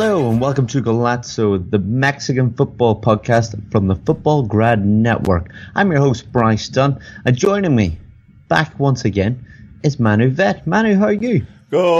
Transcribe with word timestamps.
Hello 0.00 0.30
and 0.30 0.40
welcome 0.40 0.68
to 0.68 0.80
Golazo, 0.80 1.68
the 1.72 1.80
Mexican 1.80 2.54
football 2.54 3.00
podcast 3.00 3.60
from 3.72 3.88
the 3.88 3.96
Football 3.96 4.44
Grad 4.44 4.86
Network. 4.86 5.50
I'm 5.74 5.90
your 5.90 5.98
host 5.98 6.30
Bryce 6.30 6.68
Dunn, 6.68 7.00
and 7.24 7.36
joining 7.36 7.74
me 7.74 7.98
back 8.46 8.78
once 8.78 9.04
again 9.04 9.44
is 9.82 9.98
Manu 9.98 10.30
Vet. 10.30 10.64
Manu, 10.68 10.94
how 10.94 11.06
are 11.06 11.12
you? 11.12 11.44
Golazo. 11.72 11.96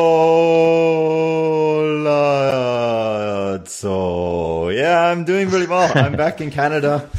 Yeah, 4.72 5.10
I'm 5.10 5.24
doing 5.24 5.50
really 5.50 5.66
well. 5.66 5.90
I'm 5.92 6.12
back 6.12 6.40
in 6.40 6.52
Canada, 6.52 7.10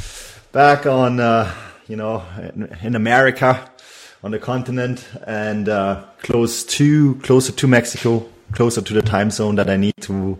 back 0.53 0.85
on, 0.85 1.19
uh, 1.19 1.53
you 1.89 1.97
know, 1.97 2.23
in, 2.55 2.73
in, 2.81 2.95
America, 2.95 3.69
on 4.23 4.31
the 4.31 4.39
continent, 4.39 5.05
and 5.27 5.67
uh, 5.67 6.05
close 6.19 6.63
to 6.63 7.15
closer 7.15 7.51
to 7.51 7.67
Mexico 7.67 8.25
closer 8.51 8.81
to 8.81 8.93
the 8.93 9.01
time 9.01 9.31
zone 9.31 9.55
that 9.55 9.69
I 9.69 9.77
need 9.77 9.95
to 10.01 10.37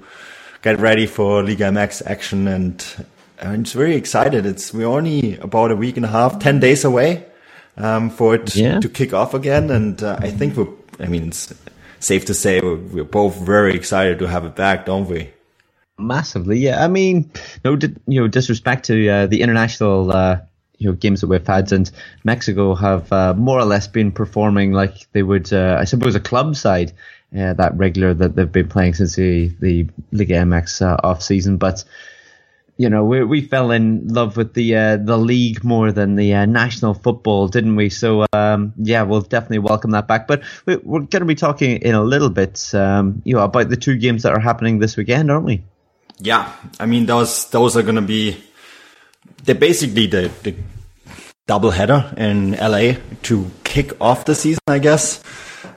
get 0.62 0.80
ready 0.80 1.06
for 1.06 1.44
Liga 1.44 1.66
MX 1.66 2.06
action. 2.06 2.48
And 2.48 3.06
I'm 3.42 3.64
just 3.64 3.76
very 3.76 3.96
excited. 3.96 4.46
It's 4.46 4.74
we're 4.74 4.88
only 4.88 5.38
about 5.38 5.72
a 5.72 5.76
week 5.76 5.98
and 5.98 6.06
a 6.06 6.10
half, 6.10 6.40
ten 6.40 6.60
days 6.60 6.84
away 6.84 7.26
um, 7.78 8.10
for 8.10 8.36
it 8.36 8.56
yeah. 8.56 8.80
to 8.80 8.90
kick 8.90 9.14
off 9.14 9.34
again. 9.34 9.70
And 9.70 10.02
uh, 10.04 10.18
I 10.20 10.32
think 10.32 10.58
we're. 10.58 10.68
I 11.00 11.08
mean, 11.08 11.30
it's 11.30 11.54
safe 12.00 12.26
to 12.26 12.34
say 12.34 12.60
we're, 12.60 12.76
we're, 12.76 13.04
both 13.06 13.38
very 13.38 13.74
excited 13.74 14.20
to 14.20 14.28
have 14.28 14.44
it 14.44 14.56
back, 14.56 14.86
don't 14.86 15.08
we? 15.08 15.30
Massively, 15.98 16.58
yeah. 16.60 16.84
I 16.84 16.90
mean, 16.90 17.32
no, 17.64 17.78
you 18.08 18.22
know, 18.22 18.28
disrespect 18.28 18.86
to 18.86 19.10
uh, 19.10 19.28
the 19.28 19.42
international. 19.42 20.12
Uh, 20.12 20.40
you 20.80 20.88
know 20.88 20.96
games 20.96 21.20
that 21.22 21.28
we've 21.28 21.46
had, 21.46 21.72
and 21.74 21.92
Mexico 22.24 22.74
have 22.74 23.12
uh, 23.12 23.34
more 23.34 23.60
or 23.60 23.66
less 23.66 23.88
been 23.88 24.14
performing 24.14 24.72
like 24.72 25.12
they 25.12 25.24
would, 25.24 25.52
uh, 25.52 25.78
I 25.78 25.84
suppose, 25.84 26.16
a 26.16 26.22
club 26.22 26.56
side 26.56 26.94
uh, 27.35 27.53
that 27.53 27.77
regular 27.77 28.13
that 28.13 28.35
they've 28.35 28.52
been 28.52 28.67
playing 28.67 28.95
since 28.95 29.16
the 29.16 29.49
the 29.59 29.88
Liga 30.11 30.35
MX 30.35 30.81
uh, 30.81 30.97
off 31.03 31.22
season. 31.22 31.58
But 31.58 31.83
you 32.77 32.89
know, 32.89 33.03
we 33.03 33.23
we 33.23 33.41
fell 33.41 33.72
in 33.72 34.08
love 34.08 34.38
with 34.38 34.53
the 34.53 34.75
uh, 34.75 34.97
the 34.97 35.17
league 35.17 35.63
more 35.63 35.91
than 35.91 36.16
the 36.16 36.33
uh, 36.33 36.45
national 36.45 36.94
football, 36.94 37.47
didn't 37.47 37.75
we? 37.75 37.89
So 37.89 38.25
um, 38.33 38.73
yeah, 38.77 39.03
we'll 39.03 39.22
definitely 39.22 39.59
welcome 39.59 39.91
that 39.91 40.07
back. 40.07 40.27
But 40.27 40.44
we, 40.66 40.75
are 40.75 40.80
going 40.80 41.09
to 41.09 41.25
be 41.25 41.35
talking 41.35 41.81
in 41.81 41.94
a 41.94 42.02
little 42.02 42.30
bit, 42.30 42.73
um, 42.73 43.22
you 43.25 43.35
know, 43.35 43.44
about 43.44 43.69
the 43.69 43.77
two 43.77 43.97
games 43.97 44.23
that 44.23 44.33
are 44.33 44.39
happening 44.39 44.79
this 44.79 44.97
weekend, 44.97 45.29
aren't 45.29 45.45
we? 45.45 45.63
Yeah, 46.19 46.51
I 46.79 46.85
mean 46.85 47.06
those 47.06 47.50
those 47.50 47.78
are 47.78 47.84
going 47.84 47.95
to 47.95 48.01
be 48.01 48.41
they're 49.44 49.56
basically 49.56 50.07
the 50.07 50.31
the 50.44 50.56
double 51.45 51.72
header 51.72 52.13
in 52.18 52.51
LA 52.51 52.94
to 53.23 53.51
kick 53.63 54.00
off 54.01 54.25
the 54.25 54.35
season, 54.35 54.62
I 54.68 54.79
guess 54.79 55.22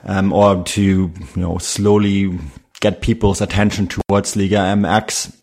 um, 0.03 0.33
or 0.33 0.63
to 0.63 0.81
you 0.81 1.13
know 1.35 1.57
slowly 1.57 2.37
get 2.79 3.01
people's 3.01 3.41
attention 3.41 3.87
towards 3.87 4.35
Liga 4.35 4.57
MX. 4.57 5.37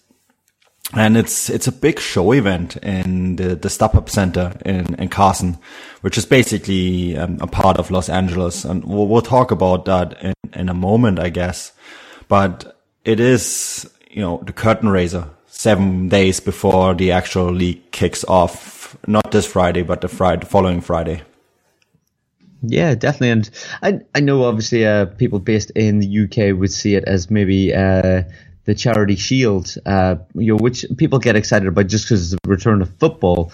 And 0.92 1.16
it's 1.16 1.48
it's 1.48 1.68
a 1.68 1.72
big 1.72 2.00
show 2.00 2.32
event 2.32 2.76
in 2.78 3.36
the 3.36 3.54
the 3.54 3.68
StubHub 3.68 4.08
Center 4.08 4.52
in 4.64 4.94
in 4.96 5.08
Carson, 5.08 5.56
which 6.00 6.18
is 6.18 6.26
basically 6.26 7.16
um, 7.16 7.38
a 7.40 7.46
part 7.46 7.78
of 7.78 7.92
Los 7.92 8.08
Angeles, 8.08 8.64
and 8.64 8.84
we'll, 8.84 9.06
we'll 9.06 9.22
talk 9.22 9.52
about 9.52 9.84
that 9.84 10.20
in, 10.20 10.34
in 10.52 10.68
a 10.68 10.74
moment, 10.74 11.20
I 11.20 11.28
guess. 11.28 11.72
But 12.26 12.76
it 13.04 13.20
is 13.20 13.88
you 14.10 14.20
know 14.20 14.42
the 14.44 14.52
curtain 14.52 14.88
raiser 14.88 15.28
seven 15.46 16.08
days 16.08 16.40
before 16.40 16.94
the 16.94 17.12
actual 17.12 17.52
league 17.52 17.92
kicks 17.92 18.24
off, 18.24 18.96
not 19.06 19.30
this 19.30 19.46
Friday, 19.46 19.82
but 19.82 20.00
the 20.00 20.08
Friday 20.08 20.44
following 20.44 20.80
Friday. 20.80 21.22
Yeah, 22.62 22.94
definitely. 22.94 23.30
And 23.30 23.50
I 23.82 24.00
I 24.14 24.20
know 24.20 24.44
obviously 24.44 24.86
uh, 24.86 25.06
people 25.06 25.38
based 25.38 25.70
in 25.70 26.00
the 26.00 26.24
UK 26.24 26.58
would 26.58 26.72
see 26.72 26.94
it 26.94 27.04
as 27.04 27.30
maybe 27.30 27.74
uh, 27.74 28.22
the 28.64 28.74
Charity 28.74 29.16
Shield, 29.16 29.74
uh, 29.86 30.16
you 30.34 30.52
know, 30.54 30.58
which 30.58 30.84
people 30.96 31.18
get 31.18 31.36
excited 31.36 31.68
about 31.68 31.86
just 31.86 32.04
because 32.04 32.32
it's 32.32 32.40
a 32.44 32.48
return 32.48 32.82
of 32.82 32.94
football. 32.98 33.52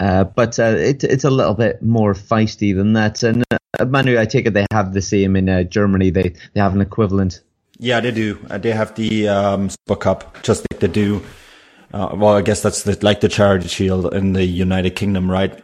Uh, 0.00 0.24
but 0.24 0.58
uh, 0.58 0.76
it, 0.76 1.04
it's 1.04 1.24
a 1.24 1.30
little 1.30 1.54
bit 1.54 1.82
more 1.82 2.14
feisty 2.14 2.74
than 2.74 2.92
that. 2.92 3.22
And 3.22 3.44
uh, 3.50 3.84
Manu, 3.84 4.18
I 4.18 4.26
take 4.26 4.46
it 4.46 4.54
they 4.54 4.66
have 4.72 4.92
the 4.92 5.02
same 5.02 5.36
in 5.36 5.68
Germany. 5.70 6.10
They 6.10 6.34
they 6.54 6.60
have 6.60 6.74
an 6.74 6.80
equivalent. 6.80 7.40
Yeah, 7.80 8.00
they 8.00 8.10
do. 8.10 8.34
they 8.48 8.72
have 8.72 8.96
the 8.96 9.28
um, 9.28 9.70
Super 9.70 9.96
Cup, 10.00 10.42
just 10.42 10.66
like 10.72 10.80
they 10.80 10.88
do. 10.88 11.22
well, 11.92 12.34
I 12.34 12.42
guess 12.42 12.60
that's 12.60 12.82
the, 12.82 12.98
like 13.02 13.20
the 13.20 13.28
Charity 13.28 13.68
Shield 13.68 14.12
in 14.12 14.32
the 14.32 14.44
United 14.44 14.96
Kingdom, 14.96 15.30
right? 15.30 15.62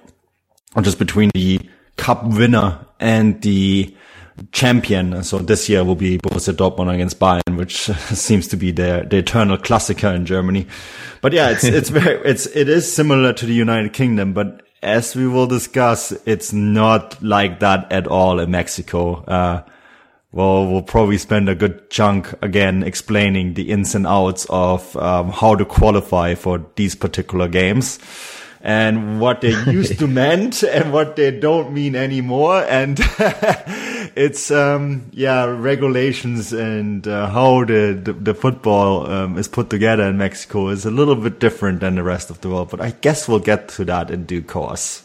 Or 0.77 0.83
just 0.83 0.99
between 0.99 1.31
the 1.35 1.61
Cup 1.97 2.25
winner 2.25 2.87
and 3.01 3.41
the 3.43 3.95
champion. 4.53 5.23
So 5.23 5.39
this 5.39 5.69
year 5.69 5.85
will 5.85 5.95
be 5.95 6.19
Borussia 6.19 6.53
Dortmund 6.53 6.93
against 6.93 7.19
Bayern, 7.19 7.57
which 7.57 7.77
seems 8.15 8.49
to 8.49 8.57
be 8.57 8.71
the, 8.71 9.07
the 9.09 9.19
eternal 9.19 9.59
Klassiker 9.59 10.15
in 10.15 10.27
Germany. 10.27 10.67
But 11.21 11.33
yeah, 11.33 11.51
it's, 11.51 11.65
it's 11.65 11.89
very, 11.89 12.17
it's, 12.29 12.47
it 12.47 12.69
is 12.69 12.91
similar 12.93 13.33
to 13.33 13.47
the 13.47 13.55
United 13.55 13.93
Kingdom, 13.93 14.33
but 14.33 14.63
as 14.83 15.17
we 15.17 15.27
will 15.27 15.47
discuss, 15.47 16.13
it's 16.27 16.53
not 16.53 17.23
like 17.23 17.61
that 17.61 17.91
at 17.91 18.07
all 18.07 18.39
in 18.39 18.51
Mexico. 18.51 19.25
Uh, 19.25 19.63
well, 20.31 20.67
we'll 20.67 20.83
probably 20.83 21.17
spend 21.17 21.49
a 21.49 21.55
good 21.55 21.91
chunk 21.91 22.35
again 22.43 22.83
explaining 22.83 23.55
the 23.55 23.71
ins 23.71 23.95
and 23.95 24.07
outs 24.07 24.47
of 24.51 24.97
um, 24.97 25.31
how 25.31 25.55
to 25.55 25.65
qualify 25.65 26.35
for 26.35 26.67
these 26.75 26.97
particular 26.97 27.47
games 27.49 27.99
and 28.65 29.21
what 29.21 29.43
they 29.43 29.51
used 29.71 29.99
to 29.99 30.07
meant 30.23 30.63
and 30.63 30.91
what 30.91 31.17
they 31.17 31.31
don't 31.31 31.75
mean 31.75 31.95
anymore. 31.95 32.65
And 32.65 32.99
it's, 34.17 34.51
um, 34.51 35.11
yeah, 35.13 35.45
regulations 35.45 36.55
and 36.55 37.07
uh, 37.07 37.29
how 37.29 37.67
the, 37.67 38.01
the, 38.03 38.15
the 38.15 38.35
football 38.35 39.07
um, 39.07 39.37
is 39.37 39.49
put 39.49 39.69
together 39.69 40.05
in 40.05 40.17
Mexico 40.17 40.69
is 40.69 40.87
a 40.87 40.91
little 40.91 41.15
bit 41.15 41.39
different 41.39 41.81
than 41.81 41.97
the 41.97 42.03
rest 42.03 42.31
of 42.31 42.41
the 42.41 42.49
world. 42.49 42.71
But 42.71 42.81
I 42.81 42.93
guess 42.93 43.29
we'll 43.29 43.39
get 43.39 43.69
to 43.71 43.85
that 43.85 44.11
in 44.11 44.25
due 44.25 44.43
course. 44.43 45.03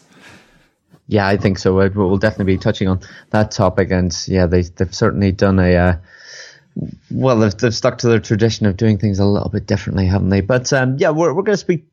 Yeah, 1.08 1.28
I 1.28 1.36
think 1.36 1.58
so. 1.58 1.74
We'll 1.76 2.18
definitely 2.18 2.54
be 2.54 2.60
touching 2.60 2.88
on 2.88 3.02
that 3.32 3.52
topic. 3.52 3.92
And 3.92 4.16
yeah, 4.26 4.46
they, 4.46 4.62
they've 4.62 4.96
certainly 4.96 5.34
done 5.34 5.60
a, 5.60 5.76
uh, 5.76 5.96
well, 7.12 7.40
they've, 7.40 7.58
they've, 7.58 7.76
stuck 7.76 7.98
to 8.00 8.08
their 8.08 8.20
tradition 8.20 8.68
of 8.68 8.78
doing 8.78 8.98
things 8.98 9.20
a 9.20 9.26
little 9.26 9.50
bit 9.50 9.66
differently, 9.66 10.06
haven't 10.06 10.30
they? 10.30 10.40
But 10.40 10.72
um, 10.72 10.96
yeah, 10.98 11.10
we're, 11.10 11.34
we're 11.34 11.44
going 11.44 11.56
to 11.56 11.58
speak 11.58 11.84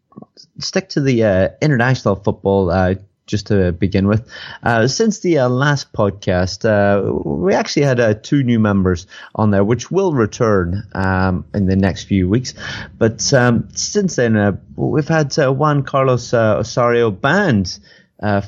stick 0.59 0.89
to 0.91 1.01
the 1.01 1.25
uh, 1.25 1.49
international 1.61 2.17
football 2.17 2.71
uh, 2.71 2.95
just 3.27 3.49
to 3.49 3.73
begin 3.73 4.07
with. 4.07 4.29
Uh, 4.63 4.87
since 4.87 5.19
the 5.21 5.39
uh, 5.39 5.49
last 5.49 5.93
podcast, 5.93 6.65
uh, 6.65 7.13
we 7.29 7.55
actually 7.55 7.83
had 7.83 7.99
uh, 7.99 8.15
two 8.15 8.43
new 8.43 8.61
members 8.61 9.07
on 9.35 9.51
there, 9.51 9.65
which 9.65 9.91
will 9.91 10.13
return 10.13 10.85
um, 10.95 11.45
in 11.53 11.67
the 11.67 11.77
next 11.77 12.05
few 12.05 12.29
weeks. 12.29 12.55
But 12.97 13.33
um, 13.35 13.69
since 13.75 14.17
then, 14.17 14.61
we've 14.77 15.09
had 15.09 15.35
Juan 15.37 15.83
Carlos 15.83 16.33
Osorio 16.33 17.11
banned. 17.11 17.79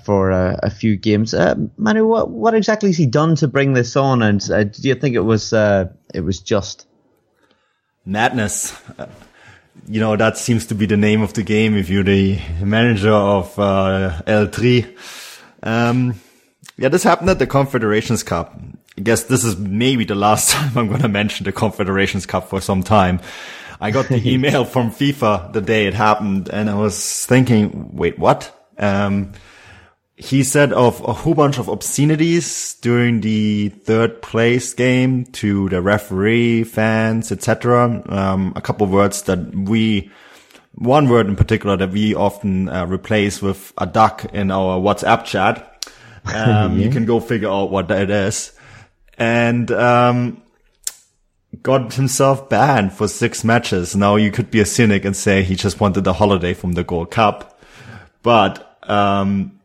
for 0.04 0.30
a 0.30 0.70
few 0.70 0.96
games, 0.96 1.34
Manu, 1.76 2.06
what 2.06 2.30
what 2.30 2.54
exactly 2.54 2.88
has 2.88 2.96
he 2.96 3.06
done 3.06 3.34
to 3.36 3.48
bring 3.48 3.74
this 3.74 3.96
on? 3.96 4.22
And 4.22 4.40
do 4.40 4.88
you 4.88 4.94
think 4.94 5.14
it 5.14 5.24
was 5.24 5.52
it 5.52 6.24
was 6.24 6.40
just 6.40 6.86
madness? 8.06 8.72
You 9.88 10.00
know, 10.00 10.16
that 10.16 10.36
seems 10.36 10.66
to 10.66 10.74
be 10.74 10.84
the 10.84 10.98
name 10.98 11.22
of 11.22 11.32
the 11.32 11.42
game 11.42 11.74
if 11.74 11.88
you're 11.88 12.04
the 12.04 12.38
manager 12.62 13.12
of 13.12 13.58
uh, 13.58 14.20
El 14.26 14.48
Tri. 14.48 14.84
Um, 15.62 16.14
yeah, 16.76 16.88
this 16.88 17.02
happened 17.02 17.30
at 17.30 17.38
the 17.38 17.46
Confederations 17.46 18.22
Cup. 18.22 18.60
I 18.98 19.00
guess 19.00 19.24
this 19.24 19.44
is 19.44 19.56
maybe 19.56 20.04
the 20.04 20.14
last 20.14 20.50
time 20.52 20.76
I'm 20.76 20.88
going 20.88 21.00
to 21.00 21.08
mention 21.08 21.44
the 21.44 21.52
Confederations 21.52 22.26
Cup 22.26 22.50
for 22.50 22.60
some 22.60 22.82
time. 22.82 23.20
I 23.80 23.90
got 23.90 24.08
the 24.08 24.16
email 24.30 24.66
from 24.66 24.90
FIFA 24.90 25.54
the 25.54 25.62
day 25.62 25.86
it 25.86 25.94
happened 25.94 26.50
and 26.50 26.68
I 26.68 26.74
was 26.74 27.24
thinking, 27.24 27.96
wait, 27.96 28.18
what? 28.18 28.54
Um, 28.76 29.32
he 30.18 30.42
said 30.42 30.72
of 30.72 31.00
a 31.02 31.12
whole 31.12 31.34
bunch 31.34 31.58
of 31.58 31.68
obscenities 31.68 32.74
during 32.80 33.20
the 33.20 33.68
third 33.68 34.20
place 34.20 34.74
game 34.74 35.24
to 35.26 35.68
the 35.68 35.80
referee, 35.80 36.64
fans, 36.64 37.30
etc. 37.30 38.02
Um, 38.08 38.52
a 38.56 38.60
couple 38.60 38.84
of 38.84 38.90
words 38.92 39.22
that 39.22 39.54
we, 39.54 40.10
one 40.72 41.08
word 41.08 41.28
in 41.28 41.36
particular 41.36 41.76
that 41.76 41.92
we 41.92 42.16
often 42.16 42.68
uh, 42.68 42.84
replace 42.86 43.40
with 43.40 43.72
a 43.78 43.86
duck 43.86 44.24
in 44.34 44.50
our 44.50 44.80
WhatsApp 44.80 45.24
chat. 45.24 45.86
Um, 46.24 46.76
yeah. 46.76 46.84
You 46.86 46.90
can 46.90 47.04
go 47.04 47.20
figure 47.20 47.48
out 47.48 47.70
what 47.70 47.86
that 47.88 48.10
is. 48.10 48.52
And, 49.16 49.70
um, 49.70 50.42
got 51.62 51.94
himself 51.94 52.48
banned 52.48 52.92
for 52.92 53.06
six 53.06 53.44
matches. 53.44 53.94
Now 53.94 54.16
you 54.16 54.32
could 54.32 54.50
be 54.50 54.60
a 54.60 54.66
cynic 54.66 55.04
and 55.04 55.16
say 55.16 55.44
he 55.44 55.54
just 55.54 55.78
wanted 55.78 56.06
a 56.08 56.12
holiday 56.12 56.54
from 56.54 56.72
the 56.72 56.82
Gold 56.82 57.12
Cup. 57.12 57.60
But, 58.24 58.78
um, 58.82 59.57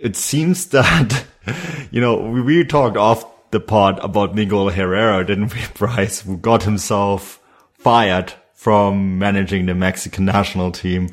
it 0.00 0.16
seems 0.16 0.66
that, 0.66 1.24
you 1.90 2.00
know, 2.00 2.16
we, 2.16 2.40
we 2.40 2.64
talked 2.64 2.96
off 2.96 3.24
the 3.50 3.60
pod 3.60 3.98
about 4.00 4.34
Miguel 4.34 4.68
Herrera, 4.68 5.24
didn't 5.24 5.54
we, 5.54 5.60
Bryce, 5.74 6.20
who 6.20 6.36
got 6.36 6.62
himself 6.62 7.40
fired 7.72 8.32
from 8.54 9.18
managing 9.18 9.66
the 9.66 9.74
Mexican 9.74 10.24
national 10.26 10.70
team 10.70 11.08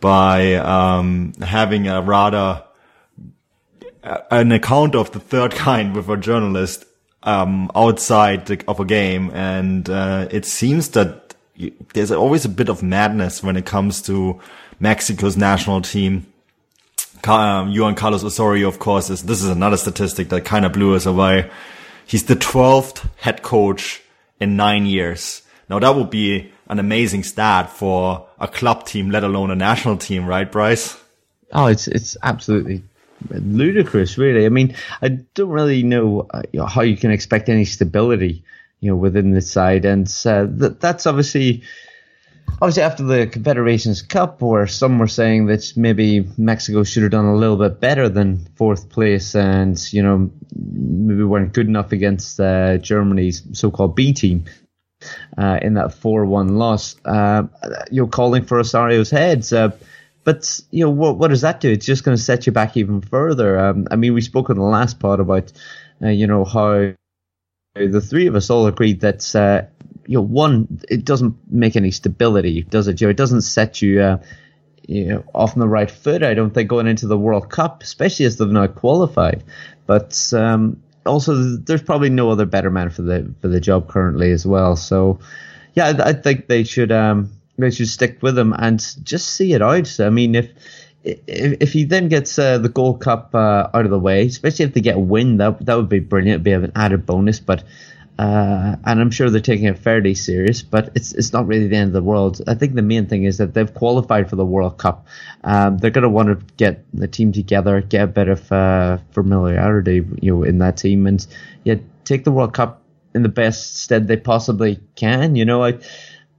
by 0.00 0.54
um, 0.54 1.32
having 1.42 1.88
a 1.88 2.00
rather 2.00 2.64
an 4.30 4.50
account 4.50 4.94
of 4.94 5.12
the 5.12 5.20
third 5.20 5.50
kind 5.54 5.94
with 5.94 6.08
a 6.08 6.16
journalist 6.16 6.86
um, 7.22 7.70
outside 7.74 8.64
of 8.66 8.80
a 8.80 8.84
game, 8.84 9.30
and 9.34 9.90
uh, 9.90 10.26
it 10.30 10.46
seems 10.46 10.88
that 10.90 11.34
there's 11.92 12.10
always 12.10 12.46
a 12.46 12.48
bit 12.48 12.70
of 12.70 12.82
madness 12.82 13.42
when 13.42 13.56
it 13.56 13.66
comes 13.66 14.00
to 14.00 14.40
Mexico's 14.78 15.36
national 15.36 15.82
team 15.82 16.26
um, 17.28 17.74
Juan 17.74 17.94
Carlos 17.94 18.24
Osorio, 18.24 18.68
of 18.68 18.78
course, 18.78 19.10
is 19.10 19.22
this 19.22 19.42
is 19.42 19.48
another 19.48 19.76
statistic 19.76 20.28
that 20.30 20.44
kind 20.44 20.64
of 20.64 20.72
blew 20.72 20.94
us 20.94 21.06
away. 21.06 21.50
He's 22.06 22.24
the 22.24 22.34
12th 22.36 23.08
head 23.16 23.42
coach 23.42 24.02
in 24.40 24.56
nine 24.56 24.86
years. 24.86 25.42
Now 25.68 25.78
that 25.78 25.94
would 25.94 26.10
be 26.10 26.52
an 26.68 26.78
amazing 26.78 27.22
stat 27.24 27.70
for 27.70 28.26
a 28.38 28.48
club 28.48 28.86
team, 28.86 29.10
let 29.10 29.24
alone 29.24 29.50
a 29.50 29.56
national 29.56 29.96
team, 29.96 30.26
right, 30.26 30.50
Bryce? 30.50 30.96
Oh, 31.52 31.66
it's 31.66 31.88
it's 31.88 32.16
absolutely 32.22 32.82
ludicrous, 33.28 34.16
really. 34.18 34.46
I 34.46 34.48
mean, 34.48 34.74
I 35.02 35.08
don't 35.08 35.50
really 35.50 35.82
know, 35.82 36.26
uh, 36.30 36.66
how 36.66 36.82
you 36.82 36.96
can 36.96 37.10
expect 37.10 37.48
any 37.48 37.64
stability, 37.64 38.44
you 38.80 38.90
know, 38.90 38.96
within 38.96 39.32
the 39.32 39.40
side, 39.40 39.84
and 39.84 40.06
uh, 40.24 40.46
that 40.48 40.80
that's 40.80 41.06
obviously 41.06 41.62
obviously 42.60 42.82
after 42.82 43.02
the 43.04 43.26
Confederations 43.26 44.02
Cup, 44.02 44.42
where 44.42 44.66
some 44.66 44.98
were 44.98 45.08
saying 45.08 45.46
that 45.46 45.72
maybe 45.76 46.28
Mexico 46.36 46.84
should 46.84 47.02
have 47.02 47.12
done 47.12 47.26
a 47.26 47.36
little 47.36 47.56
bit 47.56 47.80
better 47.80 48.08
than 48.08 48.46
fourth 48.56 48.88
place, 48.88 49.34
and 49.34 49.92
you 49.92 50.02
know 50.02 50.30
maybe 50.54 51.22
weren't 51.22 51.52
good 51.52 51.66
enough 51.66 51.92
against 51.92 52.40
uh, 52.40 52.78
Germany's 52.78 53.42
so-called 53.58 53.96
B 53.96 54.12
team 54.12 54.44
uh, 55.38 55.58
in 55.62 55.74
that 55.74 55.94
four-one 55.94 56.56
loss. 56.56 56.96
Uh, 57.04 57.44
you're 57.90 58.08
calling 58.08 58.44
for 58.44 58.58
Osorio's 58.58 59.10
heads. 59.10 59.52
Uh, 59.52 59.70
but 60.24 60.60
you 60.70 60.84
know 60.84 60.90
what? 60.90 61.16
What 61.16 61.28
does 61.28 61.40
that 61.40 61.60
do? 61.60 61.70
It's 61.70 61.86
just 61.86 62.04
going 62.04 62.16
to 62.16 62.22
set 62.22 62.46
you 62.46 62.52
back 62.52 62.76
even 62.76 63.00
further. 63.00 63.58
Um, 63.58 63.88
I 63.90 63.96
mean, 63.96 64.14
we 64.14 64.20
spoke 64.20 64.50
in 64.50 64.56
the 64.56 64.62
last 64.62 65.00
part 65.00 65.18
about 65.18 65.52
uh, 66.02 66.08
you 66.08 66.26
know 66.26 66.44
how 66.44 66.92
the 67.74 68.00
three 68.00 68.26
of 68.26 68.34
us 68.34 68.50
all 68.50 68.66
agreed 68.66 69.00
that 69.00 69.34
uh, 69.34 69.62
you 70.06 70.18
know, 70.18 70.22
one, 70.22 70.80
it 70.88 71.04
doesn't 71.04 71.36
make 71.50 71.76
any 71.76 71.90
stability, 71.90 72.62
does 72.62 72.88
it, 72.88 72.94
Joe? 72.94 73.08
It 73.08 73.16
doesn't 73.16 73.42
set 73.42 73.82
you, 73.82 74.00
uh, 74.00 74.18
you 74.86 75.06
know, 75.06 75.24
off 75.34 75.54
on 75.54 75.60
the 75.60 75.68
right 75.68 75.90
foot. 75.90 76.22
I 76.22 76.34
don't 76.34 76.52
think 76.52 76.68
going 76.68 76.86
into 76.86 77.06
the 77.06 77.18
World 77.18 77.50
Cup, 77.50 77.82
especially 77.82 78.26
as 78.26 78.36
they've 78.36 78.48
now 78.48 78.66
qualified. 78.66 79.44
But 79.86 80.32
um, 80.32 80.82
also, 81.06 81.34
there's 81.34 81.82
probably 81.82 82.10
no 82.10 82.30
other 82.30 82.46
better 82.46 82.70
man 82.70 82.90
for 82.90 83.02
the 83.02 83.32
for 83.40 83.48
the 83.48 83.60
job 83.60 83.88
currently 83.88 84.32
as 84.32 84.46
well. 84.46 84.76
So, 84.76 85.20
yeah, 85.74 85.86
I, 85.86 86.10
I 86.10 86.12
think 86.12 86.46
they 86.46 86.64
should 86.64 86.92
um, 86.92 87.30
they 87.58 87.70
should 87.70 87.88
stick 87.88 88.22
with 88.22 88.38
him 88.38 88.52
and 88.52 88.78
just 89.04 89.30
see 89.30 89.52
it 89.52 89.62
out. 89.62 90.00
I 90.00 90.10
mean, 90.10 90.34
if 90.34 90.50
if, 91.02 91.56
if 91.60 91.72
he 91.72 91.84
then 91.84 92.08
gets 92.08 92.38
uh, 92.38 92.58
the 92.58 92.68
Gold 92.68 93.00
Cup 93.00 93.34
uh, 93.34 93.68
out 93.72 93.84
of 93.84 93.90
the 93.90 93.98
way, 93.98 94.26
especially 94.26 94.66
if 94.66 94.74
they 94.74 94.80
get 94.80 94.96
a 94.96 95.00
win, 95.00 95.38
that 95.38 95.64
that 95.66 95.74
would 95.76 95.88
be 95.88 96.00
brilliant. 96.00 96.34
It'd 96.34 96.44
be 96.44 96.52
an 96.52 96.72
added 96.74 97.06
bonus. 97.06 97.40
But 97.40 97.64
uh, 98.20 98.76
and 98.84 99.00
I'm 99.00 99.10
sure 99.10 99.30
they're 99.30 99.40
taking 99.40 99.64
it 99.64 99.78
fairly 99.78 100.14
serious, 100.14 100.60
but 100.60 100.90
it's 100.94 101.14
it's 101.14 101.32
not 101.32 101.46
really 101.46 101.68
the 101.68 101.76
end 101.76 101.88
of 101.88 101.94
the 101.94 102.02
world. 102.02 102.42
I 102.46 102.54
think 102.54 102.74
the 102.74 102.82
main 102.82 103.06
thing 103.06 103.24
is 103.24 103.38
that 103.38 103.54
they've 103.54 103.72
qualified 103.72 104.28
for 104.28 104.36
the 104.36 104.44
World 104.44 104.76
Cup. 104.76 105.06
Um, 105.42 105.78
they're 105.78 105.90
going 105.90 106.02
to 106.02 106.10
want 106.10 106.28
to 106.28 106.54
get 106.56 106.84
the 106.92 107.08
team 107.08 107.32
together, 107.32 107.80
get 107.80 108.04
a 108.04 108.06
bit 108.06 108.28
of 108.28 108.52
uh, 108.52 108.98
familiarity, 109.12 110.04
you 110.20 110.36
know, 110.36 110.42
in 110.42 110.58
that 110.58 110.76
team, 110.76 111.06
and 111.06 111.26
yeah, 111.64 111.76
take 112.04 112.24
the 112.24 112.30
World 112.30 112.52
Cup 112.52 112.82
in 113.14 113.22
the 113.22 113.30
best 113.30 113.78
stead 113.78 114.06
they 114.06 114.18
possibly 114.18 114.80
can. 114.96 115.34
You 115.34 115.46
know, 115.46 115.64
I, 115.64 115.78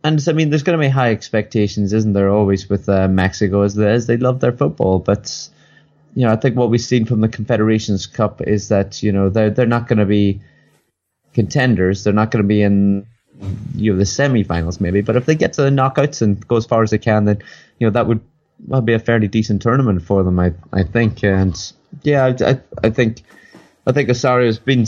and 0.04 0.24
I 0.28 0.34
mean, 0.34 0.52
there's 0.52 0.62
going 0.62 0.78
to 0.78 0.86
be 0.86 0.90
high 0.90 1.10
expectations, 1.10 1.94
isn't 1.94 2.14
there? 2.14 2.30
Always 2.30 2.70
with 2.70 2.90
uh, 2.90 3.08
Mexico, 3.08 3.64
as, 3.64 3.76
as 3.80 4.06
they 4.06 4.18
love 4.18 4.40
their 4.40 4.54
football, 4.54 5.00
but 5.00 5.50
you 6.14 6.28
know, 6.28 6.32
I 6.32 6.36
think 6.36 6.56
what 6.58 6.70
we've 6.70 6.80
seen 6.80 7.06
from 7.06 7.22
the 7.22 7.28
Confederations 7.28 8.06
Cup 8.06 8.40
is 8.42 8.68
that 8.68 9.02
you 9.02 9.12
know 9.12 9.30
they're 9.30 9.50
they're 9.50 9.66
not 9.66 9.88
going 9.88 9.98
to 9.98 10.06
be 10.06 10.42
contenders. 11.34 12.04
They're 12.04 12.14
not 12.14 12.32
going 12.32 12.44
to 12.44 12.48
be 12.48 12.62
in 12.62 13.06
you 13.76 13.92
know 13.92 13.98
the 13.98 14.06
semi-finals 14.06 14.80
maybe, 14.80 15.02
but 15.02 15.16
if 15.16 15.26
they 15.26 15.36
get 15.36 15.54
to 15.54 15.64
the 15.64 15.70
knockouts 15.70 16.22
and 16.22 16.46
go 16.48 16.58
as 16.58 16.66
far 16.66 16.84
as 16.84 16.92
they 16.92 16.98
can, 16.98 17.26
then 17.26 17.42
you 17.80 17.88
know 17.88 17.92
that 17.92 18.08
would 18.08 18.22
well, 18.68 18.82
be 18.82 18.94
a 18.94 19.00
fairly 19.00 19.28
decent 19.28 19.62
tournament 19.62 20.02
for 20.02 20.24
them. 20.24 20.40
I 20.40 20.54
I 20.72 20.84
think, 20.84 21.24
and 21.24 21.56
yeah, 22.04 22.34
I 22.40 22.60
I, 22.84 22.90
think 22.90 23.24
I 23.88 23.92
think 23.92 24.10
Osorio's 24.10 24.60
been 24.60 24.86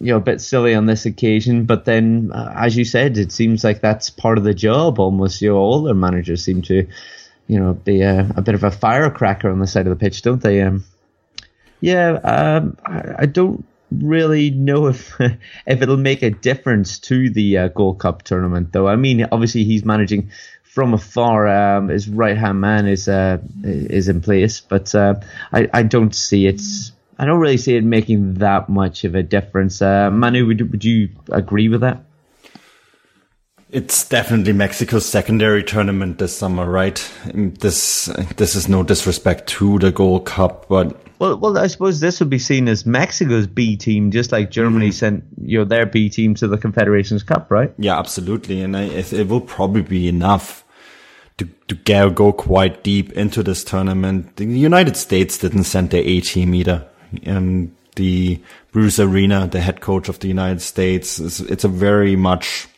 you 0.00 0.12
know 0.12 0.16
a 0.16 0.20
bit 0.20 0.40
silly 0.40 0.74
on 0.74 0.86
this 0.86 1.06
occasion, 1.06 1.64
but 1.64 1.84
then 1.84 2.32
uh, 2.32 2.52
as 2.56 2.76
you 2.76 2.84
said, 2.84 3.18
it 3.18 3.32
seems 3.32 3.64
like 3.64 3.80
that's 3.80 4.10
part 4.10 4.38
of 4.38 4.44
the 4.44 4.54
job. 4.54 4.98
Almost, 4.98 5.40
you 5.42 5.50
know, 5.50 5.56
all 5.56 5.82
their 5.82 5.94
managers 5.94 6.44
seem 6.44 6.62
to 6.62 6.86
you 7.46 7.60
know 7.60 7.74
be 7.74 8.02
a, 8.02 8.30
a 8.36 8.42
bit 8.42 8.54
of 8.54 8.64
a 8.64 8.70
firecracker 8.70 9.50
on 9.50 9.60
the 9.60 9.66
side 9.66 9.86
of 9.86 9.96
the 9.96 10.04
pitch, 10.04 10.22
don't 10.22 10.42
they? 10.42 10.62
Um, 10.62 10.84
yeah, 11.80 12.12
um, 12.24 12.76
I, 12.84 13.22
I 13.22 13.26
don't 13.26 13.64
really 13.90 14.50
know 14.50 14.86
if 14.86 15.14
if 15.20 15.82
it'll 15.82 15.96
make 15.96 16.22
a 16.22 16.30
difference 16.30 16.98
to 17.00 17.30
the 17.30 17.58
uh, 17.58 17.68
Gold 17.68 18.00
Cup 18.00 18.22
tournament, 18.22 18.72
though. 18.72 18.88
I 18.88 18.96
mean, 18.96 19.26
obviously 19.30 19.64
he's 19.64 19.84
managing 19.84 20.30
from 20.62 20.94
afar. 20.94 21.48
Um, 21.48 21.88
his 21.88 22.08
right 22.08 22.36
hand 22.36 22.60
man 22.60 22.86
is 22.86 23.08
uh, 23.08 23.38
is 23.64 24.08
in 24.08 24.20
place, 24.20 24.60
but 24.60 24.94
uh, 24.94 25.14
I 25.52 25.68
I 25.72 25.82
don't 25.82 26.14
see 26.14 26.46
it. 26.46 26.60
I 27.18 27.24
don't 27.24 27.40
really 27.40 27.56
see 27.56 27.76
it 27.76 27.84
making 27.84 28.34
that 28.34 28.68
much 28.68 29.04
of 29.04 29.14
a 29.14 29.22
difference. 29.22 29.82
Uh, 29.82 30.10
Manu, 30.10 30.46
would 30.46 30.70
would 30.70 30.84
you 30.84 31.08
agree 31.30 31.68
with 31.68 31.80
that? 31.80 32.04
It's 33.70 34.08
definitely 34.08 34.54
Mexico's 34.54 35.04
secondary 35.04 35.62
tournament 35.62 36.18
this 36.18 36.34
summer, 36.34 36.64
right? 36.70 37.06
This 37.34 38.06
this 38.36 38.54
is 38.54 38.68
no 38.68 38.82
disrespect 38.82 39.46
to 39.48 39.78
the 39.78 39.90
Gold 39.90 40.24
Cup, 40.24 40.68
but 40.68 41.07
well, 41.18 41.36
well, 41.36 41.58
I 41.58 41.66
suppose 41.66 42.00
this 42.00 42.20
would 42.20 42.30
be 42.30 42.38
seen 42.38 42.68
as 42.68 42.86
Mexico's 42.86 43.46
B 43.46 43.76
team, 43.76 44.10
just 44.10 44.32
like 44.32 44.50
Germany 44.50 44.90
mm. 44.90 44.94
sent 44.94 45.24
you 45.42 45.58
know 45.58 45.64
their 45.64 45.86
B 45.86 46.08
team 46.08 46.34
to 46.36 46.48
the 46.48 46.58
Confederations 46.58 47.22
Cup, 47.22 47.50
right? 47.50 47.72
Yeah, 47.78 47.98
absolutely, 47.98 48.62
and 48.62 48.76
I, 48.76 48.84
it 48.84 49.28
will 49.28 49.40
probably 49.40 49.82
be 49.82 50.08
enough 50.08 50.64
to 51.38 51.48
to 51.68 51.74
go, 51.74 52.10
go 52.10 52.32
quite 52.32 52.82
deep 52.82 53.12
into 53.12 53.42
this 53.42 53.64
tournament. 53.64 54.36
The 54.36 54.46
United 54.46 54.96
States 54.96 55.38
didn't 55.38 55.64
send 55.64 55.90
their 55.90 56.02
A 56.02 56.20
team 56.20 56.54
either. 56.54 56.86
Um, 57.26 57.74
the 57.96 58.40
Bruce 58.70 59.00
Arena, 59.00 59.48
the 59.48 59.60
head 59.60 59.80
coach 59.80 60.08
of 60.08 60.20
the 60.20 60.28
United 60.28 60.62
States, 60.62 61.18
is, 61.18 61.40
it's 61.40 61.64
a 61.64 61.68
very 61.68 62.14
much 62.14 62.68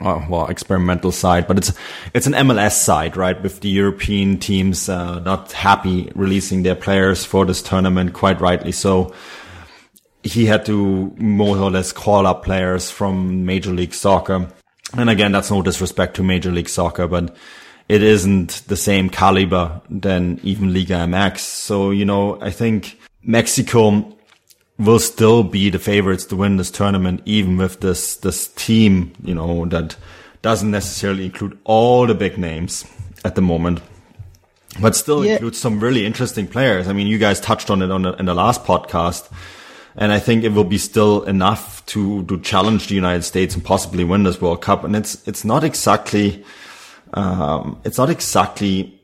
uh, 0.00 0.24
well, 0.28 0.46
experimental 0.48 1.12
side, 1.12 1.46
but 1.46 1.58
it's 1.58 1.72
it's 2.14 2.26
an 2.26 2.34
MLS 2.34 2.72
side, 2.72 3.16
right? 3.16 3.40
With 3.42 3.60
the 3.60 3.68
European 3.68 4.38
teams 4.38 4.88
uh, 4.88 5.20
not 5.20 5.52
happy 5.52 6.10
releasing 6.14 6.62
their 6.62 6.74
players 6.74 7.24
for 7.24 7.46
this 7.46 7.62
tournament, 7.62 8.12
quite 8.12 8.40
rightly 8.40 8.72
so. 8.72 9.14
He 10.22 10.46
had 10.46 10.66
to 10.66 11.14
more 11.18 11.56
or 11.56 11.70
less 11.70 11.92
call 11.92 12.26
up 12.26 12.44
players 12.44 12.90
from 12.90 13.46
Major 13.46 13.70
League 13.70 13.94
Soccer, 13.94 14.48
and 14.96 15.10
again, 15.10 15.32
that's 15.32 15.50
no 15.50 15.62
disrespect 15.62 16.16
to 16.16 16.22
Major 16.22 16.50
League 16.50 16.68
Soccer, 16.68 17.06
but 17.06 17.34
it 17.88 18.02
isn't 18.02 18.62
the 18.66 18.76
same 18.76 19.08
caliber 19.08 19.80
than 19.88 20.40
even 20.42 20.74
Liga 20.74 20.94
MX. 20.94 21.38
So 21.38 21.90
you 21.90 22.04
know, 22.04 22.40
I 22.40 22.50
think 22.50 22.98
Mexico 23.22 24.15
will 24.78 24.98
still 24.98 25.42
be 25.42 25.70
the 25.70 25.78
favorites 25.78 26.24
to 26.26 26.36
win 26.36 26.56
this 26.56 26.70
tournament, 26.70 27.22
even 27.24 27.56
with 27.56 27.80
this 27.80 28.16
this 28.16 28.48
team, 28.48 29.12
you 29.22 29.34
know, 29.34 29.64
that 29.66 29.96
doesn't 30.42 30.70
necessarily 30.70 31.24
include 31.24 31.58
all 31.64 32.06
the 32.06 32.14
big 32.14 32.38
names 32.38 32.84
at 33.24 33.34
the 33.34 33.40
moment, 33.40 33.80
but 34.80 34.94
still 34.94 35.24
yeah. 35.24 35.32
includes 35.32 35.58
some 35.58 35.80
really 35.80 36.04
interesting 36.04 36.46
players. 36.46 36.88
I 36.88 36.92
mean, 36.92 37.06
you 37.06 37.18
guys 37.18 37.40
touched 37.40 37.70
on 37.70 37.82
it 37.82 37.90
on 37.90 38.02
the, 38.02 38.12
in 38.14 38.26
the 38.26 38.34
last 38.34 38.64
podcast, 38.64 39.30
and 39.96 40.12
I 40.12 40.18
think 40.18 40.44
it 40.44 40.52
will 40.52 40.64
be 40.64 40.78
still 40.78 41.22
enough 41.24 41.84
to 41.86 42.24
to 42.24 42.38
challenge 42.40 42.88
the 42.88 42.94
United 42.94 43.22
States 43.22 43.54
and 43.54 43.64
possibly 43.64 44.04
win 44.04 44.24
this 44.24 44.40
World 44.40 44.60
Cup. 44.60 44.84
And 44.84 44.94
it's 44.94 45.26
it's 45.26 45.44
not 45.44 45.64
exactly 45.64 46.44
um, 47.14 47.80
it's 47.84 47.98
not 47.98 48.10
exactly 48.10 48.95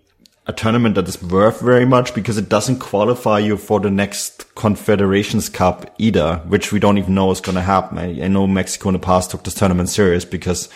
a 0.46 0.52
tournament 0.52 0.96
that 0.96 1.08
is 1.08 1.22
worth 1.22 1.60
very 1.60 1.84
much 1.84 2.14
because 2.14 2.36
it 2.36 2.48
doesn't 2.48 2.80
qualify 2.80 3.38
you 3.38 3.56
for 3.56 3.78
the 3.78 3.90
next 3.90 4.54
Confederations 4.54 5.48
Cup 5.48 5.94
either, 5.98 6.38
which 6.48 6.72
we 6.72 6.80
don't 6.80 6.98
even 6.98 7.14
know 7.14 7.30
is 7.30 7.40
going 7.40 7.54
to 7.54 7.62
happen. 7.62 7.98
I, 7.98 8.24
I, 8.24 8.28
know 8.28 8.46
Mexico 8.48 8.88
in 8.88 8.94
the 8.94 8.98
past 8.98 9.30
took 9.30 9.44
this 9.44 9.54
tournament 9.54 9.88
serious 9.88 10.24
because 10.24 10.68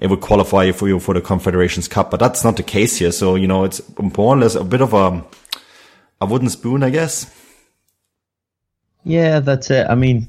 it 0.00 0.08
would 0.08 0.20
qualify 0.20 0.64
you 0.64 0.72
for 0.72 0.88
you 0.88 0.98
for 0.98 1.14
the 1.14 1.20
Confederations 1.20 1.86
Cup, 1.86 2.10
but 2.10 2.18
that's 2.18 2.42
not 2.42 2.56
the 2.56 2.64
case 2.64 2.96
here. 2.96 3.12
So, 3.12 3.36
you 3.36 3.46
know, 3.46 3.62
it's 3.62 3.80
more 3.98 4.34
or 4.34 4.38
less 4.38 4.56
a 4.56 4.64
bit 4.64 4.80
of 4.80 4.92
a, 4.92 5.24
a 6.20 6.26
wooden 6.26 6.48
spoon, 6.48 6.82
I 6.82 6.90
guess. 6.90 7.32
Yeah, 9.04 9.38
that's 9.38 9.70
it. 9.70 9.86
I 9.88 9.94
mean, 9.94 10.28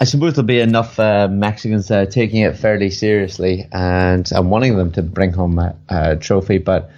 I 0.00 0.04
suppose 0.04 0.34
there'll 0.34 0.46
be 0.46 0.60
enough 0.60 1.00
uh, 1.00 1.28
Mexicans 1.28 1.90
uh, 1.90 2.04
taking 2.04 2.42
it 2.42 2.58
fairly 2.58 2.90
seriously 2.90 3.66
and, 3.72 4.30
and 4.32 4.50
wanting 4.50 4.76
them 4.76 4.92
to 4.92 5.02
bring 5.02 5.32
home 5.32 5.58
a, 5.58 5.74
a 5.88 6.16
trophy, 6.16 6.58
but 6.58 6.90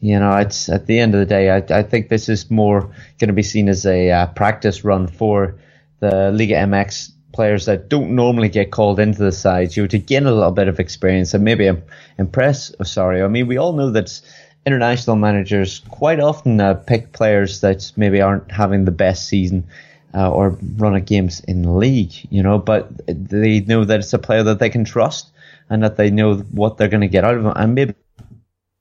you 0.00 0.18
know, 0.18 0.36
it's 0.36 0.68
at 0.68 0.86
the 0.86 0.98
end 0.98 1.14
of 1.14 1.20
the 1.20 1.26
day, 1.26 1.50
I, 1.50 1.78
I 1.78 1.82
think 1.82 2.08
this 2.08 2.28
is 2.28 2.50
more 2.50 2.82
going 3.18 3.28
to 3.28 3.32
be 3.32 3.42
seen 3.42 3.68
as 3.68 3.86
a 3.86 4.10
uh, 4.10 4.26
practice 4.26 4.84
run 4.84 5.06
for 5.06 5.58
the 6.00 6.30
Liga 6.32 6.54
MX 6.54 7.12
players 7.32 7.66
that 7.66 7.88
don't 7.88 8.14
normally 8.14 8.48
get 8.48 8.70
called 8.70 8.98
into 9.00 9.22
the 9.22 9.32
side, 9.32 9.76
you 9.76 9.82
know, 9.82 9.86
to 9.88 9.98
gain 9.98 10.26
a 10.26 10.32
little 10.32 10.50
bit 10.50 10.68
of 10.68 10.80
experience 10.80 11.34
and 11.34 11.44
maybe 11.44 11.70
impress 12.18 12.74
Osorio. 12.80 13.24
I 13.24 13.28
mean, 13.28 13.46
we 13.46 13.58
all 13.58 13.72
know 13.72 13.90
that 13.90 14.20
international 14.64 15.16
managers 15.16 15.80
quite 15.90 16.18
often 16.18 16.60
uh, 16.60 16.74
pick 16.74 17.12
players 17.12 17.60
that 17.60 17.92
maybe 17.96 18.20
aren't 18.20 18.50
having 18.50 18.84
the 18.84 18.90
best 18.90 19.28
season 19.28 19.66
uh, 20.14 20.30
or 20.30 20.58
run 20.76 20.96
of 20.96 21.04
games 21.04 21.40
in 21.40 21.62
the 21.62 21.70
league, 21.70 22.12
you 22.30 22.42
know, 22.42 22.58
but 22.58 22.90
they 23.06 23.60
know 23.60 23.84
that 23.84 24.00
it's 24.00 24.12
a 24.12 24.18
player 24.18 24.42
that 24.42 24.58
they 24.58 24.70
can 24.70 24.84
trust 24.84 25.30
and 25.68 25.82
that 25.82 25.96
they 25.96 26.10
know 26.10 26.36
what 26.36 26.76
they're 26.76 26.88
going 26.88 27.02
to 27.02 27.08
get 27.08 27.24
out 27.24 27.34
of 27.34 27.44
him. 27.44 27.52
And 27.54 27.74
maybe 27.74 27.94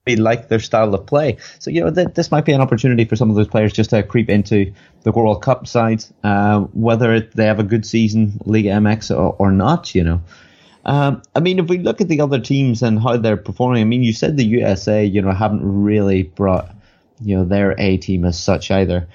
like 0.07 0.47
their 0.49 0.59
style 0.59 0.93
of 0.93 1.05
play. 1.07 1.37
So 1.59 1.71
you 1.71 1.81
know 1.81 1.91
th- 1.91 2.13
this 2.13 2.31
might 2.31 2.45
be 2.45 2.51
an 2.51 2.61
opportunity 2.61 3.05
for 3.05 3.15
some 3.15 3.29
of 3.29 3.35
those 3.35 3.47
players 3.47 3.73
just 3.73 3.89
to 3.89 4.03
creep 4.03 4.29
into 4.29 4.71
the 5.01 5.11
World 5.11 5.41
Cup 5.41 5.67
side, 5.67 6.03
uh, 6.23 6.59
whether 6.73 7.19
they 7.19 7.45
have 7.45 7.59
a 7.59 7.63
good 7.63 7.85
season, 7.85 8.39
League 8.45 8.65
MX 8.65 9.17
or, 9.17 9.35
or 9.39 9.51
not. 9.51 9.95
You 9.95 10.03
know, 10.03 10.21
um, 10.85 11.23
I 11.35 11.39
mean, 11.39 11.57
if 11.57 11.67
we 11.67 11.79
look 11.79 12.01
at 12.01 12.07
the 12.07 12.21
other 12.21 12.39
teams 12.39 12.83
and 12.83 13.01
how 13.01 13.17
they're 13.17 13.37
performing, 13.37 13.81
I 13.81 13.85
mean, 13.85 14.03
you 14.03 14.13
said 14.13 14.37
the 14.37 14.45
USA, 14.45 15.03
you 15.03 15.21
know, 15.21 15.31
haven't 15.31 15.63
really 15.63 16.23
brought 16.23 16.75
you 17.21 17.37
know 17.37 17.45
their 17.45 17.75
A 17.79 17.97
team 17.97 18.25
as 18.25 18.39
such 18.39 18.71
either. 18.71 19.07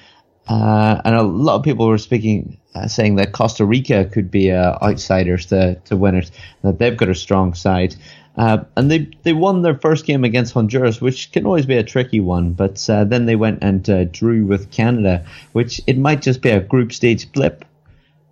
Uh, 0.48 1.00
and 1.04 1.14
a 1.14 1.22
lot 1.22 1.56
of 1.56 1.62
people 1.62 1.86
were 1.86 1.98
speaking, 1.98 2.58
uh, 2.74 2.88
saying 2.88 3.16
that 3.16 3.32
Costa 3.32 3.64
Rica 3.64 4.04
could 4.06 4.30
be 4.30 4.50
uh, 4.50 4.76
outsiders 4.82 5.46
to, 5.46 5.76
to 5.84 5.96
winners, 5.96 6.32
that 6.62 6.78
they've 6.78 6.96
got 6.96 7.08
a 7.08 7.14
strong 7.14 7.54
side. 7.54 7.94
Uh, 8.40 8.64
and 8.74 8.90
they 8.90 9.06
they 9.22 9.34
won 9.34 9.60
their 9.60 9.74
first 9.74 10.06
game 10.06 10.24
against 10.24 10.54
Honduras, 10.54 10.98
which 10.98 11.30
can 11.30 11.44
always 11.44 11.66
be 11.66 11.76
a 11.76 11.82
tricky 11.82 12.20
one. 12.20 12.54
But 12.54 12.88
uh, 12.88 13.04
then 13.04 13.26
they 13.26 13.36
went 13.36 13.58
and 13.60 13.88
uh, 13.90 14.04
drew 14.04 14.46
with 14.46 14.70
Canada, 14.70 15.26
which 15.52 15.78
it 15.86 15.98
might 15.98 16.22
just 16.22 16.40
be 16.40 16.48
a 16.48 16.58
group 16.58 16.94
stage 16.94 17.30
blip, 17.32 17.66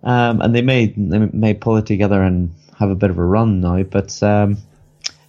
um, 0.01 0.41
and 0.41 0.55
they 0.55 0.63
may 0.63 0.87
they 0.87 1.19
may 1.19 1.53
pull 1.53 1.77
it 1.77 1.85
together 1.85 2.23
and 2.23 2.49
have 2.79 2.89
a 2.89 2.95
bit 2.95 3.11
of 3.11 3.19
a 3.19 3.23
run 3.23 3.61
now. 3.61 3.83
But 3.83 4.23
um, 4.23 4.57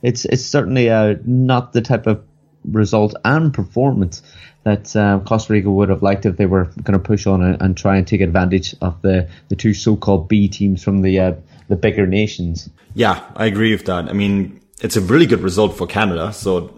it's 0.00 0.24
it's 0.24 0.46
certainly 0.46 0.88
uh, 0.88 1.16
not 1.26 1.74
the 1.74 1.82
type 1.82 2.06
of 2.06 2.24
result 2.64 3.14
and 3.22 3.52
performance 3.52 4.22
that 4.62 4.96
uh, 4.96 5.20
Costa 5.26 5.52
Rica 5.52 5.70
would 5.70 5.90
have 5.90 6.02
liked 6.02 6.24
if 6.24 6.38
they 6.38 6.46
were 6.46 6.64
going 6.82 6.98
to 6.98 6.98
push 6.98 7.26
on 7.26 7.42
and, 7.42 7.60
and, 7.60 7.76
try 7.76 7.96
and 7.96 8.06
take 8.06 8.20
advantage 8.20 8.74
of 8.82 9.00
the, 9.00 9.26
the 9.48 9.56
two 9.56 9.72
so-called 9.72 10.28
B 10.28 10.48
teams 10.48 10.82
from 10.82 11.00
the 11.00 11.18
uh, 11.18 11.32
the 11.68 11.76
bigger 11.76 12.06
nations. 12.06 12.68
Yeah, 12.94 13.22
I 13.36 13.46
agree 13.46 13.72
with 13.72 13.84
that. 13.86 14.08
I 14.08 14.12
mean, 14.12 14.59
it's 14.80 14.96
a 14.96 15.00
really 15.00 15.26
good 15.26 15.40
result 15.40 15.76
for 15.76 15.86
Canada. 15.86 16.32
So 16.32 16.74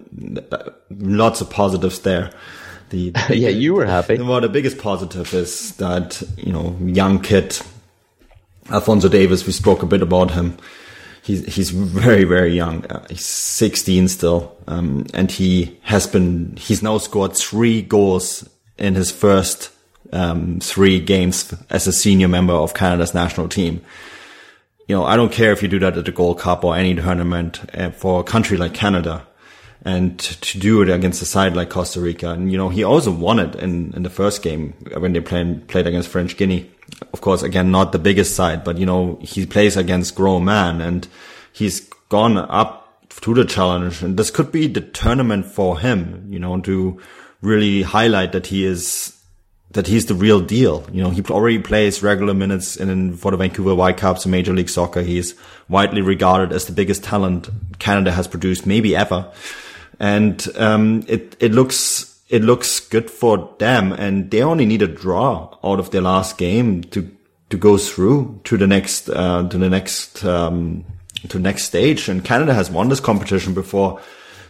lots 0.91 1.41
of 1.41 1.51
positives 1.51 2.01
there. 2.01 2.33
The, 2.91 3.11
the 3.11 3.37
yeah, 3.37 3.49
you 3.49 3.75
were 3.75 3.87
happy. 3.87 4.21
Well, 4.21 4.41
the 4.41 4.49
biggest 4.49 4.79
positive 4.79 5.33
is 5.33 5.77
that 5.77 6.23
you 6.37 6.53
know 6.53 6.77
young 6.81 7.21
kid 7.21 7.59
Alfonso 8.71 9.09
Davies. 9.09 9.47
We 9.47 9.53
spoke 9.53 9.83
a 9.83 9.87
bit 9.87 10.03
about 10.03 10.33
him. 10.33 10.57
He's 11.23 11.55
he's 11.55 11.71
very 11.71 12.25
very 12.25 12.55
young. 12.55 12.85
Uh, 12.87 13.07
he's 13.09 13.25
16 13.25 14.09
still, 14.09 14.57
um, 14.67 15.07
and 15.15 15.31
he 15.31 15.79
has 15.83 16.07
been. 16.07 16.57
He's 16.57 16.83
now 16.83 16.99
scored 16.99 17.37
three 17.37 17.83
goals 17.83 18.49
in 18.77 18.95
his 18.95 19.13
first 19.13 19.71
um, 20.13 20.59
three 20.61 20.99
games 20.99 21.55
as 21.71 21.87
a 21.87 21.93
senior 21.93 22.29
member 22.29 22.53
of 22.53 22.75
Canada's 22.75 23.15
national 23.15 23.49
team 23.49 23.81
you 24.87 24.97
know, 24.97 25.05
I 25.05 25.17
don't 25.17 25.33
care 25.33 25.53
if 25.53 25.63
you 25.63 25.69
do 25.69 25.79
that 25.81 25.97
at 25.97 26.05
the 26.05 26.13
Gold 26.13 26.39
Cup 26.39 26.65
or 26.65 26.77
any 26.77 26.95
tournament 26.95 27.61
uh, 27.75 27.91
for 27.91 28.21
a 28.21 28.25
country 28.25 28.57
like 28.57 28.75
Canada 28.75 29.27
and 29.85 30.19
to 30.19 30.59
do 30.59 30.83
it 30.83 30.89
against 30.89 31.23
a 31.23 31.25
side 31.25 31.57
like 31.57 31.71
Costa 31.71 32.01
Rica. 32.01 32.31
And, 32.31 32.53
you 32.53 32.59
know, 32.59 32.69
he 32.69 32.85
also 32.85 33.11
won 33.11 33.39
it 33.39 33.55
in, 33.57 33.93
in 33.95 34.03
the 34.03 34.11
first 34.11 34.43
game 34.43 34.75
when 34.97 35.13
they 35.13 35.21
played, 35.21 35.67
played 35.69 35.87
against 35.87 36.09
French 36.09 36.37
Guinea. 36.37 36.71
Of 37.13 37.21
course, 37.21 37.43
again, 37.43 37.71
not 37.71 37.93
the 37.93 37.99
biggest 37.99 38.37
side, 38.37 38.65
but, 38.65 38.79
you 38.79 38.87
know, 38.87 39.19
he 39.21 39.45
plays 39.47 39.77
against 39.77 40.15
grown 40.15 40.45
man 40.45 40.81
and 40.81 41.09
he's 41.53 41.81
gone 42.09 42.37
up 42.37 43.09
to 43.23 43.35
the 43.35 43.45
challenge. 43.45 44.03
And 44.03 44.17
this 44.17 44.31
could 44.31 44.53
be 44.53 44.69
the 44.69 44.81
tournament 44.81 45.47
for 45.47 45.79
him, 45.79 46.29
you 46.31 46.39
know, 46.39 46.61
to 46.61 47.01
really 47.41 47.83
highlight 47.83 48.33
that 48.33 48.47
he 48.47 48.65
is 48.65 49.19
that 49.73 49.87
he's 49.87 50.07
the 50.07 50.15
real 50.15 50.41
deal. 50.41 50.87
You 50.93 51.03
know, 51.03 51.11
he 51.11 51.23
already 51.23 51.59
plays 51.59 52.03
regular 52.03 52.35
minutes 52.35 52.77
in 52.77 53.17
for 53.17 53.31
the 53.31 53.37
Vancouver 53.37 53.75
Whitecaps 53.75 54.25
in 54.25 54.31
Major 54.31 54.53
League 54.53 54.69
Soccer. 54.69 55.03
He's 55.03 55.35
widely 55.69 56.03
regarded 56.03 56.53
as 56.53 56.67
the 56.67 56.73
biggest 56.73 57.05
talent 57.05 57.49
Canada 57.79 58.13
has 58.13 58.29
produced, 58.29 58.67
maybe 58.67 58.95
ever. 58.95 59.33
And 59.99 60.47
um, 60.57 61.05
it 61.09 61.37
it 61.41 61.53
looks 61.53 62.21
it 62.29 62.43
looks 62.43 62.81
good 62.81 63.11
for 63.11 63.55
them, 63.59 63.93
and 63.93 64.31
they 64.31 64.43
only 64.43 64.67
need 64.67 64.83
a 64.83 64.87
draw 64.87 65.57
out 65.63 65.79
of 65.79 65.91
their 65.91 66.01
last 66.01 66.39
game 66.39 66.83
to 66.85 67.11
to 67.51 67.57
go 67.57 67.77
through 67.77 68.41
to 68.45 68.57
the 68.57 68.67
next 68.67 69.09
uh, 69.09 69.49
to 69.49 69.59
the 69.59 69.69
next 69.71 70.25
um, 70.25 70.85
to 71.29 71.39
next 71.39 71.65
stage. 71.65 72.09
And 72.09 72.25
Canada 72.25 72.55
has 72.55 72.71
won 72.71 72.89
this 72.89 73.01
competition 73.01 73.55
before, 73.55 74.01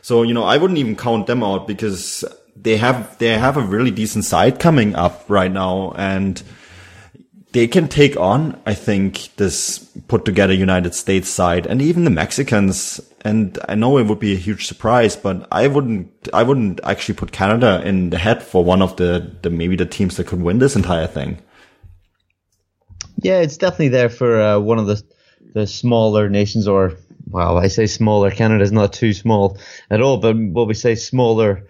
so 0.01 0.23
you 0.23 0.33
know 0.33 0.45
I 0.45 0.57
wouldn't 0.57 0.79
even 0.79 0.97
count 0.97 1.27
them 1.27 1.43
out 1.43 1.67
because 1.67 2.25
they 2.63 2.77
have 2.77 3.19
they 3.19 3.39
have 3.39 3.57
a 3.57 3.63
really 3.63 3.91
decent 3.91 4.25
side 4.25 4.59
coming 4.59 4.95
up 4.95 5.25
right 5.29 5.51
now, 5.51 5.93
and 5.97 6.43
they 7.53 7.69
can 7.69 7.87
take 7.89 8.17
on, 8.17 8.61
I 8.65 8.75
think, 8.75 9.29
this 9.37 9.79
put 10.09 10.25
together 10.25 10.55
United 10.55 10.95
States 10.95 11.29
side 11.29 11.67
and 11.67 11.83
even 11.83 12.05
the 12.05 12.11
Mexicans. 12.11 13.01
And 13.25 13.59
I 13.69 13.75
know 13.75 13.99
it 13.99 14.07
would 14.07 14.19
be 14.19 14.33
a 14.33 14.39
huge 14.39 14.67
surprise, 14.67 15.15
but 15.17 15.47
I 15.53 15.69
wouldn't, 15.69 16.29
I 16.33 16.43
wouldn't 16.43 16.81
actually 16.83 17.15
put 17.15 17.31
Canada 17.31 17.81
in 17.85 18.11
the 18.11 18.19
head 18.19 18.43
for 18.43 18.65
one 18.65 18.83
of 18.83 18.97
the, 18.97 19.37
the 19.43 19.51
maybe 19.51 19.77
the 19.77 19.87
teams 19.87 20.17
that 20.17 20.27
could 20.27 20.43
win 20.43 20.59
this 20.59 20.75
entire 20.75 21.07
thing. 21.07 21.39
Yeah, 23.19 23.41
it's 23.41 23.59
definitely 23.59 23.89
there 23.89 24.09
for 24.09 24.41
uh, 24.41 24.59
one 24.59 24.79
of 24.79 24.87
the 24.87 25.03
the 25.55 25.67
smaller 25.67 26.31
nations, 26.31 26.67
or 26.67 26.95
well, 27.31 27.59
I 27.59 27.69
say 27.69 27.87
smaller. 27.87 28.31
Canada's 28.31 28.73
not 28.73 28.95
too 28.95 29.13
small 29.13 29.59
at 29.91 30.01
all, 30.01 30.17
but 30.17 30.37
what 30.37 30.67
we 30.67 30.75
say 30.75 30.95
smaller 30.95 31.69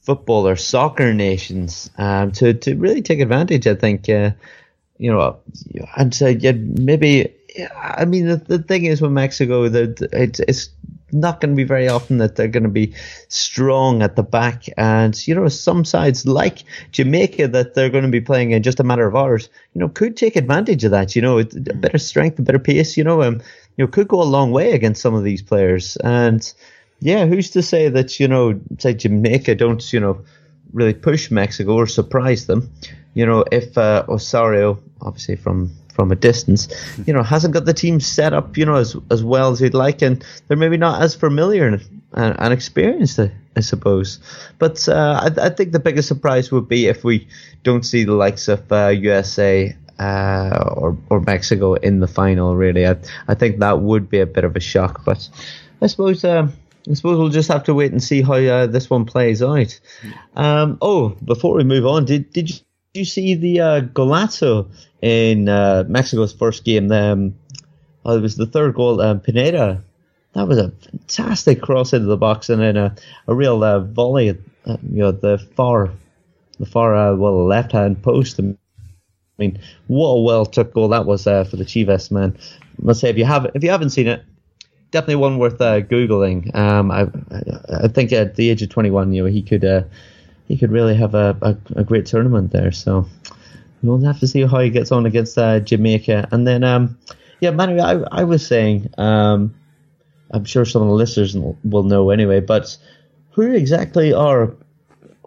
football 0.00 0.46
or 0.46 0.56
soccer 0.56 1.12
nations 1.14 1.90
um, 1.98 2.32
to 2.32 2.54
to 2.54 2.74
really 2.74 3.02
take 3.02 3.20
advantage. 3.20 3.66
I 3.66 3.74
think 3.74 4.08
uh, 4.08 4.30
you 4.98 5.12
know 5.12 5.38
I'd 5.96 6.14
say 6.14 6.32
yeah, 6.32 6.52
maybe. 6.52 7.34
I 7.76 8.04
mean 8.04 8.26
the, 8.26 8.36
the 8.36 8.58
thing 8.58 8.84
is 8.84 9.00
with 9.00 9.10
Mexico 9.10 9.68
that 9.68 10.00
it's 10.12 10.40
it's 10.40 10.70
not 11.12 11.40
going 11.40 11.50
to 11.50 11.56
be 11.56 11.64
very 11.64 11.88
often 11.88 12.18
that 12.18 12.36
they're 12.36 12.48
going 12.48 12.64
to 12.64 12.68
be 12.68 12.94
strong 13.28 14.02
at 14.02 14.16
the 14.16 14.22
back. 14.22 14.64
And, 14.76 15.26
you 15.26 15.34
know, 15.34 15.48
some 15.48 15.84
sides 15.84 16.26
like 16.26 16.64
Jamaica 16.92 17.48
that 17.48 17.74
they're 17.74 17.90
going 17.90 18.04
to 18.04 18.10
be 18.10 18.20
playing 18.20 18.50
in 18.50 18.62
just 18.62 18.80
a 18.80 18.84
matter 18.84 19.06
of 19.06 19.16
hours, 19.16 19.48
you 19.74 19.80
know, 19.80 19.88
could 19.88 20.16
take 20.16 20.36
advantage 20.36 20.84
of 20.84 20.90
that. 20.90 21.16
You 21.16 21.22
know, 21.22 21.38
a 21.38 21.44
better 21.44 21.98
strength, 21.98 22.38
a 22.38 22.42
better 22.42 22.58
pace, 22.58 22.96
you 22.96 23.04
know, 23.04 23.22
um, 23.22 23.40
you 23.76 23.84
know, 23.84 23.88
could 23.88 24.08
go 24.08 24.20
a 24.20 24.24
long 24.24 24.50
way 24.50 24.72
against 24.72 25.02
some 25.02 25.14
of 25.14 25.24
these 25.24 25.42
players. 25.42 25.96
And, 25.96 26.52
yeah, 27.00 27.26
who's 27.26 27.50
to 27.50 27.62
say 27.62 27.88
that, 27.88 28.18
you 28.18 28.28
know, 28.28 28.60
say 28.78 28.94
Jamaica 28.94 29.54
don't, 29.54 29.92
you 29.92 30.00
know, 30.00 30.24
really 30.72 30.94
push 30.94 31.30
Mexico 31.30 31.74
or 31.74 31.86
surprise 31.86 32.46
them? 32.46 32.72
You 33.14 33.26
know, 33.26 33.44
if 33.50 33.78
uh, 33.78 34.04
Osorio, 34.08 34.80
obviously 35.00 35.36
from 35.36 35.72
from 35.94 36.12
a 36.12 36.16
distance, 36.16 36.68
you 37.06 37.12
know, 37.12 37.24
hasn't 37.24 37.52
got 37.52 37.64
the 37.64 37.74
team 37.74 37.98
set 37.98 38.32
up, 38.32 38.56
you 38.56 38.64
know, 38.64 38.76
as 38.76 38.96
as 39.10 39.22
well 39.22 39.50
as 39.50 39.60
he'd 39.60 39.74
like, 39.74 40.02
and 40.02 40.24
they're 40.46 40.56
maybe 40.56 40.76
not 40.76 41.02
as 41.02 41.14
familiar 41.14 41.66
and, 41.66 41.84
and, 42.12 42.36
and 42.38 42.52
experienced, 42.52 43.18
I 43.18 43.60
suppose. 43.60 44.20
But 44.58 44.88
uh, 44.88 45.20
I, 45.24 45.46
I, 45.46 45.48
think 45.50 45.72
the 45.72 45.80
biggest 45.80 46.06
surprise 46.06 46.52
would 46.52 46.68
be 46.68 46.86
if 46.86 47.02
we 47.02 47.26
don't 47.64 47.84
see 47.84 48.04
the 48.04 48.12
likes 48.12 48.46
of 48.46 48.70
uh, 48.70 48.88
USA 48.88 49.76
uh, 49.98 50.72
or 50.76 50.96
or 51.10 51.20
Mexico 51.20 51.74
in 51.74 51.98
the 51.98 52.08
final. 52.08 52.54
Really, 52.54 52.86
I 52.86 52.96
I 53.26 53.34
think 53.34 53.58
that 53.58 53.80
would 53.80 54.08
be 54.08 54.20
a 54.20 54.26
bit 54.26 54.44
of 54.44 54.54
a 54.56 54.60
shock. 54.60 55.04
But 55.04 55.28
I 55.80 55.86
suppose. 55.86 56.24
Um, 56.24 56.52
I 56.88 56.94
suppose 56.94 57.18
we'll 57.18 57.28
just 57.28 57.48
have 57.48 57.64
to 57.64 57.74
wait 57.74 57.92
and 57.92 58.02
see 58.02 58.22
how 58.22 58.34
uh, 58.34 58.66
this 58.66 58.88
one 58.88 59.04
plays 59.04 59.42
out. 59.42 59.78
Um, 60.34 60.78
oh, 60.80 61.10
before 61.24 61.54
we 61.54 61.64
move 61.64 61.86
on, 61.86 62.04
did 62.04 62.32
did 62.32 62.48
you, 62.48 62.56
did 62.92 63.00
you 63.00 63.04
see 63.04 63.34
the 63.34 63.60
uh, 63.60 63.80
golazo 63.80 64.70
in 65.02 65.48
uh, 65.48 65.84
Mexico's 65.86 66.32
first 66.32 66.64
game? 66.64 66.90
Um, 66.90 67.34
oh, 68.04 68.16
it 68.16 68.22
was 68.22 68.36
the 68.36 68.46
third 68.46 68.74
goal. 68.74 69.00
Um, 69.00 69.20
Pineda, 69.20 69.82
that 70.32 70.48
was 70.48 70.58
a 70.58 70.70
fantastic 70.70 71.60
cross 71.60 71.92
into 71.92 72.06
the 72.06 72.16
box 72.16 72.48
and 72.48 72.62
then 72.62 72.76
a, 72.76 72.94
a 73.26 73.34
real 73.34 73.62
uh, 73.62 73.80
volley 73.80 74.30
at 74.30 74.36
you 74.66 75.00
know 75.00 75.12
the 75.12 75.38
far 75.56 75.90
the 76.58 76.66
far 76.66 76.94
uh, 76.94 77.14
well 77.14 77.44
left 77.44 77.72
hand 77.72 78.02
post. 78.02 78.40
I 78.40 78.54
mean, 79.36 79.60
what 79.86 80.08
a 80.08 80.22
well 80.22 80.46
took 80.46 80.72
goal 80.72 80.88
that 80.88 81.06
was 81.06 81.26
uh, 81.26 81.44
for 81.44 81.56
the 81.56 81.64
Chivas 81.64 82.10
man. 82.10 82.38
Must 82.80 83.00
say 83.00 83.10
if 83.10 83.18
you 83.18 83.24
have 83.24 83.50
if 83.54 83.62
you 83.62 83.70
haven't 83.70 83.90
seen 83.90 84.08
it, 84.08 84.24
definitely 84.90 85.16
one 85.16 85.38
worth 85.38 85.60
uh, 85.60 85.80
googling. 85.80 86.54
Um, 86.54 86.90
I 86.90 87.08
I 87.84 87.88
think 87.88 88.12
at 88.12 88.36
the 88.36 88.50
age 88.50 88.62
of 88.62 88.70
21, 88.70 89.12
you 89.12 89.22
know, 89.22 89.28
he 89.28 89.42
could 89.42 89.64
uh, 89.64 89.82
he 90.46 90.56
could 90.56 90.72
really 90.72 90.94
have 90.94 91.14
a, 91.14 91.36
a, 91.42 91.56
a, 91.80 91.84
great 91.84 92.06
tournament 92.06 92.52
there. 92.52 92.72
So 92.72 93.06
we'll 93.82 94.00
have 94.00 94.20
to 94.20 94.26
see 94.26 94.42
how 94.46 94.60
he 94.60 94.70
gets 94.70 94.90
on 94.90 95.06
against 95.06 95.36
uh, 95.36 95.60
Jamaica. 95.60 96.28
And 96.30 96.46
then 96.46 96.64
um, 96.64 96.98
yeah, 97.40 97.50
Manu, 97.50 97.78
I 97.80 98.02
I 98.10 98.24
was 98.24 98.46
saying 98.46 98.90
um, 98.98 99.54
I'm 100.30 100.44
sure 100.44 100.64
some 100.64 100.82
of 100.82 100.88
the 100.88 100.94
listeners 100.94 101.36
will 101.64 101.84
know 101.84 102.10
anyway, 102.10 102.40
but 102.40 102.76
who 103.30 103.52
exactly 103.52 104.12
are 104.12 104.54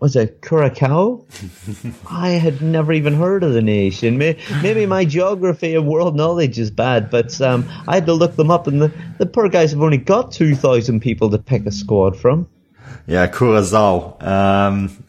was 0.02 0.16
it 0.16 0.42
Curacao? 0.42 1.24
I 2.10 2.30
had 2.30 2.62
never 2.62 2.92
even 2.92 3.14
heard 3.14 3.44
of 3.44 3.54
the 3.54 3.62
nation. 3.62 4.18
Maybe 4.18 4.86
my 4.88 5.06
geography 5.06 5.76
and 5.76 5.88
world 5.88 6.16
knowledge 6.16 6.58
is 6.58 6.72
bad, 6.72 7.12
but 7.12 7.40
um, 7.40 7.70
I 7.88 7.96
had 7.96 8.08
to 8.08 8.14
look 8.14 8.36
them 8.36 8.50
up, 8.50 8.66
and 8.66 8.82
the, 8.82 8.92
the 9.20 9.28
poor 9.28 9.48
guys 9.48 9.72
have 9.72 9.82
only 9.82 9.98
got 9.98 10.32
2,000 10.32 11.00
people 11.02 11.30
to 11.30 11.38
pick 11.38 11.68
a 11.68 11.72
squad 11.72 12.18
from. 12.18 12.50
Yeah, 13.06 13.28
Curacao. 13.28 14.18
Um, 14.20 15.04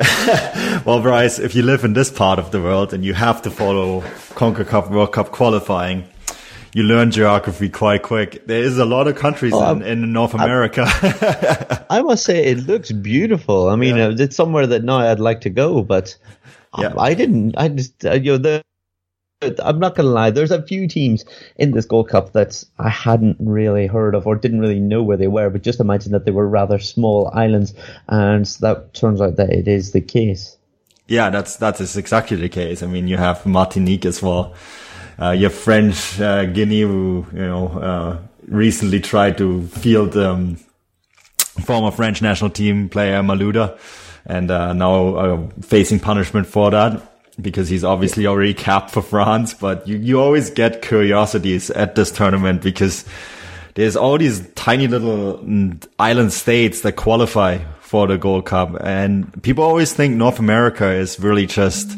well, 0.84 1.00
Bryce, 1.00 1.38
if 1.38 1.54
you 1.54 1.62
live 1.62 1.84
in 1.84 1.92
this 1.92 2.10
part 2.10 2.40
of 2.40 2.50
the 2.50 2.60
world 2.60 2.92
and 2.92 3.04
you 3.04 3.14
have 3.14 3.42
to 3.42 3.50
follow 3.50 4.00
CONCACAF 4.34 4.90
World 4.90 5.12
Cup 5.12 5.30
qualifying, 5.30 6.04
you 6.72 6.82
learn 6.84 7.10
geography 7.10 7.68
quite 7.68 8.02
quick. 8.02 8.46
There 8.46 8.62
is 8.62 8.78
a 8.78 8.84
lot 8.84 9.08
of 9.08 9.16
countries 9.16 9.52
oh, 9.54 9.72
in, 9.72 9.82
in, 9.82 10.12
North 10.12 10.34
America. 10.34 10.84
I, 10.86 11.98
I, 11.98 12.02
must 12.02 12.24
say 12.24 12.44
it 12.44 12.66
looks 12.66 12.92
beautiful. 12.92 13.68
I 13.68 13.76
mean, 13.76 13.96
yeah. 13.96 14.06
Uh, 14.06 14.16
it's 14.18 14.36
somewhere 14.36 14.66
that 14.66 14.84
now 14.84 14.98
I'd 14.98 15.20
like 15.20 15.40
to 15.42 15.50
go, 15.50 15.82
but 15.82 16.16
yeah. 16.78 16.94
I, 16.96 17.14
didn't. 17.14 17.56
I 17.56 17.68
just 17.68 18.04
uh, 18.04 18.12
you 18.12 18.32
know 18.32 18.38
the. 18.38 18.62
I'm 19.64 19.78
not 19.78 19.94
gonna 19.94 20.10
lie. 20.10 20.30
There's 20.30 20.50
a 20.50 20.62
few 20.62 20.86
teams 20.86 21.24
in 21.56 21.70
this 21.70 21.86
Gold 21.86 22.10
Cup 22.10 22.32
that 22.34 22.62
I 22.78 22.90
hadn't 22.90 23.38
really 23.40 23.86
heard 23.86 24.14
of 24.14 24.26
or 24.26 24.36
didn't 24.36 24.60
really 24.60 24.80
know 24.80 25.02
where 25.02 25.16
they 25.16 25.28
were. 25.28 25.48
But 25.48 25.62
just 25.62 25.80
imagine 25.80 26.12
that 26.12 26.26
they 26.26 26.30
were 26.30 26.46
rather 26.46 26.78
small 26.78 27.30
islands, 27.32 27.72
and 28.06 28.44
that 28.60 28.92
turns 28.92 29.20
out 29.20 29.36
that 29.36 29.50
it 29.50 29.66
is 29.66 29.92
the 29.92 30.02
case. 30.02 30.58
Yeah, 31.08 31.30
that's 31.30 31.56
that's 31.56 31.96
exactly 31.96 32.36
the 32.36 32.50
case. 32.50 32.82
I 32.82 32.86
mean, 32.86 33.08
you 33.08 33.16
have 33.16 33.46
Martinique 33.46 34.04
as 34.04 34.22
well 34.22 34.54
your 35.28 35.50
French 35.50 36.20
uh, 36.20 36.46
Guinea, 36.46 36.82
who 36.82 37.26
you 37.32 37.46
know 37.46 37.68
uh, 37.68 38.18
recently 38.48 39.00
tried 39.00 39.38
to 39.38 39.66
field 39.66 40.16
um, 40.16 40.56
former 41.64 41.90
French 41.90 42.22
national 42.22 42.50
team 42.50 42.88
player 42.88 43.20
Malouda, 43.22 43.78
and 44.26 44.50
uh, 44.50 44.72
now 44.72 45.14
uh, 45.16 45.48
facing 45.62 46.00
punishment 46.00 46.46
for 46.46 46.70
that 46.70 47.02
because 47.40 47.68
he's 47.68 47.84
obviously 47.84 48.26
already 48.26 48.54
capped 48.54 48.90
for 48.90 49.02
France. 49.02 49.54
But 49.54 49.86
you 49.86 49.96
you 49.98 50.20
always 50.20 50.50
get 50.50 50.82
curiosities 50.82 51.70
at 51.70 51.94
this 51.94 52.10
tournament 52.10 52.62
because 52.62 53.04
there's 53.74 53.96
all 53.96 54.18
these 54.18 54.46
tiny 54.54 54.88
little 54.88 55.38
mm, 55.38 55.86
island 55.98 56.32
states 56.32 56.80
that 56.80 56.92
qualify 56.92 57.58
for 57.80 58.06
the 58.06 58.16
Gold 58.18 58.46
Cup, 58.46 58.76
and 58.80 59.42
people 59.42 59.64
always 59.64 59.92
think 59.92 60.16
North 60.16 60.38
America 60.38 60.90
is 60.90 61.18
really 61.20 61.46
just 61.46 61.90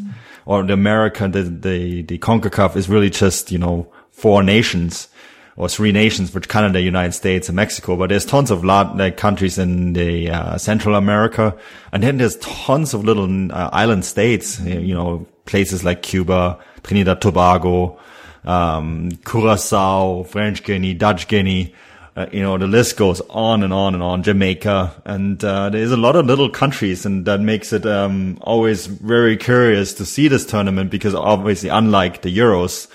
or 0.45 0.63
the 0.63 0.73
America, 0.73 1.27
the, 1.27 1.43
the, 1.43 2.01
the 2.03 2.17
CONCACAF 2.17 2.75
is 2.75 2.89
really 2.89 3.09
just, 3.09 3.51
you 3.51 3.57
know, 3.57 3.91
four 4.11 4.43
nations 4.43 5.07
or 5.55 5.69
three 5.69 5.91
nations, 5.91 6.33
which 6.33 6.49
Canada, 6.49 6.81
United 6.81 7.13
States, 7.13 7.47
and 7.47 7.55
Mexico. 7.55 7.95
But 7.95 8.09
there's 8.09 8.25
tons 8.25 8.51
of 8.51 8.63
lot, 8.63 8.97
like 8.97 9.17
countries 9.17 9.57
in 9.57 9.93
the 9.93 10.29
uh, 10.29 10.57
Central 10.57 10.95
America, 10.95 11.55
and 11.91 12.01
then 12.01 12.17
there's 12.17 12.37
tons 12.37 12.93
of 12.93 13.03
little 13.03 13.51
uh, 13.51 13.69
island 13.71 14.05
states. 14.05 14.59
You 14.61 14.95
know, 14.95 15.27
places 15.45 15.83
like 15.83 16.01
Cuba, 16.01 16.59
Trinidad, 16.83 17.21
Tobago, 17.21 17.99
um, 18.45 19.11
Curacao, 19.25 20.23
French 20.23 20.63
Guinea, 20.63 20.93
Dutch 20.93 21.27
Guinea. 21.27 21.73
Uh, 22.15 22.27
you 22.31 22.43
know, 22.43 22.59
the 22.59 22.67
list 22.67 22.95
goes 22.95 23.21
on 23.29 23.63
and 23.63 23.73
on 23.73 23.95
and 23.95 24.03
on. 24.03 24.21
Jamaica, 24.21 25.01
and 25.03 25.43
uh, 25.43 25.69
there's 25.71 25.91
a 25.91 25.97
lot 25.97 26.15
of 26.15 26.27
little 26.27 26.49
countries, 26.49 27.07
and 27.07 27.25
that 27.25 27.39
makes 27.39 27.73
it 27.73 27.87
um, 27.87 28.37
always 28.41 28.85
very 28.85 29.35
curious 29.35 29.95
to 29.95 30.05
see 30.05 30.27
this 30.27 30.45
tournament 30.45 30.91
because 30.91 31.15
obviously, 31.15 31.69
unlike 31.69 32.21
the 32.21 32.35
Euros, 32.35 32.87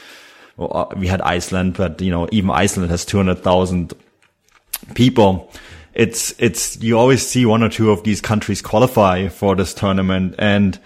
well, 0.56 0.70
uh, 0.72 0.94
we 0.96 1.08
had 1.08 1.20
Iceland, 1.22 1.74
but 1.74 2.00
you 2.00 2.12
know, 2.12 2.28
even 2.30 2.50
Iceland 2.50 2.90
has 2.92 3.04
200,000 3.04 3.92
people. 4.94 5.50
It's 5.94 6.32
it's 6.38 6.80
you 6.80 6.96
always 6.96 7.26
see 7.26 7.44
one 7.44 7.64
or 7.64 7.68
two 7.68 7.90
of 7.90 8.04
these 8.04 8.20
countries 8.20 8.62
qualify 8.62 9.26
for 9.26 9.56
this 9.56 9.74
tournament, 9.74 10.36
and 10.38 10.76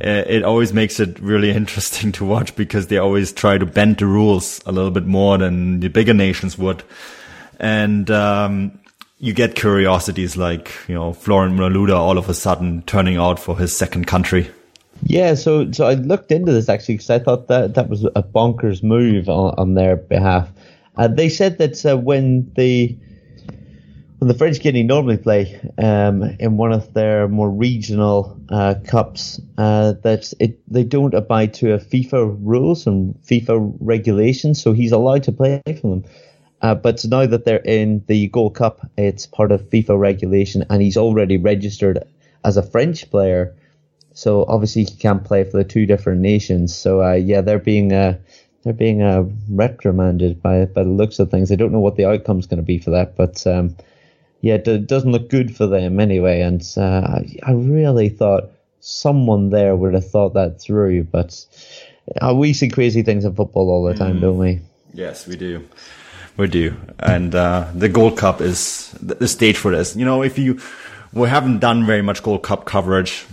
uh, 0.00 0.22
it 0.28 0.44
always 0.44 0.72
makes 0.72 1.00
it 1.00 1.18
really 1.18 1.50
interesting 1.60 2.12
to 2.12 2.24
watch 2.24 2.54
because 2.54 2.86
they 2.86 2.98
always 2.98 3.32
try 3.32 3.58
to 3.58 3.66
bend 3.66 3.96
the 3.96 4.06
rules 4.06 4.60
a 4.64 4.70
little 4.70 4.92
bit 4.92 5.06
more 5.06 5.38
than 5.38 5.80
the 5.80 5.88
bigger 5.88 6.14
nations 6.14 6.56
would 6.56 6.84
and 7.60 8.10
um, 8.10 8.80
you 9.18 9.34
get 9.34 9.54
curiosities 9.54 10.36
like 10.36 10.72
you 10.88 10.94
know 10.94 11.12
Florent 11.12 11.54
Malouda 11.54 11.96
all 11.96 12.18
of 12.18 12.28
a 12.28 12.34
sudden 12.34 12.82
turning 12.82 13.16
out 13.16 13.38
for 13.38 13.56
his 13.56 13.76
second 13.76 14.06
country. 14.06 14.50
Yeah, 15.02 15.34
so 15.34 15.70
so 15.72 15.86
I 15.86 15.94
looked 15.94 16.32
into 16.32 16.52
this 16.52 16.68
actually 16.68 16.94
because 16.94 17.10
I 17.10 17.18
thought 17.18 17.48
that 17.48 17.74
that 17.74 17.88
was 17.88 18.04
a 18.04 18.22
bonkers 18.22 18.82
move 18.82 19.28
on, 19.28 19.54
on 19.56 19.74
their 19.74 19.96
behalf. 19.96 20.50
Uh, 20.96 21.08
they 21.08 21.28
said 21.28 21.58
that 21.58 21.84
uh, 21.86 21.96
when 21.96 22.50
the 22.56 22.96
when 24.18 24.28
the 24.28 24.34
French 24.34 24.60
Guinea 24.60 24.82
normally 24.82 25.16
play 25.16 25.58
um, 25.78 26.22
in 26.38 26.58
one 26.58 26.72
of 26.72 26.92
their 26.92 27.26
more 27.28 27.50
regional 27.50 28.38
uh, 28.50 28.74
cups, 28.86 29.40
uh, 29.56 29.94
that 30.02 30.32
it 30.38 30.60
they 30.70 30.84
don't 30.84 31.14
abide 31.14 31.54
to 31.54 31.72
a 31.72 31.78
FIFA 31.78 32.36
rules 32.40 32.86
and 32.86 33.14
FIFA 33.22 33.76
regulations, 33.80 34.60
so 34.60 34.72
he's 34.72 34.92
allowed 34.92 35.22
to 35.24 35.32
play 35.32 35.62
for 35.66 35.88
them. 35.88 36.04
Uh, 36.62 36.74
but 36.74 37.04
now 37.06 37.26
that 37.26 37.44
they're 37.44 37.58
in 37.58 38.04
the 38.06 38.28
Gold 38.28 38.54
Cup, 38.54 38.86
it's 38.96 39.26
part 39.26 39.52
of 39.52 39.68
FIFA 39.70 39.98
regulation, 39.98 40.64
and 40.68 40.82
he's 40.82 40.96
already 40.96 41.38
registered 41.38 42.02
as 42.44 42.56
a 42.56 42.62
French 42.62 43.10
player. 43.10 43.54
So 44.12 44.44
obviously 44.46 44.84
he 44.84 44.96
can't 44.96 45.24
play 45.24 45.44
for 45.44 45.56
the 45.56 45.64
two 45.64 45.86
different 45.86 46.20
nations. 46.20 46.74
So 46.74 47.02
uh, 47.02 47.14
yeah, 47.14 47.40
they're 47.40 47.58
being 47.58 47.92
uh, 47.92 48.18
they're 48.62 48.72
being 48.72 49.02
uh, 49.02 49.24
reprimanded 49.48 50.42
by 50.42 50.66
by 50.66 50.82
the 50.82 50.90
looks 50.90 51.18
of 51.18 51.30
things. 51.30 51.50
I 51.50 51.54
don't 51.54 51.72
know 51.72 51.80
what 51.80 51.96
the 51.96 52.06
outcome's 52.06 52.46
going 52.46 52.58
to 52.58 52.66
be 52.66 52.78
for 52.78 52.90
that, 52.90 53.16
but 53.16 53.46
um, 53.46 53.76
yeah, 54.40 54.54
it 54.54 54.86
doesn't 54.86 55.12
look 55.12 55.30
good 55.30 55.56
for 55.56 55.66
them 55.66 56.00
anyway. 56.00 56.40
And 56.40 56.62
uh, 56.76 57.20
I 57.42 57.52
really 57.52 58.08
thought 58.08 58.50
someone 58.80 59.50
there 59.50 59.76
would 59.76 59.94
have 59.94 60.10
thought 60.10 60.34
that 60.34 60.60
through, 60.60 61.04
but 61.04 61.44
uh, 62.20 62.34
we 62.34 62.52
see 62.52 62.68
crazy 62.68 63.02
things 63.02 63.24
in 63.24 63.34
football 63.34 63.70
all 63.70 63.84
the 63.84 63.94
time, 63.94 64.18
mm. 64.18 64.22
don't 64.22 64.38
we? 64.38 64.60
Yes, 64.92 65.26
we 65.26 65.36
do. 65.36 65.66
We 66.36 66.48
do. 66.48 66.76
And 66.98 67.34
uh, 67.34 67.70
the 67.74 67.88
Gold 67.88 68.16
Cup 68.16 68.40
is 68.40 68.90
the 69.00 69.28
stage 69.28 69.56
for 69.56 69.70
this. 69.70 69.96
You 69.96 70.04
know, 70.04 70.22
if 70.22 70.38
you 70.38 70.60
we 71.12 71.28
haven't 71.28 71.58
done 71.58 71.86
very 71.86 72.02
much 72.02 72.22
Gold 72.22 72.42
Cup 72.42 72.64
coverage 72.64 73.26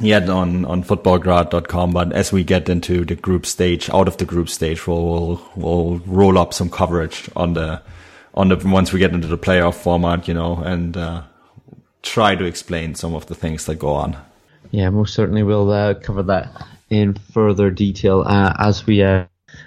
yet 0.00 0.28
on 0.28 0.64
on 0.64 0.82
footballgrad.com, 0.82 1.92
but 1.92 2.12
as 2.12 2.32
we 2.32 2.44
get 2.44 2.68
into 2.68 3.04
the 3.04 3.14
group 3.14 3.46
stage, 3.46 3.88
out 3.90 4.08
of 4.08 4.16
the 4.16 4.24
group 4.24 4.48
stage, 4.48 4.86
we'll 4.86 5.04
we'll, 5.04 5.42
we'll 5.56 5.98
roll 6.06 6.38
up 6.38 6.52
some 6.52 6.70
coverage 6.70 7.30
on 7.36 7.54
the 7.54 7.80
on 8.34 8.48
the 8.48 8.56
once 8.64 8.92
we 8.92 8.98
get 8.98 9.12
into 9.12 9.28
the 9.28 9.38
playoff 9.38 9.74
format, 9.74 10.28
you 10.28 10.34
know, 10.34 10.56
and 10.58 10.96
uh, 10.96 11.22
try 12.02 12.34
to 12.34 12.44
explain 12.44 12.94
some 12.94 13.14
of 13.14 13.26
the 13.26 13.34
things 13.34 13.66
that 13.66 13.76
go 13.76 13.90
on. 13.90 14.16
Yeah, 14.70 14.90
most 14.90 15.14
certainly 15.14 15.42
we'll 15.42 15.70
uh, 15.70 15.94
cover 15.94 16.22
that 16.24 16.66
in 16.90 17.14
further 17.14 17.70
detail 17.70 18.22
uh, 18.26 18.54
as 18.58 18.86
we 18.86 19.02
uh, 19.02 19.24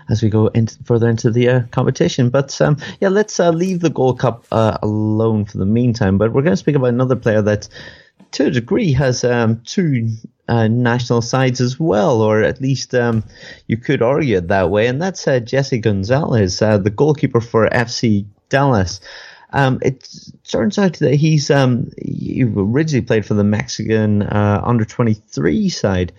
as 0.10 0.22
we 0.22 0.30
go 0.30 0.48
in, 0.48 0.68
further 0.86 1.10
into 1.10 1.32
the 1.32 1.50
uh, 1.50 1.62
competition. 1.72 2.30
But 2.30 2.60
um, 2.62 2.78
yeah, 3.00 3.10
let's 3.10 3.40
uh, 3.40 3.52
leave 3.52 3.80
the 3.80 3.90
Gold 3.90 4.20
Cup 4.20 4.46
uh, 4.52 4.78
alone 4.82 5.46
for 5.46 5.58
the 5.58 5.66
meantime. 5.66 6.18
But 6.18 6.34
we're 6.34 6.44
going 6.44 6.54
to 6.54 6.58
speak 6.58 6.76
about 6.76 6.88
another 6.88 7.16
player 7.16 7.42
that, 7.42 7.68
to 8.32 8.48
a 8.48 8.52
degree, 8.52 8.94
has 8.94 9.24
um, 9.24 9.62
two 9.66 10.10
uh, 10.48 10.68
national 10.68 11.22
sides 11.22 11.62
as 11.62 11.80
well, 11.80 12.22
or 12.22 12.42
at 12.44 12.62
least 12.62 12.94
um, 12.94 13.24
you 13.68 13.78
could 13.78 14.02
argue 14.02 14.38
it 14.38 14.50
that 14.50 14.70
way. 14.70 14.88
And 14.88 15.02
that's 15.02 15.28
uh, 15.28 15.40
Jesse 15.40 15.80
Gonzalez, 15.80 16.62
uh, 16.62 16.78
the 16.78 16.90
goalkeeper 16.90 17.42
for 17.42 17.70
FC 17.70 18.26
Dallas. 18.50 19.00
Um, 19.54 19.80
it 19.82 20.08
turns 20.48 20.78
out 20.78 20.94
that 21.00 21.16
he's 21.16 21.52
um, 21.52 21.92
he 22.02 22.44
originally 22.44 23.06
played 23.06 23.26
for 23.26 23.34
the 23.34 23.44
Mexican 23.44 24.24
uh, 24.24 24.62
under 24.64 24.86
23 24.86 25.70
side, 25.70 26.14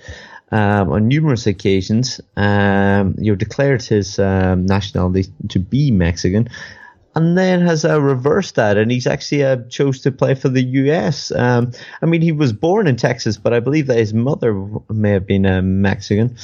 um, 0.53 0.93
on 0.93 1.09
numerous 1.09 1.47
occasions. 1.47 2.21
Um, 2.37 3.17
you 3.19 3.35
declared 3.35 3.83
his 3.83 4.19
um, 4.19 4.67
nationality 4.67 5.33
to 5.49 5.59
be 5.59 5.91
Mexican, 5.91 6.49
and 7.15 7.37
then 7.37 7.61
has 7.61 7.85
uh, 7.85 8.01
reversed 8.01 8.55
that, 8.55 8.79
and 8.79 8.91
he's 8.91 9.07
actually 9.07 9.45
uh, 9.45 9.57
chose 9.69 10.01
to 10.01 10.13
play 10.13 10.35
for 10.35 10.49
the 10.49 10.63
U.S. 10.63 11.31
Um, 11.31 11.73
I 12.01 12.07
mean, 12.07 12.23
he 12.23 12.33
was 12.33 12.53
born 12.53 12.87
in 12.87 12.97
Texas, 12.97 13.37
but 13.37 13.53
I 13.53 13.61
believe 13.61 13.87
that 13.89 13.99
his 13.99 14.15
mother 14.15 14.55
may 14.89 15.11
have 15.11 15.27
been 15.27 15.45
uh, 15.45 15.61
Mexican. 15.61 16.37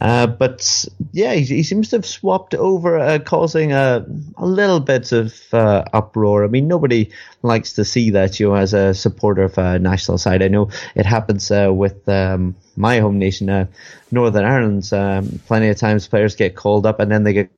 Uh, 0.00 0.26
but 0.26 0.84
yeah, 1.12 1.34
he, 1.34 1.44
he, 1.44 1.62
seems 1.62 1.88
to 1.88 1.96
have 1.96 2.06
swapped 2.06 2.54
over, 2.54 2.98
uh, 2.98 3.18
causing 3.18 3.72
a, 3.72 4.04
a 4.36 4.46
little 4.46 4.80
bit 4.80 5.12
of 5.12 5.34
uh, 5.52 5.84
uproar. 5.92 6.44
I 6.44 6.48
mean, 6.48 6.68
nobody 6.68 7.10
likes 7.42 7.72
to 7.74 7.84
see 7.84 8.10
that, 8.10 8.38
you 8.38 8.48
know, 8.48 8.54
as 8.54 8.74
a 8.74 8.92
supporter 8.92 9.44
of 9.44 9.56
a 9.56 9.78
national 9.78 10.18
side. 10.18 10.42
I 10.42 10.48
know 10.48 10.70
it 10.94 11.06
happens 11.06 11.48
with 11.50 12.08
um, 12.08 12.54
my 12.76 12.98
home 12.98 13.18
nation, 13.18 13.68
Northern 14.10 14.44
Ireland. 14.44 14.92
Um, 14.92 15.40
plenty 15.46 15.68
of 15.68 15.78
times 15.78 16.06
players 16.06 16.36
get 16.36 16.54
called 16.54 16.86
up 16.86 17.00
and 17.00 17.10
then 17.10 17.24
they 17.24 17.32
get 17.32 17.50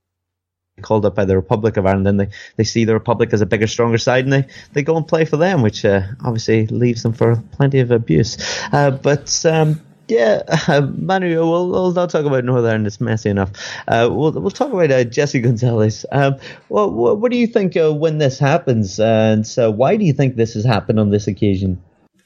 called 0.83 1.07
up 1.07 1.15
by 1.15 1.25
the 1.25 1.37
Republic 1.37 1.77
of 1.79 1.87
Ireland, 1.87 2.07
then 2.07 2.17
they, 2.19 2.29
they 2.57 2.65
see 2.65 2.85
the 2.85 2.93
Republic 2.93 3.33
as 3.33 3.41
a 3.41 3.47
bigger, 3.47 3.67
stronger 3.67 3.97
side, 3.97 4.25
and 4.25 4.33
they, 4.33 4.47
they 4.75 4.83
go 4.83 4.97
and 4.97 5.09
play 5.09 5.25
for 5.25 5.39
them, 5.39 5.62
which 5.62 5.85
uh, 5.85 6.03
obviously 6.25 6.67
leaves 6.67 7.03
them 7.03 7.15
for 7.15 7.43
plenty 7.53 7.79
of 7.81 7.91
abuse. 7.91 8.37
Uh, 8.73 8.91
but 8.91 9.45
um, 9.47 9.81
yeah, 10.09 10.43
uh, 10.69 10.81
Manu, 10.95 11.35
we'll, 11.37 11.71
we'll 11.71 11.93
not 11.93 12.11
talk 12.11 12.27
about 12.27 12.45
Northern 12.45 12.67
Ireland. 12.67 12.87
It's 12.87 13.01
messy 13.01 13.31
enough. 13.31 13.53
Uh, 13.89 14.09
we'll 14.11 14.33
we'll 14.33 14.51
talk 14.51 14.73
about 14.73 14.91
uh, 14.91 15.05
Jesse 15.05 15.41
Gonzalez. 15.41 16.05
Um, 16.12 16.37
well, 16.69 16.91
what, 16.91 17.19
what 17.19 17.33
do 17.33 17.39
you 17.39 17.47
think 17.47 17.77
uh, 17.77 17.93
when 17.93 18.19
this 18.19 18.39
happens, 18.39 19.01
and 19.01 19.47
so 19.47 19.71
why 19.71 19.97
do 19.97 20.05
you 20.05 20.12
think 20.12 20.37
this 20.37 20.55
has 20.55 20.65
happened 20.65 21.01
on 21.01 21.11
this 21.11 21.27
occasion? 21.27 21.83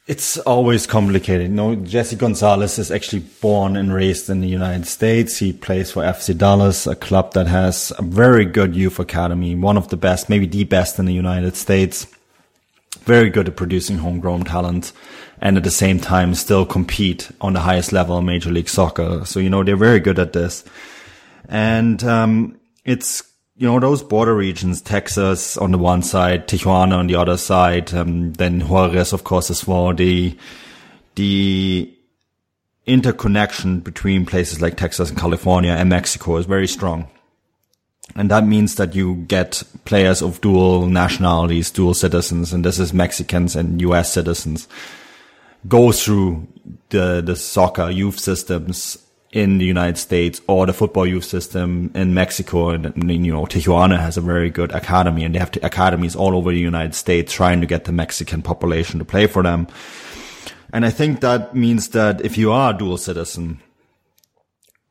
It's 0.06 0.38
always 0.38 0.86
complicated. 0.86 1.50
You 1.50 1.54
know, 1.54 1.74
Jesse 1.76 2.16
Gonzalez 2.16 2.78
is 2.78 2.90
actually 2.90 3.20
born 3.40 3.76
and 3.76 3.92
raised 3.92 4.28
in 4.28 4.40
the 4.40 4.48
United 4.48 4.86
States. 4.86 5.38
He 5.38 5.52
plays 5.52 5.92
for 5.92 6.02
FC 6.02 6.36
Dallas, 6.36 6.86
a 6.86 6.96
club 6.96 7.34
that 7.34 7.46
has 7.46 7.92
a 7.98 8.02
very 8.02 8.44
good 8.44 8.74
youth 8.74 8.98
academy, 8.98 9.54
one 9.54 9.76
of 9.76 9.88
the 9.88 9.96
best, 9.96 10.28
maybe 10.28 10.46
the 10.46 10.64
best 10.64 10.98
in 10.98 11.04
the 11.04 11.12
United 11.12 11.54
States. 11.54 12.06
Very 13.00 13.30
good 13.30 13.48
at 13.48 13.56
producing 13.56 13.98
homegrown 13.98 14.44
talent 14.44 14.92
and 15.40 15.56
at 15.56 15.64
the 15.64 15.70
same 15.70 16.00
time 16.00 16.34
still 16.34 16.66
compete 16.66 17.30
on 17.40 17.52
the 17.52 17.60
highest 17.60 17.92
level 17.92 18.18
in 18.18 18.24
Major 18.24 18.50
League 18.50 18.68
Soccer. 18.68 19.24
So, 19.24 19.38
you 19.38 19.48
know, 19.48 19.62
they're 19.62 19.76
very 19.76 20.00
good 20.00 20.18
at 20.18 20.32
this. 20.32 20.64
And, 21.48 22.02
um, 22.04 22.58
it's 22.84 23.22
you 23.60 23.66
know, 23.66 23.78
those 23.78 24.02
border 24.02 24.34
regions, 24.34 24.80
Texas 24.80 25.58
on 25.58 25.70
the 25.70 25.76
one 25.76 26.02
side, 26.02 26.48
Tijuana 26.48 26.96
on 26.96 27.08
the 27.08 27.16
other 27.16 27.36
side, 27.36 27.92
um, 27.92 28.32
then 28.32 28.62
Juarez, 28.62 29.12
of 29.12 29.24
course, 29.24 29.50
as 29.50 29.66
well. 29.66 29.92
The, 29.92 30.34
the 31.16 31.94
interconnection 32.86 33.80
between 33.80 34.24
places 34.24 34.62
like 34.62 34.78
Texas 34.78 35.10
and 35.10 35.18
California 35.18 35.72
and 35.72 35.90
Mexico 35.90 36.38
is 36.38 36.46
very 36.46 36.66
strong. 36.66 37.10
And 38.16 38.30
that 38.30 38.46
means 38.46 38.76
that 38.76 38.94
you 38.94 39.16
get 39.28 39.62
players 39.84 40.22
of 40.22 40.40
dual 40.40 40.86
nationalities, 40.86 41.70
dual 41.70 41.92
citizens, 41.92 42.54
and 42.54 42.64
this 42.64 42.78
is 42.78 42.94
Mexicans 42.94 43.56
and 43.56 43.78
US 43.82 44.10
citizens, 44.10 44.68
go 45.68 45.92
through 45.92 46.48
the, 46.88 47.20
the 47.20 47.36
soccer 47.36 47.90
youth 47.90 48.18
systems 48.18 48.96
in 49.32 49.58
the 49.58 49.64
United 49.64 49.96
States 49.96 50.40
or 50.48 50.66
the 50.66 50.72
football 50.72 51.06
youth 51.06 51.24
system 51.24 51.90
in 51.94 52.14
Mexico. 52.14 52.70
And, 52.70 53.10
you 53.10 53.32
know, 53.32 53.44
Tijuana 53.44 53.98
has 53.98 54.16
a 54.16 54.20
very 54.20 54.50
good 54.50 54.72
academy 54.72 55.24
and 55.24 55.34
they 55.34 55.38
have 55.38 55.56
academies 55.62 56.16
all 56.16 56.36
over 56.36 56.50
the 56.50 56.58
United 56.58 56.94
States 56.94 57.32
trying 57.32 57.60
to 57.60 57.66
get 57.66 57.84
the 57.84 57.92
Mexican 57.92 58.42
population 58.42 58.98
to 58.98 59.04
play 59.04 59.26
for 59.26 59.42
them. 59.42 59.68
And 60.72 60.84
I 60.84 60.90
think 60.90 61.20
that 61.20 61.54
means 61.54 61.88
that 61.88 62.24
if 62.24 62.36
you 62.36 62.52
are 62.52 62.74
a 62.74 62.76
dual 62.76 62.96
citizen, 62.96 63.60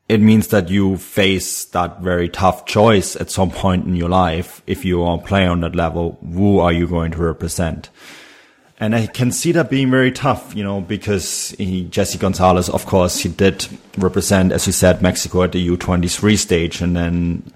it 0.07 0.21
means 0.21 0.47
that 0.47 0.69
you 0.69 0.97
face 0.97 1.65
that 1.65 2.01
very 2.01 2.29
tough 2.29 2.65
choice 2.65 3.15
at 3.15 3.29
some 3.29 3.51
point 3.51 3.85
in 3.85 3.95
your 3.95 4.09
life. 4.09 4.63
If 4.65 4.83
you 4.83 5.03
are 5.03 5.19
playing 5.19 5.49
on 5.49 5.61
that 5.61 5.75
level, 5.75 6.17
who 6.33 6.59
are 6.59 6.71
you 6.71 6.87
going 6.87 7.11
to 7.11 7.21
represent? 7.21 7.89
And 8.79 8.95
I 8.95 9.07
can 9.07 9.31
see 9.31 9.51
that 9.51 9.69
being 9.69 9.91
very 9.91 10.11
tough, 10.11 10.55
you 10.55 10.63
know, 10.63 10.79
because 10.79 11.49
he, 11.57 11.83
Jesse 11.85 12.17
Gonzalez, 12.17 12.69
of 12.69 12.85
course, 12.85 13.19
he 13.19 13.27
did 13.27 13.67
represent, 13.97 14.53
as 14.53 14.67
you 14.67 14.73
said, 14.73 15.01
Mexico 15.01 15.43
at 15.43 15.51
the 15.51 15.67
U23 15.69 16.37
stage 16.37 16.81
and 16.81 16.95
then 16.95 17.51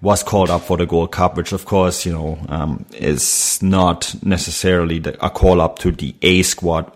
was 0.00 0.24
called 0.24 0.50
up 0.50 0.62
for 0.62 0.76
the 0.76 0.84
Gold 0.84 1.12
Cup, 1.12 1.36
which 1.36 1.52
of 1.52 1.66
course, 1.66 2.04
you 2.04 2.12
know, 2.12 2.38
um, 2.48 2.84
is 2.94 3.62
not 3.62 4.14
necessarily 4.22 4.98
the, 4.98 5.24
a 5.24 5.30
call 5.30 5.60
up 5.60 5.78
to 5.80 5.92
the 5.92 6.14
A 6.22 6.42
squad. 6.42 6.90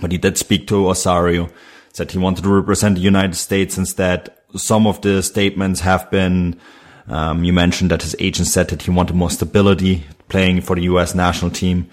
But 0.00 0.12
he 0.12 0.18
did 0.18 0.38
speak 0.38 0.66
to 0.68 0.88
Osorio, 0.88 1.50
said 1.92 2.10
he 2.10 2.18
wanted 2.18 2.44
to 2.44 2.50
represent 2.50 2.94
the 2.94 3.02
United 3.02 3.34
States 3.34 3.76
instead. 3.76 4.32
Some 4.56 4.86
of 4.86 5.02
the 5.02 5.22
statements 5.22 5.80
have 5.80 6.10
been, 6.10 6.58
um, 7.06 7.44
you 7.44 7.52
mentioned 7.52 7.90
that 7.90 8.02
his 8.02 8.16
agent 8.18 8.48
said 8.48 8.68
that 8.68 8.82
he 8.82 8.90
wanted 8.90 9.14
more 9.14 9.30
stability 9.30 10.04
playing 10.28 10.62
for 10.62 10.74
the 10.74 10.82
U.S. 10.82 11.14
national 11.14 11.50
team. 11.50 11.88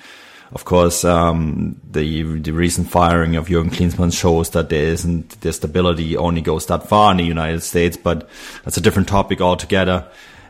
Of 0.52 0.64
course, 0.64 1.04
um, 1.04 1.82
the 1.92 2.40
the 2.40 2.52
recent 2.52 2.90
firing 2.90 3.36
of 3.36 3.48
Jurgen 3.48 3.72
Klinsmann 3.72 4.14
shows 4.14 4.52
that 4.52 4.70
there 4.70 4.86
isn't 4.86 5.42
the 5.42 5.52
stability 5.52 6.16
only 6.16 6.42
goes 6.42 6.66
that 6.68 6.88
far 6.88 7.12
in 7.12 7.18
the 7.18 7.24
United 7.24 7.62
States, 7.62 7.98
but 7.98 8.30
that's 8.64 8.78
a 8.78 8.82
different 8.82 9.08
topic 9.08 9.42
altogether. 9.42 10.08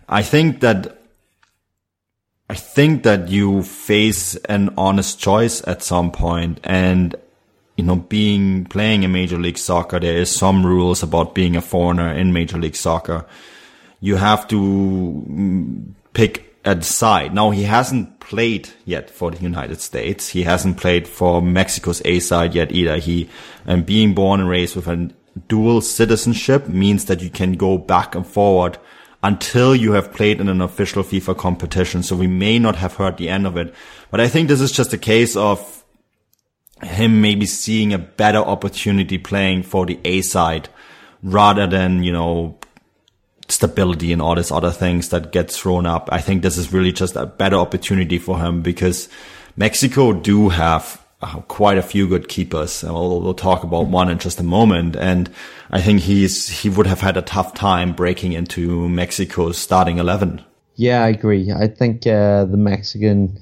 I 0.10 0.22
think 0.22 0.60
that 0.60 1.02
I 2.50 2.56
think 2.56 3.04
that 3.04 3.30
you 3.30 3.64
face 3.64 4.36
an 4.36 4.74
honest 4.78 5.20
choice 5.20 5.66
at 5.66 5.82
some 5.82 6.12
point, 6.12 6.60
and 6.64 7.16
you 7.76 7.84
know, 7.84 7.96
being 7.96 8.66
playing 8.66 9.04
in 9.04 9.12
Major 9.12 9.38
League 9.38 9.58
Soccer, 9.58 10.00
there 10.00 10.18
is 10.18 10.30
some 10.30 10.66
rules 10.66 11.04
about 11.04 11.36
being 11.36 11.56
a 11.56 11.62
foreigner 11.62 12.12
in 12.14 12.34
Major 12.34 12.58
League 12.58 12.76
Soccer. 12.76 13.26
You 14.00 14.18
have 14.18 14.48
to 14.50 14.56
mm, 14.56 15.94
pick 16.66 16.78
a 16.78 16.84
side. 16.84 17.34
Now 17.34 17.52
he 17.52 17.64
hasn't 17.64 18.20
played 18.20 18.70
yet 18.86 19.10
for 19.10 19.32
the 19.32 19.42
United 19.42 19.82
States. 19.82 20.30
He 20.30 20.44
hasn't 20.44 20.78
played 20.78 21.08
for 21.08 21.42
Mexico's 21.42 22.02
A 22.06 22.20
side 22.20 22.56
yet 22.56 22.72
either. 22.72 22.98
He, 22.98 23.30
and 23.66 23.80
um, 23.80 23.84
being 23.84 24.14
born 24.14 24.40
and 24.40 24.50
raised 24.50 24.76
with 24.76 24.88
a 24.88 25.10
dual 25.48 25.82
citizenship 25.82 26.68
means 26.68 27.06
that 27.06 27.22
you 27.22 27.30
can 27.30 27.54
go 27.54 27.78
back 27.78 28.16
and 28.16 28.26
forward 28.26 28.78
until 29.24 29.76
you 29.76 29.94
have 29.94 30.14
played 30.14 30.40
in 30.40 30.50
an 30.50 30.62
official 30.62 31.04
FIFA 31.04 31.38
competition. 31.38 32.04
So 32.04 32.16
we 32.16 32.28
may 32.28 32.60
not 32.60 32.76
have 32.76 32.96
heard 32.96 33.18
the 33.18 33.30
end 33.30 33.48
of 33.48 33.58
it, 33.58 33.74
but 34.12 34.20
I 34.20 34.28
think 34.28 34.48
this 34.48 34.62
is 34.62 34.72
just 34.72 34.94
a 34.94 34.98
case 34.98 35.36
of 35.36 35.84
him 36.84 37.22
maybe 37.22 37.46
seeing 37.46 37.94
a 37.94 37.98
better 37.98 38.38
opportunity 38.38 39.18
playing 39.18 39.64
for 39.64 39.86
the 39.86 40.00
A 40.06 40.22
side 40.22 40.70
rather 41.24 41.68
than, 41.68 42.04
you 42.04 42.12
know, 42.12 42.60
stability 43.48 44.12
and 44.12 44.22
all 44.22 44.36
these 44.36 44.52
other 44.52 44.72
things 44.72 45.10
that 45.10 45.32
get 45.32 45.52
thrown 45.52 45.86
up. 45.86 46.10
I 46.12 46.22
think 46.22 46.42
this 46.42 46.58
is 46.58 46.74
really 46.74 46.92
just 46.92 47.16
a 47.16 47.26
better 47.26 47.58
opportunity 47.58 48.18
for 48.18 48.40
him 48.40 48.62
because 48.62 49.10
Mexico 49.56 50.14
do 50.14 50.50
have 50.50 51.02
uh, 51.22 51.40
quite 51.42 51.78
a 51.78 51.82
few 51.82 52.08
good 52.08 52.28
keepers. 52.28 52.84
We'll, 52.84 53.22
we'll, 53.22 53.34
talk 53.34 53.64
about 53.64 53.88
one 53.88 54.10
in 54.10 54.20
just 54.20 54.40
a 54.40 54.44
moment. 54.44 54.96
And 54.96 55.30
I 55.72 55.82
think 55.82 56.02
he's, 56.02 56.50
he 56.50 56.70
would 56.70 56.88
have 56.88 57.02
had 57.02 57.18
a 57.18 57.22
tough 57.22 57.54
time 57.54 57.94
breaking 57.94 58.34
into 58.34 58.90
Mexico's 58.90 59.58
starting 59.58 59.98
11. 59.98 60.44
Yeah, 60.76 61.04
I 61.04 61.10
agree. 61.10 61.52
I 61.52 61.68
think, 61.68 62.06
uh, 62.06 62.46
the 62.46 62.58
Mexican 62.58 63.40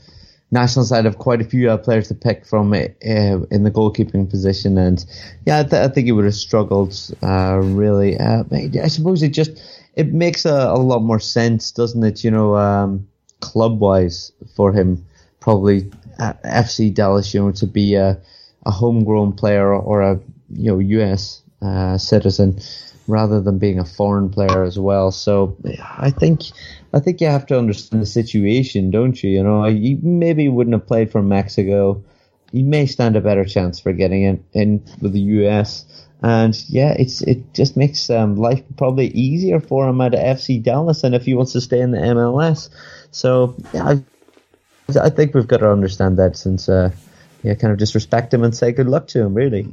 national 0.51 0.85
side 0.85 1.05
have 1.05 1.17
quite 1.17 1.41
a 1.41 1.43
few 1.43 1.69
uh, 1.69 1.77
players 1.77 2.07
to 2.09 2.13
pick 2.13 2.45
from 2.45 2.73
uh, 2.73 2.77
in 3.01 3.63
the 3.63 3.71
goalkeeping 3.71 4.29
position. 4.29 4.77
And 4.77 5.03
yeah, 5.45 5.59
I, 5.59 5.63
th- 5.63 5.73
I 5.73 5.87
think 5.87 6.05
he 6.05 6.11
would 6.11 6.25
have 6.25 6.35
struggled, 6.35 6.95
uh, 7.23 7.57
really. 7.57 8.19
Uh, 8.19 8.43
I 8.51 8.87
suppose 8.87 9.23
it 9.23 9.29
just, 9.29 9.51
it 9.95 10.13
makes 10.13 10.45
a, 10.45 10.53
a 10.53 10.79
lot 10.79 10.99
more 10.99 11.19
sense, 11.19 11.71
doesn't 11.71 12.03
it? 12.03 12.23
You 12.23 12.31
know, 12.31 12.55
um, 12.55 13.07
club 13.41 13.79
wise 13.79 14.31
for 14.55 14.73
him, 14.73 15.05
probably 15.39 15.91
at 16.19 16.41
FC 16.43 16.93
Dallas, 16.93 17.33
you 17.33 17.41
know, 17.41 17.51
to 17.51 17.67
be 17.67 17.95
a, 17.95 18.19
a 18.65 18.71
homegrown 18.71 19.33
player 19.33 19.73
or 19.73 20.01
a 20.01 20.19
you 20.55 20.71
know 20.71 20.79
U.S. 20.79 21.41
Uh, 21.61 21.97
citizen 21.97 22.59
rather 23.07 23.41
than 23.41 23.57
being 23.57 23.79
a 23.79 23.85
foreign 23.85 24.29
player 24.29 24.63
as 24.63 24.79
well. 24.79 25.11
So 25.11 25.57
I 25.97 26.09
think 26.09 26.41
I 26.93 26.99
think 26.99 27.21
you 27.21 27.27
have 27.27 27.45
to 27.47 27.57
understand 27.57 28.01
the 28.01 28.07
situation, 28.07 28.91
don't 28.91 29.21
you? 29.21 29.29
You 29.31 29.43
know, 29.43 29.65
you 29.65 29.97
maybe 30.01 30.47
wouldn't 30.49 30.73
have 30.73 30.87
played 30.87 31.11
for 31.11 31.21
Mexico. 31.21 32.03
You 32.51 32.63
may 32.63 32.85
stand 32.85 33.15
a 33.15 33.21
better 33.21 33.45
chance 33.45 33.79
for 33.79 33.93
getting 33.93 34.23
in, 34.23 34.43
in 34.53 34.85
with 35.01 35.13
the 35.13 35.19
US. 35.19 35.85
And 36.23 36.57
yeah, 36.69 36.95
it's 36.97 37.21
it 37.21 37.53
just 37.53 37.75
makes 37.75 38.09
um, 38.09 38.37
life 38.37 38.63
probably 38.77 39.07
easier 39.07 39.59
for 39.59 39.89
him 39.89 39.99
at 39.99 40.13
FC 40.13 40.63
Dallas 40.63 41.03
and 41.03 41.13
if 41.13 41.25
he 41.25 41.33
wants 41.33 41.51
to 41.51 41.61
stay 41.61 41.81
in 41.81 41.91
the 41.91 41.97
MLS. 41.97 42.69
So 43.11 43.55
yeah, 43.73 43.83
I, 43.83 44.03
I 44.99 45.09
think 45.09 45.35
we've 45.35 45.47
got 45.47 45.57
to 45.57 45.69
understand 45.69 46.17
that 46.19 46.37
since 46.37 46.69
uh, 46.69 46.91
yeah, 47.43 47.55
kind 47.55 47.73
of 47.73 47.77
disrespect 47.77 48.33
him 48.33 48.43
and 48.43 48.55
say 48.55 48.71
good 48.71 48.87
luck 48.87 49.07
to 49.09 49.21
him, 49.21 49.33
really. 49.33 49.67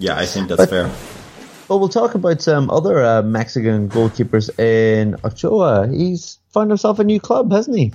Yeah, 0.00 0.18
I 0.18 0.26
think 0.26 0.48
that's 0.48 0.62
but, 0.62 0.68
fair. 0.68 0.90
Well, 1.68 1.78
we'll 1.78 1.88
talk 1.88 2.14
about 2.14 2.42
some 2.42 2.70
other 2.70 3.04
uh, 3.04 3.22
Mexican 3.22 3.88
goalkeepers 3.88 4.58
in 4.58 5.16
Ochoa. 5.22 5.86
He's 5.86 6.38
found 6.50 6.70
himself 6.70 6.98
a 6.98 7.04
new 7.04 7.20
club, 7.20 7.52
hasn't 7.52 7.76
he? 7.76 7.92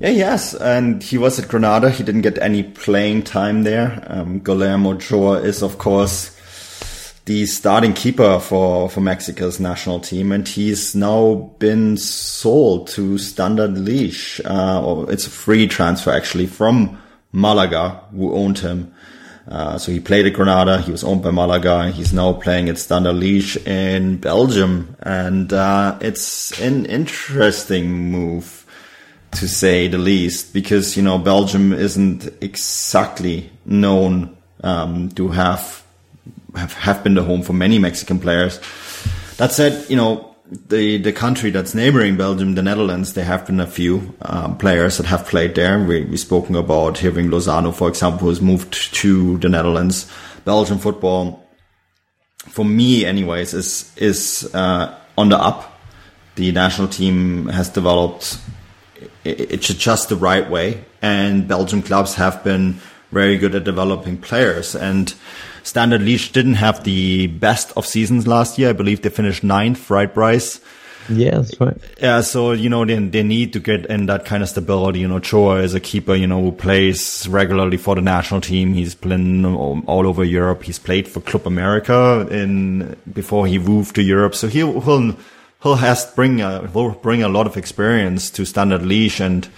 Yeah, 0.00 0.10
yes, 0.10 0.54
and 0.54 1.02
he 1.02 1.16
was 1.16 1.38
at 1.38 1.48
Granada. 1.48 1.88
He 1.88 2.02
didn't 2.02 2.22
get 2.22 2.36
any 2.38 2.62
playing 2.62 3.22
time 3.22 3.62
there. 3.62 4.04
Um, 4.06 4.40
Guillermo 4.40 4.94
Ochoa 4.94 5.40
is, 5.40 5.62
of 5.62 5.78
course, 5.78 6.35
the 7.26 7.44
starting 7.44 7.92
keeper 7.92 8.38
for, 8.38 8.88
for 8.88 9.00
Mexico's 9.00 9.58
national 9.58 9.98
team, 9.98 10.30
and 10.30 10.46
he's 10.46 10.94
now 10.94 11.52
been 11.58 11.96
sold 11.96 12.86
to 12.88 13.18
Standard 13.18 13.72
Liège. 13.72 14.40
Uh, 14.44 15.06
it's 15.08 15.26
a 15.26 15.30
free 15.30 15.66
transfer 15.66 16.12
actually 16.12 16.46
from 16.46 17.00
Malaga, 17.32 18.00
who 18.12 18.32
owned 18.32 18.60
him. 18.60 18.94
Uh, 19.48 19.76
so 19.76 19.90
he 19.90 19.98
played 19.98 20.26
at 20.26 20.34
Granada. 20.34 20.80
He 20.80 20.92
was 20.92 21.02
owned 21.02 21.22
by 21.22 21.32
Malaga. 21.32 21.90
He's 21.90 22.12
now 22.12 22.32
playing 22.32 22.68
at 22.68 22.78
Standard 22.78 23.16
Liège 23.16 23.64
in 23.66 24.18
Belgium, 24.18 24.96
and 25.00 25.52
uh, 25.52 25.98
it's 26.00 26.58
an 26.60 26.86
interesting 26.86 27.90
move 27.90 28.64
to 29.32 29.48
say 29.48 29.88
the 29.88 29.98
least, 29.98 30.54
because 30.54 30.96
you 30.96 31.02
know 31.02 31.18
Belgium 31.18 31.72
isn't 31.72 32.28
exactly 32.40 33.50
known 33.64 34.36
um, 34.62 35.08
to 35.10 35.28
have 35.28 35.85
have, 36.56 36.72
have 36.74 37.04
been 37.04 37.14
the 37.14 37.22
home 37.22 37.42
for 37.42 37.52
many 37.52 37.78
Mexican 37.78 38.18
players. 38.18 38.60
That 39.36 39.52
said, 39.52 39.88
you 39.90 39.96
know, 39.96 40.36
the 40.68 40.98
the 40.98 41.12
country 41.12 41.50
that's 41.50 41.74
neighboring 41.74 42.16
Belgium, 42.16 42.54
the 42.54 42.62
Netherlands, 42.62 43.14
there 43.14 43.24
have 43.24 43.46
been 43.46 43.60
a 43.60 43.66
few 43.66 44.14
um, 44.22 44.56
players 44.56 44.96
that 44.96 45.06
have 45.06 45.26
played 45.26 45.54
there. 45.54 45.82
We 45.82 46.04
we 46.04 46.16
spoken 46.16 46.54
about 46.56 46.96
Hirving 46.96 47.28
Lozano, 47.28 47.74
for 47.74 47.88
example, 47.88 48.28
who's 48.28 48.40
moved 48.40 48.94
to 48.94 49.38
the 49.38 49.48
Netherlands. 49.48 50.10
Belgian 50.44 50.78
football, 50.78 51.44
for 52.48 52.64
me, 52.64 53.04
anyways, 53.04 53.54
is 53.54 53.92
is 53.96 54.48
uh, 54.54 54.96
on 55.18 55.28
the 55.28 55.38
up. 55.38 55.72
The 56.36 56.52
national 56.52 56.88
team 56.88 57.48
has 57.48 57.68
developed. 57.68 58.38
It's 59.24 59.68
just 59.68 60.08
the 60.08 60.16
right 60.16 60.48
way, 60.48 60.84
and 61.02 61.48
Belgian 61.48 61.82
clubs 61.82 62.14
have 62.14 62.44
been 62.44 62.80
very 63.10 63.36
good 63.36 63.54
at 63.54 63.64
developing 63.64 64.18
players 64.18 64.74
and 64.74 65.14
Standard 65.66 66.00
Liège 66.00 66.30
didn't 66.30 66.54
have 66.54 66.84
the 66.84 67.26
best 67.26 67.72
of 67.76 67.84
seasons 67.84 68.28
last 68.28 68.56
year. 68.56 68.70
I 68.70 68.72
believe 68.72 69.02
they 69.02 69.08
finished 69.08 69.42
ninth, 69.42 69.90
right, 69.90 70.12
Bryce? 70.12 70.60
Yeah, 71.08 71.38
that's 71.38 71.60
right. 71.60 71.76
Yeah, 72.00 72.20
so 72.20 72.52
you 72.52 72.68
know 72.68 72.84
they 72.84 72.98
they 72.98 73.22
need 73.24 73.52
to 73.54 73.60
get 73.60 73.86
in 73.86 74.06
that 74.06 74.24
kind 74.24 74.44
of 74.44 74.48
stability. 74.48 75.00
You 75.00 75.08
know, 75.08 75.18
Choa 75.18 75.62
is 75.64 75.74
a 75.74 75.80
keeper. 75.80 76.14
You 76.14 76.28
know, 76.28 76.40
who 76.40 76.52
plays 76.52 77.26
regularly 77.28 77.76
for 77.78 77.96
the 77.96 78.00
national 78.00 78.42
team. 78.42 78.74
He's 78.74 78.94
playing 78.94 79.44
all 79.44 80.06
over 80.06 80.24
Europe. 80.24 80.62
He's 80.62 80.78
played 80.78 81.08
for 81.08 81.20
Club 81.20 81.46
America 81.46 82.26
in 82.30 82.96
before 83.12 83.46
he 83.46 83.58
moved 83.58 83.96
to 83.96 84.02
Europe. 84.02 84.34
So 84.36 84.48
he'll 84.48 84.80
he'll 84.80 85.16
he'll 85.62 85.76
has 85.76 86.06
bring 86.14 86.40
a 86.42 86.70
will 86.72 86.90
bring 86.90 87.22
a 87.22 87.28
lot 87.28 87.46
of 87.46 87.56
experience 87.56 88.30
to 88.30 88.44
Standard 88.44 88.82
Liège 88.82 89.20
and 89.20 89.48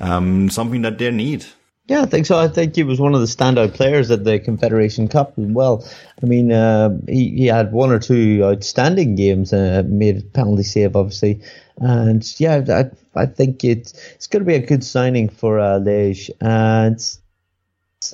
um, 0.00 0.50
something 0.50 0.82
that 0.82 0.98
they 0.98 1.10
need. 1.10 1.44
Yeah, 1.92 2.00
I 2.00 2.06
think 2.06 2.24
so. 2.24 2.38
I 2.38 2.48
think 2.48 2.74
he 2.74 2.84
was 2.84 2.98
one 2.98 3.14
of 3.14 3.20
the 3.20 3.26
standout 3.26 3.74
players 3.74 4.10
at 4.10 4.24
the 4.24 4.40
Confederation 4.40 5.08
Cup 5.08 5.38
as 5.38 5.44
well. 5.44 5.86
I 6.22 6.26
mean, 6.26 6.50
uh, 6.50 6.96
he, 7.06 7.28
he 7.36 7.46
had 7.48 7.70
one 7.70 7.90
or 7.90 7.98
two 7.98 8.40
outstanding 8.42 9.14
games, 9.14 9.52
uh, 9.52 9.82
made 9.84 10.16
a 10.16 10.22
penalty 10.22 10.62
save, 10.62 10.96
obviously. 10.96 11.42
And 11.76 12.24
yeah, 12.40 12.64
I, 12.66 13.20
I 13.20 13.26
think 13.26 13.62
it, 13.62 13.92
it's 14.14 14.26
going 14.26 14.40
to 14.42 14.46
be 14.46 14.54
a 14.54 14.66
good 14.66 14.82
signing 14.82 15.28
for 15.28 15.60
uh. 15.60 16.30
And 16.40 16.98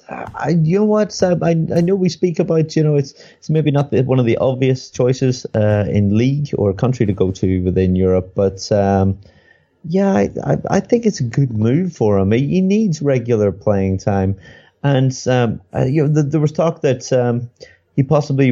I, 0.08 0.56
you 0.60 0.80
know 0.80 0.84
what? 0.84 1.22
I, 1.22 1.50
I 1.50 1.80
know 1.80 1.94
we 1.94 2.08
speak 2.08 2.40
about, 2.40 2.74
you 2.74 2.82
know, 2.82 2.96
it's 2.96 3.14
it's 3.38 3.48
maybe 3.48 3.70
not 3.70 3.92
one 3.92 4.18
of 4.18 4.26
the 4.26 4.38
obvious 4.38 4.90
choices 4.90 5.46
uh, 5.54 5.86
in 5.88 6.18
league 6.18 6.50
or 6.58 6.72
country 6.72 7.06
to 7.06 7.12
go 7.12 7.30
to 7.30 7.62
within 7.62 7.94
Europe, 7.94 8.32
but 8.34 8.72
um, 8.72 9.20
yeah, 9.84 10.12
I, 10.12 10.30
I, 10.44 10.56
I, 10.70 10.80
think 10.80 11.06
it's 11.06 11.20
a 11.20 11.24
good 11.24 11.52
move 11.52 11.94
for 11.94 12.18
him. 12.18 12.32
He, 12.32 12.60
needs 12.60 13.00
regular 13.00 13.52
playing 13.52 13.98
time, 13.98 14.36
and 14.82 15.12
um, 15.26 15.60
uh, 15.74 15.84
you 15.84 16.02
know, 16.02 16.12
the, 16.12 16.22
there 16.22 16.40
was 16.40 16.52
talk 16.52 16.82
that 16.82 17.12
um, 17.12 17.48
he 17.96 18.02
possibly 18.02 18.50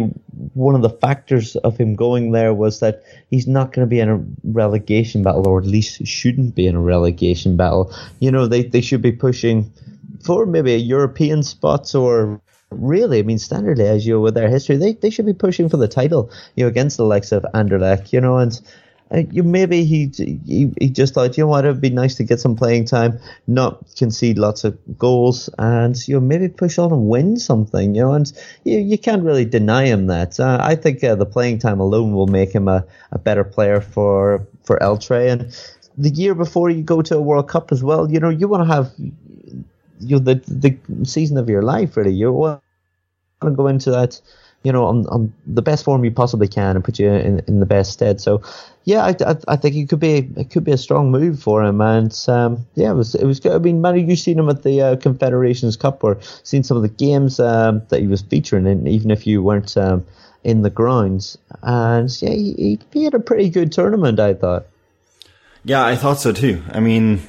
one 0.54 0.74
of 0.74 0.82
the 0.82 0.90
factors 0.90 1.56
of 1.56 1.76
him 1.76 1.94
going 1.94 2.32
there 2.32 2.54
was 2.54 2.80
that 2.80 3.02
he's 3.30 3.46
not 3.46 3.72
going 3.72 3.86
to 3.86 3.90
be 3.90 4.00
in 4.00 4.08
a 4.08 4.24
relegation 4.44 5.22
battle, 5.22 5.46
or 5.46 5.58
at 5.58 5.66
least 5.66 6.06
shouldn't 6.06 6.54
be 6.54 6.66
in 6.66 6.76
a 6.76 6.80
relegation 6.80 7.56
battle. 7.56 7.92
You 8.20 8.30
know, 8.30 8.46
they 8.46 8.62
they 8.62 8.80
should 8.80 9.02
be 9.02 9.12
pushing 9.12 9.72
for 10.24 10.46
maybe 10.46 10.74
a 10.74 10.78
European 10.78 11.42
spots 11.42 11.94
or 11.94 12.40
really, 12.70 13.18
I 13.18 13.22
mean, 13.22 13.38
Standard 13.38 13.78
as 13.78 14.06
you 14.06 14.20
with 14.20 14.34
their 14.34 14.48
history, 14.48 14.76
they, 14.76 14.94
they 14.94 15.10
should 15.10 15.26
be 15.26 15.32
pushing 15.32 15.68
for 15.68 15.76
the 15.76 15.88
title, 15.88 16.30
you 16.56 16.64
know, 16.64 16.68
against 16.68 16.96
the 16.96 17.04
likes 17.04 17.32
of 17.32 17.46
Anderlecht, 17.54 18.12
you 18.12 18.20
know, 18.20 18.38
and 18.38 18.60
uh, 19.14 19.22
you 19.30 19.42
maybe 19.44 19.84
he, 19.84 20.10
he 20.16 20.72
he 20.80 20.90
just 20.90 21.14
thought, 21.14 21.36
you 21.36 21.44
know 21.44 21.48
what, 21.48 21.64
it'd 21.64 21.80
be 21.80 21.90
nice 21.90 22.16
to 22.16 22.24
get 22.24 22.40
some 22.40 22.56
playing 22.56 22.84
time, 22.84 23.18
not 23.46 23.84
concede 23.96 24.36
lots 24.36 24.64
of 24.64 24.76
goals, 24.98 25.48
and 25.58 25.96
you 26.08 26.14
know 26.14 26.20
maybe 26.20 26.48
push 26.48 26.78
on 26.78 26.92
and 26.92 27.08
win 27.08 27.36
something. 27.36 27.94
You 27.94 28.02
know, 28.02 28.12
and 28.12 28.32
you 28.64 28.78
you 28.78 28.98
can't 28.98 29.22
really 29.22 29.44
deny 29.44 29.84
him 29.86 30.08
that. 30.08 30.40
Uh, 30.40 30.58
I 30.60 30.74
think 30.74 31.04
uh, 31.04 31.14
the 31.14 31.26
playing 31.26 31.58
time 31.60 31.78
alone 31.78 32.12
will 32.12 32.26
make 32.26 32.52
him 32.52 32.66
a, 32.66 32.84
a 33.12 33.18
better 33.18 33.44
player 33.44 33.80
for 33.80 34.44
for 34.64 34.82
El 34.82 34.98
Tri. 34.98 35.22
And 35.22 35.54
the 35.96 36.10
year 36.10 36.34
before 36.34 36.70
you 36.70 36.82
go 36.82 37.00
to 37.02 37.16
a 37.16 37.20
World 37.20 37.48
Cup 37.48 37.70
as 37.70 37.84
well, 37.84 38.10
you 38.10 38.18
know, 38.18 38.30
you 38.30 38.48
want 38.48 38.68
to 38.68 38.74
have 38.74 38.92
you 40.00 40.16
know, 40.16 40.18
the 40.18 40.34
the 40.48 40.76
season 41.04 41.36
of 41.36 41.48
your 41.48 41.62
life 41.62 41.96
really. 41.96 42.12
You 42.12 42.32
want 42.32 42.60
to 43.42 43.50
go 43.50 43.66
into 43.68 43.90
that 43.90 44.20
you 44.62 44.72
know, 44.72 44.84
on, 44.84 45.06
on 45.06 45.32
the 45.46 45.62
best 45.62 45.84
form 45.84 46.04
you 46.04 46.10
possibly 46.10 46.48
can 46.48 46.74
and 46.74 46.84
put 46.84 46.98
you 46.98 47.08
in, 47.08 47.40
in 47.46 47.60
the 47.60 47.66
best 47.66 47.92
stead. 47.92 48.20
So, 48.20 48.42
yeah, 48.84 49.04
I, 49.04 49.16
I, 49.24 49.36
I, 49.48 49.56
think 49.56 49.76
it 49.76 49.88
could 49.88 50.00
be 50.00 50.28
it 50.36 50.50
could 50.50 50.64
be 50.64 50.72
a 50.72 50.78
strong 50.78 51.10
move 51.10 51.40
for 51.40 51.62
him. 51.62 51.80
And 51.80 52.12
um, 52.28 52.66
yeah, 52.74 52.90
it 52.90 52.94
was 52.94 53.14
it 53.14 53.24
was 53.24 53.40
good. 53.40 53.52
I 53.52 53.58
mean, 53.58 53.80
Manny, 53.80 54.02
you've 54.02 54.18
seen 54.18 54.38
him 54.38 54.48
at 54.48 54.62
the 54.62 54.82
uh, 54.82 54.96
Confederations 54.96 55.76
Cup 55.76 56.02
or 56.02 56.18
seen 56.42 56.64
some 56.64 56.76
of 56.76 56.82
the 56.82 56.88
games 56.88 57.38
um, 57.38 57.82
that 57.90 58.00
he 58.00 58.06
was 58.06 58.22
featuring 58.22 58.66
in, 58.66 58.86
even 58.86 59.10
if 59.10 59.26
you 59.26 59.42
weren't 59.42 59.76
um, 59.76 60.04
in 60.42 60.62
the 60.62 60.70
grounds. 60.70 61.36
And 61.62 62.10
yeah, 62.22 62.30
he, 62.30 62.78
he 62.92 63.04
had 63.04 63.14
a 63.14 63.20
pretty 63.20 63.50
good 63.50 63.72
tournament, 63.72 64.20
I 64.20 64.34
thought. 64.34 64.66
Yeah, 65.64 65.84
I 65.84 65.96
thought 65.96 66.20
so 66.20 66.32
too. 66.32 66.62
I 66.70 66.78
mean, 66.78 67.20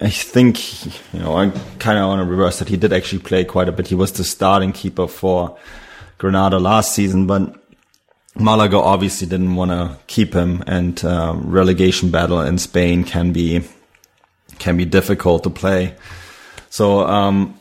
I 0.00 0.08
think, 0.08 0.86
you 1.12 1.20
know, 1.20 1.36
I 1.36 1.50
kind 1.78 1.98
of 1.98 2.08
want 2.08 2.20
to 2.20 2.30
reverse 2.30 2.58
that. 2.58 2.68
He 2.68 2.78
did 2.78 2.92
actually 2.92 3.20
play 3.20 3.44
quite 3.44 3.68
a 3.68 3.72
bit. 3.72 3.88
He 3.88 3.94
was 3.94 4.12
the 4.12 4.24
starting 4.24 4.72
keeper 4.72 5.06
for 5.06 5.58
Granada 6.22 6.60
last 6.60 6.94
season, 6.94 7.26
but 7.26 7.52
Malaga 8.36 8.78
obviously 8.78 9.26
didn't 9.26 9.56
want 9.56 9.72
to 9.72 9.98
keep 10.06 10.32
him, 10.32 10.62
and 10.68 11.04
uh, 11.04 11.34
relegation 11.36 12.12
battle 12.12 12.40
in 12.40 12.58
Spain 12.58 13.02
can 13.02 13.32
be 13.32 13.62
can 14.60 14.76
be 14.76 14.84
difficult 14.84 15.42
to 15.42 15.50
play. 15.50 15.96
So 16.70 17.00
um, 17.00 17.58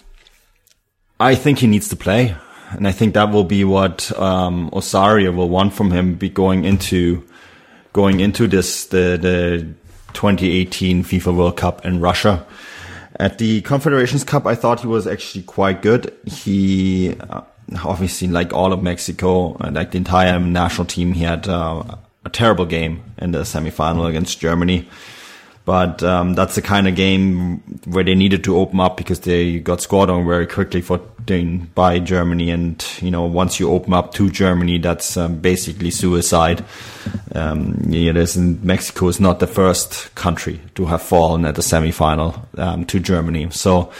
I 1.19 1.33
think 1.33 1.57
he 1.57 1.65
needs 1.65 1.89
to 1.89 1.95
play, 1.95 2.35
and 2.69 2.87
I 2.87 2.91
think 2.91 3.15
that 3.15 3.31
will 3.31 3.45
be 3.45 3.63
what 3.63 4.11
um, 4.19 4.69
Osorio 4.73 5.31
will 5.31 5.49
want 5.49 5.73
from 5.73 5.89
him. 5.89 6.13
Be 6.13 6.29
going 6.29 6.63
into 6.63 7.27
going 7.93 8.19
into 8.19 8.47
this 8.47 8.85
the 8.85 9.17
the 9.19 9.73
2018 10.13 11.03
FIFA 11.03 11.35
World 11.35 11.57
Cup 11.57 11.83
in 11.83 11.99
Russia. 11.99 12.45
At 13.19 13.39
the 13.39 13.61
Confederations 13.61 14.23
Cup, 14.23 14.45
I 14.45 14.53
thought 14.53 14.81
he 14.81 14.87
was 14.87 15.07
actually 15.07 15.43
quite 15.43 15.81
good. 15.81 16.13
He 16.25 17.15
uh, 17.19 17.41
obviously 17.85 18.27
like 18.27 18.53
all 18.53 18.73
of 18.73 18.83
Mexico, 18.83 19.55
uh, 19.55 19.71
like 19.71 19.91
the 19.91 19.97
entire 19.97 20.39
national 20.39 20.85
team, 20.85 21.13
he 21.13 21.23
had 21.23 21.47
uh, 21.47 21.83
a 22.25 22.29
terrible 22.29 22.65
game 22.65 23.03
in 23.17 23.31
the 23.31 23.39
semifinal 23.39 24.07
against 24.09 24.39
Germany. 24.39 24.87
But 25.63 26.01
um, 26.01 26.33
that's 26.33 26.55
the 26.55 26.61
kind 26.61 26.87
of 26.87 26.95
game 26.95 27.59
where 27.85 28.03
they 28.03 28.15
needed 28.15 28.43
to 28.45 28.57
open 28.57 28.79
up 28.79 28.97
because 28.97 29.19
they 29.19 29.59
got 29.59 29.79
scored 29.79 30.09
on 30.09 30.25
very 30.25 30.47
quickly 30.47 30.81
for 30.81 30.99
by 31.75 31.99
Germany. 31.99 32.49
And 32.49 32.83
you 32.99 33.11
know, 33.11 33.23
once 33.25 33.59
you 33.59 33.69
open 33.69 33.93
up 33.93 34.13
to 34.15 34.29
Germany, 34.29 34.79
that's 34.79 35.15
um, 35.17 35.37
basically 35.37 35.91
suicide. 35.91 36.65
Um, 37.35 37.79
you 37.87 38.11
know, 38.11 38.25
Mexico 38.63 39.07
is 39.07 39.19
not 39.19 39.39
the 39.39 39.47
first 39.47 40.13
country 40.15 40.59
to 40.75 40.85
have 40.85 41.01
fallen 41.01 41.45
at 41.45 41.55
the 41.55 41.61
semifinal 41.61 42.39
um, 42.57 42.85
to 42.85 42.99
Germany. 42.99 43.49
So 43.51 43.91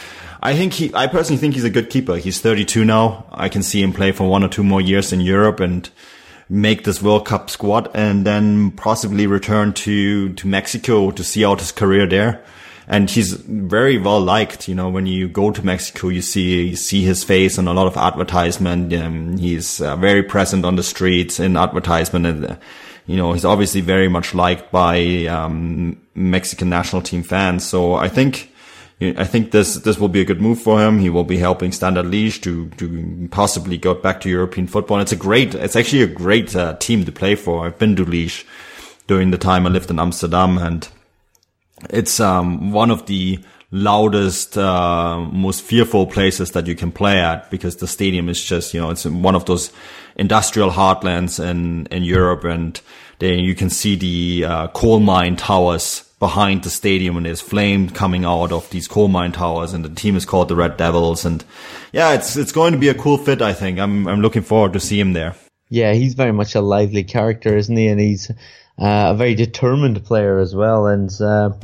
I 0.42 0.56
think 0.56 0.72
he, 0.72 0.92
I 0.92 1.06
personally 1.06 1.38
think 1.38 1.54
he's 1.54 1.64
a 1.64 1.70
good 1.70 1.88
keeper. 1.88 2.16
He's 2.16 2.40
32 2.40 2.84
now. 2.84 3.26
I 3.30 3.48
can 3.48 3.62
see 3.62 3.80
him 3.80 3.92
play 3.92 4.10
for 4.10 4.28
one 4.28 4.42
or 4.42 4.48
two 4.48 4.64
more 4.64 4.80
years 4.80 5.12
in 5.12 5.20
Europe 5.20 5.60
and 5.60 5.88
make 6.48 6.82
this 6.82 7.00
World 7.00 7.26
Cup 7.26 7.48
squad 7.48 7.88
and 7.94 8.26
then 8.26 8.72
possibly 8.72 9.28
return 9.28 9.72
to, 9.72 10.32
to 10.32 10.48
Mexico 10.48 11.12
to 11.12 11.22
see 11.22 11.44
out 11.44 11.60
his 11.60 11.70
career 11.70 12.06
there. 12.06 12.42
And 12.88 13.08
he's 13.08 13.34
very 13.34 13.98
well 13.98 14.20
liked. 14.20 14.66
You 14.66 14.74
know, 14.74 14.88
when 14.88 15.06
you 15.06 15.28
go 15.28 15.52
to 15.52 15.64
Mexico, 15.64 16.08
you 16.08 16.22
see, 16.22 16.70
you 16.70 16.76
see 16.76 17.02
his 17.02 17.22
face 17.22 17.56
on 17.56 17.68
a 17.68 17.72
lot 17.72 17.86
of 17.86 17.96
advertisement. 17.96 18.92
Um, 18.92 19.38
he's 19.38 19.80
uh, 19.80 19.94
very 19.94 20.24
present 20.24 20.64
on 20.64 20.74
the 20.74 20.82
streets 20.82 21.38
in 21.38 21.56
advertisement 21.56 22.26
and, 22.26 22.44
uh, 22.46 22.56
you 23.06 23.16
know, 23.16 23.32
he's 23.32 23.44
obviously 23.44 23.80
very 23.80 24.08
much 24.08 24.34
liked 24.34 24.72
by, 24.72 25.26
um, 25.26 26.00
Mexican 26.14 26.68
national 26.68 27.02
team 27.02 27.22
fans. 27.22 27.64
So 27.64 27.94
I 27.94 28.08
think, 28.08 28.51
I 29.02 29.24
think 29.24 29.50
this 29.50 29.74
this 29.76 29.98
will 29.98 30.08
be 30.08 30.20
a 30.20 30.24
good 30.24 30.40
move 30.40 30.60
for 30.60 30.80
him. 30.80 30.98
He 30.98 31.10
will 31.10 31.24
be 31.24 31.38
helping 31.38 31.72
Standard 31.72 32.06
Liège 32.06 32.42
to 32.42 32.68
to 32.76 33.28
possibly 33.30 33.78
go 33.78 33.94
back 33.94 34.20
to 34.20 34.28
European 34.28 34.66
football. 34.66 34.98
And 34.98 35.02
it's 35.02 35.12
a 35.12 35.16
great, 35.16 35.54
it's 35.54 35.76
actually 35.76 36.02
a 36.02 36.06
great 36.06 36.54
uh, 36.54 36.76
team 36.76 37.04
to 37.04 37.12
play 37.12 37.34
for. 37.34 37.66
I've 37.66 37.78
been 37.78 37.96
to 37.96 38.04
Liège 38.04 38.44
during 39.06 39.30
the 39.30 39.38
time 39.38 39.66
I 39.66 39.70
lived 39.70 39.90
in 39.90 39.98
Amsterdam, 39.98 40.58
and 40.58 40.88
it's 41.90 42.20
um, 42.20 42.72
one 42.72 42.90
of 42.90 43.06
the 43.06 43.38
loudest, 43.72 44.58
uh, 44.58 45.18
most 45.32 45.62
fearful 45.62 46.06
places 46.06 46.52
that 46.52 46.66
you 46.66 46.74
can 46.74 46.92
play 46.92 47.18
at 47.18 47.50
because 47.50 47.76
the 47.76 47.86
stadium 47.86 48.28
is 48.28 48.42
just, 48.42 48.74
you 48.74 48.80
know, 48.80 48.90
it's 48.90 49.06
one 49.06 49.34
of 49.34 49.46
those 49.46 49.72
industrial 50.14 50.70
heartlands 50.70 51.42
in, 51.42 51.86
in 51.86 52.04
Europe 52.04 52.44
and 52.44 52.80
then 53.18 53.38
you 53.38 53.54
can 53.54 53.70
see 53.70 53.96
the, 53.96 54.44
uh, 54.44 54.68
coal 54.68 55.00
mine 55.00 55.36
towers 55.36 56.04
behind 56.22 56.62
the 56.62 56.70
stadium 56.70 57.16
and 57.16 57.26
there's 57.26 57.40
flame 57.40 57.90
coming 57.90 58.24
out 58.24 58.52
of 58.52 58.70
these 58.70 58.86
coal 58.86 59.08
mine 59.08 59.32
towers 59.32 59.72
and 59.72 59.84
the 59.84 59.88
team 59.88 60.14
is 60.14 60.24
called 60.24 60.46
the 60.46 60.54
Red 60.54 60.76
Devils 60.76 61.24
and 61.24 61.44
yeah, 61.92 62.12
it's, 62.12 62.36
it's 62.36 62.52
going 62.52 62.72
to 62.74 62.78
be 62.78 62.88
a 62.88 62.94
cool 62.94 63.18
fit, 63.18 63.42
I 63.42 63.52
think. 63.52 63.80
I'm, 63.80 64.06
I'm 64.06 64.20
looking 64.20 64.42
forward 64.42 64.72
to 64.74 64.78
see 64.78 65.00
him 65.00 65.14
there. 65.14 65.34
Yeah, 65.68 65.94
he's 65.94 66.14
very 66.14 66.30
much 66.30 66.54
a 66.54 66.60
lively 66.60 67.02
character, 67.02 67.56
isn't 67.56 67.76
he? 67.76 67.88
And 67.88 67.98
he's, 67.98 68.30
uh, 68.30 69.10
a 69.10 69.14
very 69.16 69.34
determined 69.34 70.04
player 70.04 70.38
as 70.38 70.54
well. 70.54 70.86
And, 70.86 71.10
uh, 71.20 71.54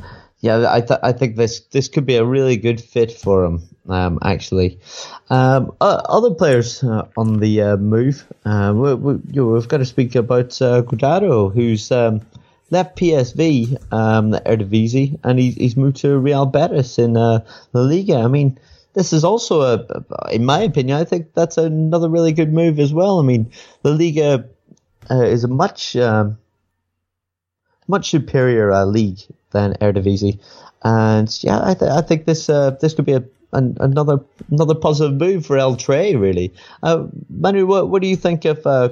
yeah, 0.40 0.66
I 0.68 0.80
th- 0.80 1.00
I 1.02 1.12
think 1.12 1.34
this 1.34 1.60
this 1.72 1.88
could 1.88 2.06
be 2.06 2.14
a 2.14 2.24
really 2.24 2.56
good 2.56 2.80
fit 2.80 3.10
for 3.10 3.44
him. 3.44 3.62
Um, 3.88 4.20
actually, 4.22 4.78
um, 5.30 5.72
uh, 5.80 6.00
other 6.08 6.32
players 6.32 6.84
uh, 6.84 7.08
on 7.16 7.40
the 7.40 7.62
uh, 7.62 7.76
move. 7.76 8.24
Uh, 8.44 8.72
we, 8.76 8.94
we, 8.94 9.20
know, 9.32 9.46
we've 9.46 9.66
got 9.66 9.78
to 9.78 9.84
speak 9.84 10.14
about 10.14 10.62
uh, 10.62 10.82
Guardado, 10.82 11.52
who's 11.52 11.90
um, 11.90 12.20
left 12.70 12.96
PSV, 12.98 13.92
um, 13.92 14.30
the 14.30 14.40
Eredivisie, 14.40 15.18
and 15.24 15.38
he, 15.38 15.50
he's 15.52 15.76
moved 15.76 15.96
to 15.98 16.18
Real 16.18 16.46
Betis 16.46 16.98
in 16.98 17.16
uh, 17.16 17.44
La 17.72 17.80
Liga. 17.80 18.16
I 18.16 18.28
mean, 18.28 18.58
this 18.94 19.12
is 19.12 19.24
also 19.24 19.62
a, 19.62 20.30
in 20.30 20.44
my 20.44 20.60
opinion, 20.60 20.98
I 20.98 21.04
think 21.04 21.34
that's 21.34 21.56
another 21.56 22.08
really 22.08 22.32
good 22.32 22.52
move 22.52 22.78
as 22.78 22.92
well. 22.92 23.20
I 23.20 23.22
mean, 23.22 23.50
La 23.84 23.92
Liga 23.92 24.48
uh, 25.10 25.22
is 25.22 25.44
a 25.44 25.48
much 25.48 25.96
um, 25.96 26.38
much 27.86 28.10
superior 28.10 28.72
uh, 28.72 28.84
league 28.84 29.20
than 29.50 29.74
Eredivisie. 29.74 30.38
And 30.82 31.28
yeah, 31.42 31.60
I, 31.62 31.74
th- 31.74 31.90
I 31.90 32.02
think 32.02 32.26
this 32.26 32.48
uh, 32.48 32.72
this 32.80 32.94
could 32.94 33.06
be 33.06 33.14
a, 33.14 33.24
an, 33.52 33.76
another 33.80 34.20
another 34.50 34.74
positive 34.74 35.18
move 35.18 35.46
for 35.46 35.58
El 35.58 35.76
Tri, 35.76 36.12
really. 36.12 36.52
Uh, 36.82 37.06
Manu, 37.30 37.66
what, 37.66 37.88
what 37.88 38.02
do 38.02 38.08
you 38.08 38.16
think 38.16 38.44
of 38.44 38.66
uh, 38.66 38.88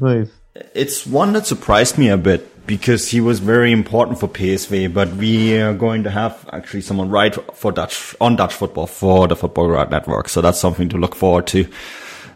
move? 0.00 0.30
It's 0.74 1.06
one 1.06 1.32
that 1.34 1.46
surprised 1.46 1.96
me 1.96 2.08
a 2.08 2.16
bit 2.16 2.49
because 2.66 3.08
he 3.08 3.20
was 3.20 3.40
very 3.40 3.72
important 3.72 4.20
for 4.20 4.28
PSV, 4.28 4.92
but 4.92 5.08
we 5.14 5.58
are 5.58 5.74
going 5.74 6.04
to 6.04 6.10
have 6.10 6.48
actually 6.52 6.82
someone 6.82 7.10
right 7.10 7.34
for 7.54 7.72
Dutch 7.72 8.14
on 8.20 8.36
Dutch 8.36 8.54
football 8.54 8.86
for 8.86 9.28
the 9.28 9.36
Football 9.36 9.68
Network, 9.86 10.28
so 10.28 10.40
that's 10.40 10.58
something 10.58 10.88
to 10.90 10.96
look 10.96 11.14
forward 11.14 11.46
to. 11.48 11.66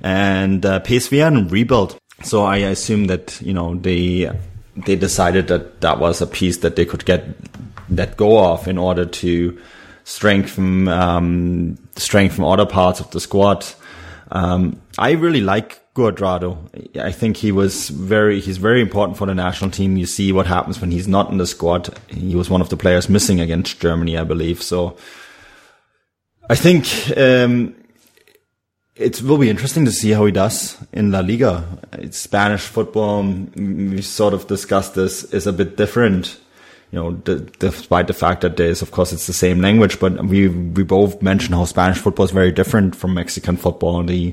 And 0.02 0.64
uh, 0.66 0.80
PSV 0.80 1.26
in 1.26 1.48
rebuild, 1.48 1.98
so 2.22 2.44
I 2.44 2.58
assume 2.58 3.06
that 3.06 3.40
you 3.40 3.52
know 3.52 3.74
they 3.74 4.30
they 4.76 4.96
decided 4.96 5.48
that 5.48 5.80
that 5.80 5.98
was 5.98 6.20
a 6.20 6.26
piece 6.26 6.58
that 6.58 6.76
they 6.76 6.84
could 6.84 7.04
get 7.04 7.24
let 7.88 8.16
go 8.16 8.52
of 8.52 8.66
in 8.66 8.78
order 8.78 9.04
to 9.04 9.60
strengthen 10.04 10.88
um, 10.88 11.78
strengthen 11.96 12.44
other 12.44 12.66
parts 12.66 13.00
of 13.00 13.10
the 13.10 13.20
squad. 13.20 13.64
Um, 14.30 14.80
I 14.98 15.12
really 15.12 15.40
like 15.40 15.80
Guardado. 15.94 16.58
I 16.98 17.12
think 17.12 17.36
he 17.36 17.52
was 17.52 17.88
very 17.88 18.40
he's 18.40 18.56
very 18.56 18.80
important 18.80 19.16
for 19.16 19.26
the 19.26 19.34
national 19.34 19.70
team. 19.70 19.96
You 19.96 20.06
see 20.06 20.32
what 20.32 20.46
happens 20.46 20.80
when 20.80 20.90
he's 20.90 21.06
not 21.06 21.30
in 21.30 21.38
the 21.38 21.46
squad. 21.46 21.96
He 22.08 22.34
was 22.34 22.50
one 22.50 22.60
of 22.60 22.68
the 22.68 22.76
players 22.76 23.08
missing 23.08 23.40
against 23.40 23.80
Germany, 23.80 24.18
I 24.18 24.24
believe. 24.24 24.60
So 24.60 24.96
I 26.50 26.56
think 26.56 26.86
um, 27.16 27.76
it 28.96 29.22
will 29.22 29.38
be 29.38 29.48
interesting 29.48 29.84
to 29.84 29.92
see 29.92 30.10
how 30.10 30.26
he 30.26 30.32
does 30.32 30.76
in 30.92 31.12
La 31.12 31.20
Liga. 31.20 31.64
It's 31.92 32.18
Spanish 32.18 32.62
football. 32.62 33.22
We 33.22 34.02
sort 34.02 34.34
of 34.34 34.48
discussed 34.48 34.96
this 34.96 35.22
is 35.32 35.46
a 35.46 35.52
bit 35.52 35.76
different 35.76 36.40
you 36.90 37.00
know, 37.00 37.10
despite 37.58 38.06
the 38.06 38.12
fact 38.12 38.42
that 38.42 38.56
there's, 38.56 38.80
of 38.80 38.92
course, 38.92 39.12
it's 39.12 39.26
the 39.26 39.32
same 39.32 39.60
language, 39.60 39.98
but 39.98 40.24
we, 40.26 40.46
we 40.46 40.84
both 40.84 41.20
mentioned 41.20 41.52
how 41.52 41.64
Spanish 41.64 41.98
football 41.98 42.24
is 42.24 42.30
very 42.30 42.52
different 42.52 42.94
from 42.94 43.14
Mexican 43.14 43.56
football. 43.56 43.98
And 43.98 44.08
the, 44.08 44.32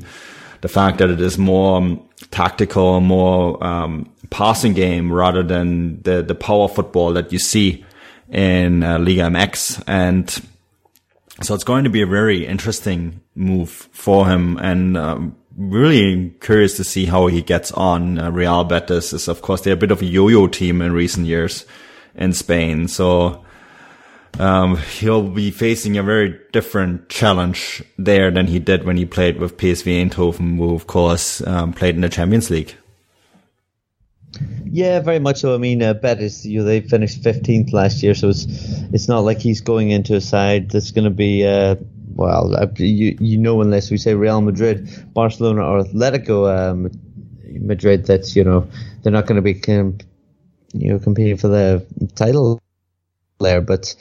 the 0.62 0.67
fact 0.67 1.00
that 1.00 1.10
it 1.10 1.19
is 1.19 1.38
more 1.38 1.78
um, 1.78 2.08
tactical, 2.30 3.02
more, 3.02 3.62
um, 3.63 4.12
passing 4.30 4.74
game 4.74 5.12
rather 5.12 5.43
than 5.43 6.02
the, 6.04 6.21
the 6.21 6.36
power 6.36 6.67
football 6.67 7.13
that 7.13 7.32
you 7.34 7.39
see 7.39 7.84
in 8.30 8.84
uh, 8.84 8.97
Liga 8.97 9.24
MX. 9.24 9.84
And 9.88 10.30
so 11.41 11.54
it's 11.54 11.63
going 11.63 11.84
to 11.84 11.89
be 11.89 12.02
a 12.02 12.08
very 12.08 12.45
interesting 12.45 13.21
move 13.36 13.69
for 13.91 14.28
him 14.28 14.58
and, 14.58 14.95
um, 14.97 15.36
really 15.58 16.30
curious 16.41 16.78
to 16.78 16.84
see 16.84 17.06
how 17.06 17.28
he 17.28 17.41
gets 17.41 17.71
on. 17.74 18.17
Uh, 18.17 18.32
Real 18.32 18.63
Betis 18.63 19.13
is, 19.13 19.28
of 19.28 19.41
course, 19.41 19.62
they're 19.62 19.74
a 19.74 19.78
bit 19.78 19.91
of 19.91 20.02
a 20.02 20.06
yo-yo 20.06 20.47
team 20.47 20.82
in 20.82 20.93
recent 20.93 21.28
years 21.28 21.65
in 22.15 22.34
Spain. 22.34 22.88
So 22.88 23.43
um, 24.39 24.78
he'll 24.78 25.28
be 25.28 25.52
facing 25.52 25.98
a 25.98 26.04
very 26.04 26.39
different 26.52 27.10
challenge 27.10 27.84
there 27.98 28.32
than 28.32 28.48
he 28.48 28.60
did 28.60 28.84
when 28.84 28.98
he 28.98 29.06
played 29.06 29.38
with 29.38 29.58
PSV 29.58 30.10
Eindhoven, 30.10 30.58
who 30.58 30.74
of 30.74 30.88
course 30.88 31.46
um, 31.46 31.74
played 31.74 31.96
in 31.96 32.02
the 32.02 32.10
Champions 32.10 32.50
League. 32.50 32.76
Yeah, 34.65 35.02
very 35.02 35.20
much 35.20 35.41
so. 35.41 35.54
I 35.54 35.58
mean, 35.58 35.84
uh, 35.84 35.94
Betis, 35.94 36.46
you 36.46 36.60
know, 36.60 36.65
they 36.65 36.80
finished 36.80 37.22
15th 37.22 37.74
last 37.74 38.02
year, 38.02 38.15
so 38.15 38.30
it's 38.30 38.46
it's 38.94 39.08
not 39.10 39.20
like 39.20 39.39
he's 39.39 39.60
going 39.60 39.91
into 39.91 40.15
a 40.15 40.22
side 40.22 40.70
that's 40.70 40.91
going 40.91 41.04
to 41.04 41.10
be, 41.10 41.46
uh, 41.46 41.76
well, 42.15 42.56
uh, 42.56 42.67
you 42.78 43.17
you 43.20 43.38
know, 43.38 43.62
unless 43.62 43.91
we 43.91 43.98
say 43.98 44.13
Real 44.13 44.39
Madrid, 44.39 44.89
Barcelona, 45.13 45.65
or 45.65 45.84
Atletico 45.84 46.48
um, 46.48 46.89
Madrid, 47.60 48.06
that's 48.06 48.34
you 48.34 48.46
know 48.46 48.67
they're 49.04 49.12
not 49.12 49.26
going 49.26 49.36
to 49.36 49.41
be 49.41 49.62
you 50.74 50.94
know, 50.94 51.00
competing 51.00 51.36
for 51.36 51.50
the 51.50 51.86
title 52.15 52.62
there. 53.41 53.62
But 53.62 53.95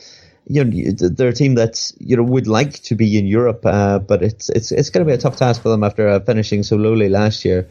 you 0.46 0.64
know, 0.64 0.90
they're 0.92 1.28
a 1.28 1.32
team 1.32 1.54
that 1.54 1.92
you 1.98 2.16
know 2.16 2.22
would 2.22 2.46
like 2.46 2.82
to 2.82 2.94
be 2.94 3.18
in 3.18 3.26
Europe, 3.26 3.64
uh, 3.64 3.98
but 3.98 4.22
it's 4.22 4.48
it's 4.50 4.72
it's 4.72 4.90
going 4.90 5.06
to 5.06 5.10
be 5.10 5.14
a 5.14 5.18
tough 5.18 5.36
task 5.36 5.62
for 5.62 5.68
them 5.68 5.84
after 5.84 6.08
uh, 6.08 6.20
finishing 6.20 6.62
so 6.62 6.76
lowly 6.76 7.08
last 7.08 7.44
year. 7.44 7.68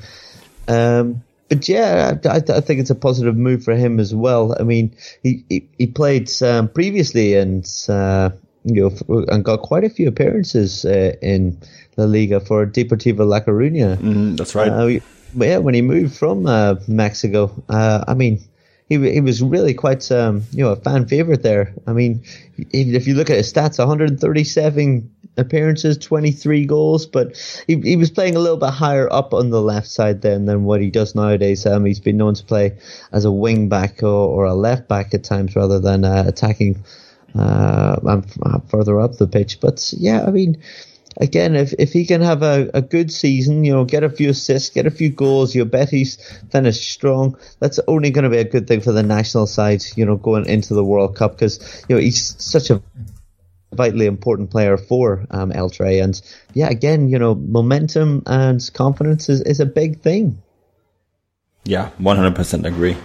Um, 0.67 1.23
but 1.49 1.67
yeah, 1.67 2.17
I, 2.25 2.35
I, 2.35 2.61
think 2.61 2.79
it's 2.79 2.91
a 2.91 2.95
positive 2.95 3.35
move 3.35 3.63
for 3.63 3.75
him 3.75 3.99
as 3.99 4.13
well. 4.13 4.55
I 4.59 4.63
mean, 4.63 4.95
he 5.23 5.43
he, 5.49 5.67
he 5.77 5.87
played 5.87 6.29
um, 6.41 6.69
previously 6.69 7.35
and 7.35 7.67
uh, 7.89 8.29
you 8.63 8.95
know 9.09 9.25
and 9.27 9.43
got 9.43 9.61
quite 9.61 9.83
a 9.83 9.89
few 9.89 10.07
appearances 10.07 10.85
uh, 10.85 11.15
in 11.21 11.57
La 11.97 12.05
Liga 12.05 12.39
for 12.39 12.65
Deportivo 12.65 13.27
La 13.27 13.39
Coruña. 13.39 13.97
Mm, 13.97 14.37
that's 14.37 14.55
right. 14.55 14.69
Uh, 14.69 14.99
yeah, 15.35 15.57
when 15.57 15.73
he 15.73 15.81
moved 15.81 16.15
from 16.15 16.45
uh, 16.45 16.75
Mexico, 16.87 17.51
I 17.67 18.13
mean 18.13 18.39
he 18.89 19.11
he 19.11 19.21
was 19.21 19.41
really 19.41 19.73
quite 19.73 20.11
um, 20.11 20.43
you 20.51 20.63
know 20.63 20.71
a 20.71 20.75
fan 20.75 21.07
favorite 21.07 21.43
there. 21.43 21.73
I 21.87 21.93
mean, 21.93 22.23
if 22.57 23.07
you 23.07 23.13
look 23.13 23.29
at 23.29 23.37
his 23.37 23.53
stats, 23.53 23.77
137 23.77 25.11
appearances, 25.37 25.97
23 25.99 26.65
goals, 26.65 27.05
but 27.05 27.37
he 27.67 27.79
he 27.79 27.95
was 27.95 28.09
playing 28.09 28.35
a 28.35 28.39
little 28.39 28.57
bit 28.57 28.71
higher 28.71 29.07
up 29.11 29.33
on 29.33 29.51
the 29.51 29.61
left 29.61 29.87
side 29.87 30.21
then 30.23 30.45
than 30.45 30.63
what 30.63 30.81
he 30.81 30.89
does 30.89 31.13
nowadays. 31.13 31.65
Um, 31.65 31.85
he's 31.85 31.99
been 31.99 32.17
known 32.17 32.33
to 32.33 32.43
play 32.43 32.77
as 33.11 33.25
a 33.25 33.31
wing 33.31 33.69
back 33.69 34.01
or, 34.01 34.07
or 34.07 34.45
a 34.45 34.55
left 34.55 34.87
back 34.87 35.13
at 35.13 35.23
times 35.23 35.55
rather 35.55 35.79
than 35.79 36.03
uh, 36.03 36.23
attacking 36.27 36.83
uh, 37.35 38.19
further 38.69 38.99
up 38.99 39.17
the 39.17 39.27
pitch. 39.27 39.59
But 39.61 39.93
yeah, 39.95 40.25
I 40.25 40.31
mean 40.31 40.61
again, 41.17 41.55
if, 41.55 41.73
if 41.77 41.91
he 41.91 42.05
can 42.05 42.21
have 42.21 42.43
a, 42.43 42.69
a 42.73 42.81
good 42.81 43.11
season, 43.11 43.63
you 43.63 43.73
know, 43.73 43.85
get 43.85 44.03
a 44.03 44.09
few 44.09 44.29
assists, 44.29 44.69
get 44.69 44.85
a 44.85 44.91
few 44.91 45.09
goals, 45.09 45.55
you 45.55 45.65
bet 45.65 45.89
he's 45.89 46.17
finished 46.51 46.91
strong. 46.91 47.37
That's 47.59 47.79
only 47.87 48.11
going 48.11 48.23
to 48.23 48.29
be 48.29 48.37
a 48.37 48.43
good 48.43 48.67
thing 48.67 48.81
for 48.81 48.91
the 48.91 49.03
national 49.03 49.47
side, 49.47 49.83
you 49.95 50.05
know, 50.05 50.15
going 50.15 50.45
into 50.45 50.73
the 50.73 50.83
World 50.83 51.15
Cup 51.15 51.31
because, 51.31 51.83
you 51.87 51.95
know, 51.95 52.01
he's 52.01 52.35
such 52.41 52.69
a 52.69 52.81
vitally 53.73 54.05
important 54.05 54.49
player 54.49 54.77
for 54.77 55.25
um, 55.29 55.51
El 55.51 55.69
Tri. 55.69 55.91
And 55.93 56.19
yeah, 56.53 56.69
again, 56.69 57.09
you 57.09 57.19
know, 57.19 57.35
momentum 57.35 58.23
and 58.25 58.67
confidence 58.73 59.29
is, 59.29 59.41
is 59.41 59.59
a 59.59 59.65
big 59.65 60.01
thing. 60.01 60.41
Yeah, 61.65 61.91
100% 61.99 62.65
agree. 62.65 62.97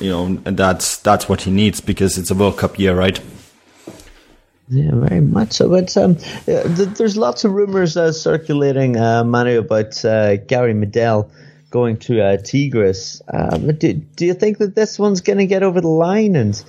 You 0.00 0.10
know, 0.10 0.24
and 0.44 0.56
that's, 0.56 0.98
that's 0.98 1.28
what 1.28 1.42
he 1.42 1.50
needs 1.50 1.80
because 1.80 2.16
it's 2.18 2.30
a 2.30 2.34
World 2.34 2.58
Cup 2.58 2.78
year, 2.78 2.94
right? 2.94 3.20
Yeah, 4.72 4.92
very 4.94 5.20
much 5.20 5.52
so. 5.52 5.68
But 5.68 5.94
um, 5.98 6.16
there's 6.46 7.16
lots 7.18 7.44
of 7.44 7.52
rumors 7.52 7.94
uh, 7.94 8.10
circulating, 8.10 8.96
uh, 8.96 9.22
Manu, 9.22 9.58
about 9.58 10.02
uh, 10.02 10.36
Gary 10.36 10.72
Medel 10.72 11.30
going 11.70 11.98
to 11.98 12.22
uh, 12.22 12.36
Tigres. 12.38 13.20
Um, 13.28 13.76
do, 13.76 13.92
do 13.92 14.24
you 14.24 14.32
think 14.32 14.58
that 14.58 14.74
this 14.74 14.98
one's 14.98 15.20
going 15.20 15.38
to 15.38 15.46
get 15.46 15.62
over 15.62 15.82
the 15.82 15.88
line? 15.88 16.36
And 16.36 16.62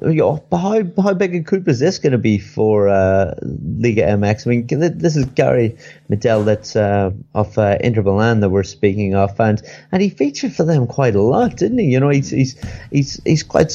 you 0.00 0.14
know, 0.14 0.42
how 0.50 0.82
how 1.02 1.12
big 1.12 1.34
a 1.34 1.42
coup 1.42 1.62
is 1.66 1.78
this 1.78 1.98
going 1.98 2.12
to 2.12 2.18
be 2.18 2.38
for 2.38 2.88
uh, 2.88 3.34
Liga 3.42 4.04
MX? 4.04 4.46
I 4.46 4.50
mean, 4.50 4.98
this 4.98 5.16
is 5.16 5.26
Gary 5.26 5.76
Medel 6.08 6.46
that's 6.46 6.74
uh, 6.74 7.10
of 7.34 7.58
uh, 7.58 7.76
Inter 7.82 8.00
Milan 8.00 8.40
that 8.40 8.48
we're 8.48 8.62
speaking 8.62 9.14
of, 9.14 9.38
and 9.38 9.60
and 9.92 10.00
he 10.00 10.08
featured 10.08 10.54
for 10.54 10.64
them 10.64 10.86
quite 10.86 11.16
a 11.16 11.20
lot, 11.20 11.58
didn't 11.58 11.80
he? 11.80 11.86
You 11.86 12.00
know, 12.00 12.08
he's 12.08 12.30
he's 12.30 12.56
he's 12.90 13.20
he's 13.24 13.42
quite 13.42 13.72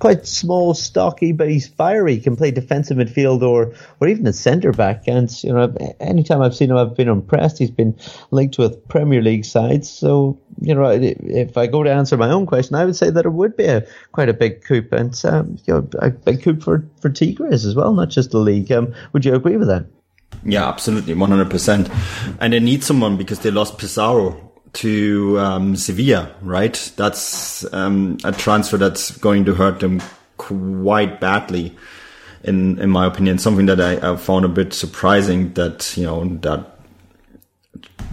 quite 0.00 0.26
small, 0.26 0.74
stocky, 0.74 1.30
but 1.30 1.48
he's 1.48 1.68
fiery. 1.68 2.16
He 2.16 2.20
can 2.20 2.34
play 2.34 2.50
defensive 2.50 2.96
midfield 2.96 3.42
or 3.42 3.74
or 4.00 4.08
even 4.08 4.26
a 4.26 4.32
centre 4.32 4.72
back. 4.72 5.06
And 5.06 5.30
you 5.44 5.52
know, 5.52 5.72
anytime 6.00 6.42
I've 6.42 6.56
seen 6.56 6.70
him, 6.70 6.76
I've 6.76 6.96
been 6.96 7.08
impressed. 7.08 7.58
He's 7.58 7.70
been 7.70 7.96
linked 8.32 8.58
with 8.58 8.88
Premier 8.88 9.22
League 9.22 9.44
sides. 9.44 9.88
So 9.88 10.40
you 10.60 10.74
know, 10.74 10.88
if 10.90 11.56
I 11.56 11.66
go 11.68 11.84
to 11.84 11.92
answer 11.92 12.16
my 12.16 12.30
own 12.30 12.46
question, 12.46 12.74
I 12.74 12.84
would 12.84 12.96
say 12.96 13.10
that 13.10 13.26
it 13.26 13.30
would 13.30 13.56
be 13.56 13.66
a 13.66 13.86
quite 14.12 14.28
a 14.28 14.34
big 14.34 14.64
coup 14.64 14.86
and 14.90 15.14
um, 15.24 15.58
you 15.66 15.74
know, 15.74 15.88
a 16.00 16.10
big 16.10 16.42
coup 16.42 16.58
for 16.60 16.84
for 17.00 17.10
Tigres 17.10 17.64
as 17.64 17.76
well, 17.76 17.92
not 17.92 18.08
just 18.08 18.32
the 18.32 18.38
league. 18.38 18.72
Um, 18.72 18.94
would 19.12 19.24
you 19.24 19.34
agree 19.34 19.56
with 19.56 19.68
that? 19.68 19.86
Yeah, 20.44 20.66
absolutely, 20.66 21.14
one 21.14 21.30
hundred 21.30 21.50
percent. 21.50 21.90
And 22.40 22.52
they 22.52 22.60
need 22.60 22.82
someone 22.82 23.16
because 23.16 23.40
they 23.40 23.50
lost 23.50 23.78
Pizarro 23.78 24.49
to 24.72 25.38
um, 25.38 25.76
Sevilla, 25.76 26.34
right? 26.42 26.92
That's 26.96 27.70
um, 27.72 28.18
a 28.24 28.32
transfer 28.32 28.76
that's 28.76 29.16
going 29.18 29.44
to 29.46 29.54
hurt 29.54 29.80
them 29.80 30.02
quite 30.36 31.20
badly, 31.20 31.76
in 32.44 32.78
in 32.78 32.90
my 32.90 33.06
opinion. 33.06 33.38
Something 33.38 33.66
that 33.66 33.80
I, 33.80 34.12
I 34.12 34.16
found 34.16 34.44
a 34.44 34.48
bit 34.48 34.72
surprising 34.72 35.52
that 35.54 35.96
you 35.96 36.04
know 36.04 36.24
that 36.42 36.78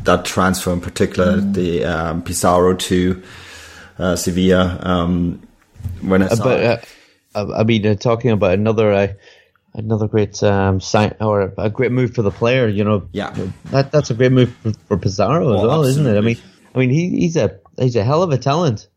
that 0.03 0.25
transfer 0.25 0.73
in 0.73 0.81
particular, 0.81 1.37
mm. 1.37 1.53
the 1.53 1.85
um, 1.85 2.23
Pizarro 2.23 2.75
to 2.75 3.21
uh, 3.99 4.15
Sevilla. 4.15 4.79
Um, 4.81 5.41
when 6.01 6.23
I 6.23 6.29
saw, 6.29 6.43
but, 6.43 6.85
uh, 7.35 7.53
I 7.55 7.63
mean, 7.63 7.85
uh, 7.85 7.95
talking 7.95 8.31
about 8.31 8.53
another 8.53 8.91
uh, 8.91 9.07
another 9.77 10.07
great 10.07 10.41
um, 10.43 10.81
sign 10.81 11.15
or 11.21 11.53
a 11.57 11.69
great 11.69 11.91
move 11.91 12.13
for 12.13 12.21
the 12.21 12.31
player. 12.31 12.67
You 12.67 12.83
know, 12.83 13.07
yeah, 13.13 13.33
that 13.65 13.91
that's 13.91 14.09
a 14.09 14.13
great 14.13 14.31
move 14.31 14.53
for, 14.57 14.73
for 14.87 14.97
Pizarro 14.97 15.53
as 15.53 15.61
oh, 15.61 15.67
well, 15.67 15.85
absolutely. 15.85 15.89
isn't 15.89 16.15
it? 16.15 16.17
I 16.17 16.21
mean, 16.21 16.37
I 16.75 16.79
mean, 16.79 16.89
he, 16.89 17.09
he's 17.21 17.37
a 17.37 17.59
he's 17.77 17.95
a 17.95 18.03
hell 18.03 18.23
of 18.23 18.31
a 18.31 18.37
talent. 18.37 18.89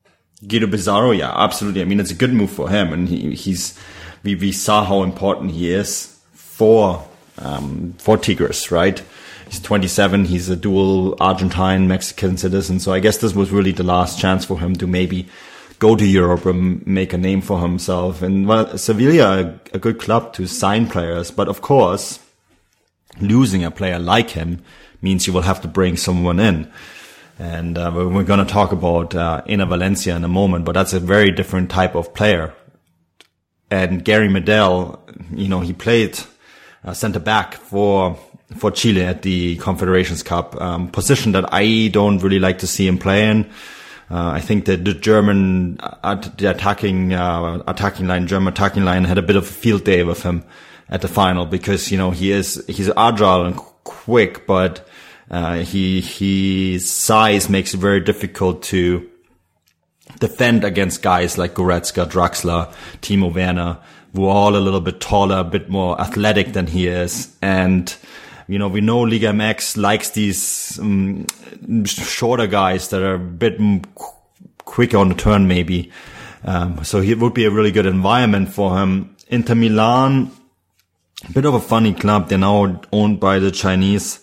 Guido 0.47 0.67
Pizarro, 0.67 1.11
yeah, 1.11 1.33
absolutely. 1.37 1.83
I 1.83 1.85
mean, 1.85 2.01
it's 2.01 2.11
a 2.11 2.15
good 2.15 2.33
move 2.33 2.51
for 2.51 2.69
him, 2.69 2.93
and 2.93 3.09
he, 3.09 3.35
he's 3.35 3.79
we 4.23 4.35
we 4.35 4.53
saw 4.53 4.85
how 4.85 5.03
important 5.03 5.53
he 5.53 5.73
is 5.73 6.19
for 6.33 7.07
um, 7.39 7.95
for 7.99 8.17
Tigres, 8.17 8.71
right? 8.71 9.03
He's 9.49 9.61
27. 9.61 10.27
He's 10.27 10.49
a 10.49 10.55
dual 10.55 11.17
Argentine 11.21 11.89
Mexican 11.89 12.37
citizen. 12.37 12.79
So 12.79 12.93
I 12.93 13.01
guess 13.01 13.19
this 13.19 13.35
was 13.35 13.51
really 13.51 13.73
the 13.73 13.83
last 13.83 14.21
chance 14.21 14.45
for 14.45 14.61
him 14.61 14.77
to 14.77 14.87
maybe 14.87 15.29
go 15.81 15.97
to 15.97 16.07
Europe 16.07 16.47
and 16.47 16.87
make 16.87 17.13
a 17.13 17.19
name 17.19 17.41
for 17.41 17.59
himself. 17.61 18.23
And 18.23 18.47
well, 18.47 18.79
Sevilla, 18.79 19.59
a, 19.73 19.79
good 19.79 19.99
club 19.99 20.33
to 20.35 20.47
sign 20.47 20.87
players, 20.87 21.31
but 21.31 21.49
of 21.49 21.63
course, 21.63 22.21
losing 23.19 23.65
a 23.65 23.71
player 23.71 23.99
like 23.99 24.31
him 24.31 24.63
means 25.03 25.27
you 25.27 25.33
will 25.33 25.43
have 25.43 25.63
to 25.63 25.69
bring 25.69 25.97
someone 25.97 26.39
in. 26.39 26.71
And 27.39 27.79
uh, 27.79 27.91
we're 27.95 28.25
going 28.25 28.47
to 28.47 28.53
talk 28.53 28.71
about 28.71 29.15
uh, 29.15 29.43
Valencia 29.47 30.15
in 30.15 30.23
a 30.23 30.29
moment, 30.29 30.67
but 30.67 30.73
that's 30.73 30.93
a 30.93 31.01
very 31.01 31.31
different 31.31 31.71
type 31.71 31.95
of 31.95 32.13
player. 32.13 32.55
And 33.71 34.05
Gary 34.05 34.29
Medel, 34.29 35.01
you 35.35 35.49
know, 35.49 35.61
he 35.61 35.73
played 35.73 36.21
uh, 36.85 36.93
center 36.93 37.21
back 37.21 37.55
for 37.55 38.19
for 38.57 38.71
Chile 38.71 39.05
at 39.05 39.23
the 39.23 39.57
Confederations 39.59 40.25
Cup, 40.25 40.61
um, 40.61 40.89
position 40.89 41.33
that 41.33 41.55
I 41.55 41.89
don't 41.93 42.19
really 42.19 42.41
like 42.41 42.59
to 42.59 42.67
see 42.67 42.87
him 42.87 42.99
play 42.99 43.31
in. 43.31 43.49
Uh, 44.11 44.31
I 44.31 44.41
think 44.41 44.65
that 44.65 44.85
the 44.85 44.93
German, 44.93 45.79
uh, 45.81 46.17
the 46.37 46.51
attacking, 46.51 47.13
uh, 47.13 47.63
attacking 47.69 48.09
line, 48.09 48.27
German 48.27 48.53
attacking 48.53 48.85
line 48.85 49.05
had 49.05 49.19
a 49.19 49.23
bit 49.23 49.37
of 49.37 49.45
a 49.45 49.47
field 49.47 49.85
day 49.85 50.03
with 50.03 50.25
him 50.25 50.43
at 50.89 51.01
the 51.01 51.09
final 51.09 51.47
because, 51.47 51.93
you 51.93 51.99
know, 51.99 52.11
he 52.11 52.33
is, 52.33 52.65
he's 52.67 52.91
agile 52.97 53.47
and 53.47 53.57
quick, 53.85 54.49
but, 54.49 54.89
uh, 55.31 55.59
he, 55.59 56.01
his 56.01 56.91
size 56.91 57.49
makes 57.49 57.73
it 57.73 57.77
very 57.77 58.01
difficult 58.01 58.65
to 58.65 59.09
defend 60.19 60.65
against 60.65 61.03
guys 61.03 61.39
like 61.39 61.55
Goretzka, 61.55 62.11
Draxler, 62.11 62.73
Timo 63.01 63.33
Werner, 63.33 63.79
who 64.13 64.27
are 64.27 64.35
all 64.35 64.57
a 64.57 64.59
little 64.59 64.81
bit 64.81 65.01
taller, 65.01 65.39
a 65.39 65.45
bit 65.45 65.69
more 65.69 66.01
athletic 66.01 66.53
than 66.53 66.67
he 66.67 66.89
is. 66.89 67.33
And, 67.41 67.95
you 68.51 68.59
know, 68.59 68.67
we 68.67 68.81
know 68.81 69.01
Liga 69.03 69.29
MX 69.29 69.77
likes 69.77 70.11
these 70.11 70.77
um, 70.81 71.25
shorter 71.85 72.49
guys 72.49 72.89
that 72.89 73.01
are 73.01 73.15
a 73.15 73.19
bit 73.19 73.61
quicker 74.65 74.97
on 74.97 75.09
the 75.09 75.15
turn, 75.15 75.47
maybe. 75.47 75.93
Um, 76.43 76.83
so 76.83 77.01
it 77.01 77.19
would 77.19 77.33
be 77.33 77.45
a 77.45 77.51
really 77.51 77.71
good 77.71 77.87
environment 77.87 78.49
for 78.49 78.77
him. 78.77 79.15
Inter 79.29 79.55
Milan, 79.55 80.33
a 81.29 81.33
bit 81.33 81.45
of 81.45 81.55
a 81.55 81.61
funny 81.61 81.95
club. 81.95 82.29
They're 82.29 82.39
now 82.39 82.81
owned 82.93 83.21
by 83.21 83.39
the 83.39 83.53
Chinese 83.53 84.19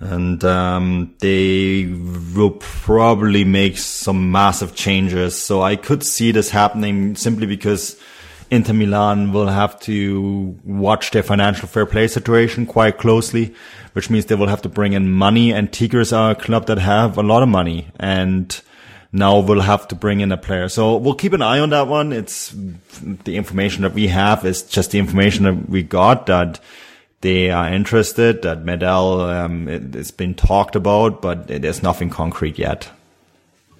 and 0.00 0.42
um, 0.44 1.14
they 1.20 1.86
will 2.34 2.56
probably 2.58 3.44
make 3.44 3.78
some 3.78 4.32
massive 4.32 4.74
changes. 4.74 5.40
So 5.40 5.62
I 5.62 5.76
could 5.76 6.02
see 6.02 6.32
this 6.32 6.50
happening 6.50 7.14
simply 7.14 7.46
because 7.46 8.00
Inter 8.54 8.72
Milan 8.72 9.32
will 9.32 9.48
have 9.48 9.78
to 9.80 10.58
watch 10.64 11.10
their 11.10 11.22
financial 11.22 11.68
fair 11.68 11.86
play 11.86 12.08
situation 12.08 12.66
quite 12.66 12.98
closely, 12.98 13.54
which 13.92 14.10
means 14.10 14.26
they 14.26 14.34
will 14.34 14.48
have 14.48 14.62
to 14.62 14.68
bring 14.68 14.92
in 14.92 15.10
money. 15.10 15.52
And 15.52 15.72
Tigres 15.72 16.12
are 16.12 16.30
a 16.30 16.34
club 16.34 16.66
that 16.66 16.78
have 16.78 17.18
a 17.18 17.22
lot 17.22 17.42
of 17.42 17.48
money 17.48 17.88
and 17.98 18.60
now 19.12 19.38
we'll 19.38 19.60
have 19.60 19.86
to 19.88 19.94
bring 19.94 20.20
in 20.20 20.32
a 20.32 20.36
player. 20.36 20.68
So 20.68 20.96
we'll 20.96 21.14
keep 21.14 21.32
an 21.32 21.42
eye 21.42 21.60
on 21.60 21.70
that 21.70 21.86
one. 21.86 22.12
It's 22.12 22.54
the 23.00 23.36
information 23.36 23.82
that 23.82 23.94
we 23.94 24.08
have 24.08 24.44
is 24.44 24.62
just 24.62 24.90
the 24.90 24.98
information 24.98 25.44
that 25.44 25.68
we 25.68 25.82
got 25.82 26.26
that 26.26 26.60
they 27.20 27.50
are 27.50 27.72
interested, 27.72 28.42
that 28.42 28.64
Medel 28.64 29.20
um, 29.20 29.68
it, 29.68 29.94
has 29.94 30.10
been 30.10 30.34
talked 30.34 30.76
about, 30.76 31.22
but 31.22 31.46
there's 31.46 31.82
nothing 31.82 32.10
concrete 32.10 32.58
yet. 32.58 32.90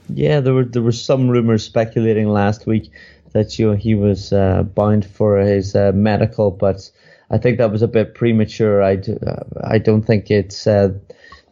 Yeah, 0.08 0.40
there 0.40 0.54
were 0.54 0.64
there 0.64 0.82
were 0.82 0.92
some 0.92 1.28
rumors 1.28 1.64
speculating 1.64 2.28
last 2.28 2.66
week 2.66 2.90
that 3.34 3.58
you 3.58 3.70
know, 3.70 3.76
he 3.76 3.94
was 3.94 4.32
uh, 4.32 4.62
bound 4.62 5.04
for 5.04 5.38
his 5.38 5.74
uh, 5.74 5.92
medical, 5.94 6.50
but 6.50 6.90
I 7.30 7.38
think 7.38 7.58
that 7.58 7.70
was 7.70 7.82
a 7.82 7.88
bit 7.88 8.14
premature. 8.14 8.82
I, 8.82 8.96
do, 8.96 9.18
uh, 9.26 9.42
I 9.62 9.78
don't 9.78 10.02
think 10.02 10.30
it's 10.30 10.66
uh, 10.66 10.94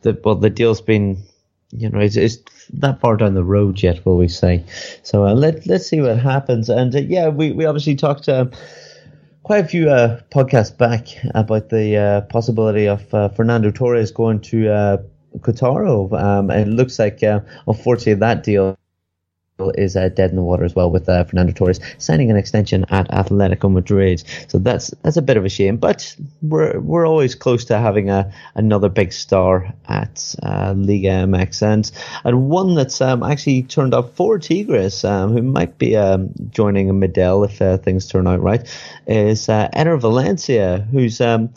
the 0.00 0.18
well 0.24 0.36
the 0.36 0.48
deal's 0.48 0.80
been 0.80 1.22
you 1.70 1.90
know 1.90 1.98
it's, 1.98 2.16
it's 2.16 2.38
that 2.74 3.00
far 3.00 3.16
down 3.16 3.34
the 3.34 3.44
road 3.44 3.82
yet, 3.82 4.06
will 4.06 4.16
we 4.16 4.28
say? 4.28 4.64
So 5.02 5.26
uh, 5.26 5.34
let 5.34 5.66
let's 5.66 5.86
see 5.86 6.00
what 6.00 6.18
happens. 6.18 6.68
And 6.68 6.94
uh, 6.94 7.00
yeah, 7.00 7.28
we 7.28 7.52
we 7.52 7.66
obviously 7.66 7.96
talked. 7.96 8.28
Um, 8.28 8.52
quite 9.42 9.64
a 9.64 9.68
few 9.68 9.90
uh, 9.90 10.20
podcasts 10.30 10.76
back 10.78 11.08
about 11.34 11.68
the 11.68 11.96
uh, 11.96 12.20
possibility 12.22 12.86
of 12.86 13.12
uh, 13.12 13.28
Fernando 13.30 13.72
Torres 13.72 14.12
going 14.12 14.40
to 14.40 14.72
uh, 14.72 14.96
Querétaro. 15.38 16.12
Um, 16.12 16.48
it 16.48 16.68
looks 16.68 17.00
like, 17.00 17.24
uh, 17.24 17.40
unfortunately, 17.66 18.14
that 18.14 18.44
deal 18.44 18.78
is 19.58 19.96
uh, 19.96 20.08
dead 20.08 20.30
in 20.30 20.36
the 20.36 20.42
water 20.42 20.64
as 20.64 20.74
well 20.74 20.90
with 20.90 21.08
uh, 21.08 21.24
Fernando 21.24 21.52
Torres 21.52 21.80
signing 21.98 22.30
an 22.30 22.36
extension 22.36 22.84
at 22.88 23.08
Atletico 23.10 23.70
Madrid. 23.70 24.22
So 24.48 24.58
that's 24.58 24.88
that's 25.02 25.16
a 25.16 25.22
bit 25.22 25.36
of 25.36 25.44
a 25.44 25.48
shame, 25.48 25.76
but 25.76 26.16
we're 26.40 26.80
we're 26.80 27.06
always 27.06 27.34
close 27.34 27.66
to 27.66 27.78
having 27.78 28.10
a 28.10 28.32
another 28.54 28.88
big 28.88 29.12
star 29.12 29.72
at 29.88 30.34
uh, 30.42 30.74
Liga 30.76 31.08
MX 31.26 31.62
and 31.62 31.92
and 32.24 32.48
one 32.48 32.74
that's 32.74 33.00
um, 33.00 33.22
actually 33.22 33.62
turned 33.64 33.94
up 33.94 34.16
for 34.16 34.38
Tigres, 34.38 35.04
um, 35.04 35.32
who 35.32 35.42
might 35.42 35.78
be 35.78 35.96
um, 35.96 36.30
joining 36.50 36.88
a 36.88 36.94
Medel 36.94 37.44
if 37.44 37.60
uh, 37.60 37.76
things 37.76 38.08
turn 38.08 38.26
out 38.26 38.40
right, 38.40 38.66
is 39.06 39.48
uh, 39.48 39.68
Enner 39.74 40.00
Valencia, 40.00 40.86
who's 40.90 41.20
um, 41.20 41.50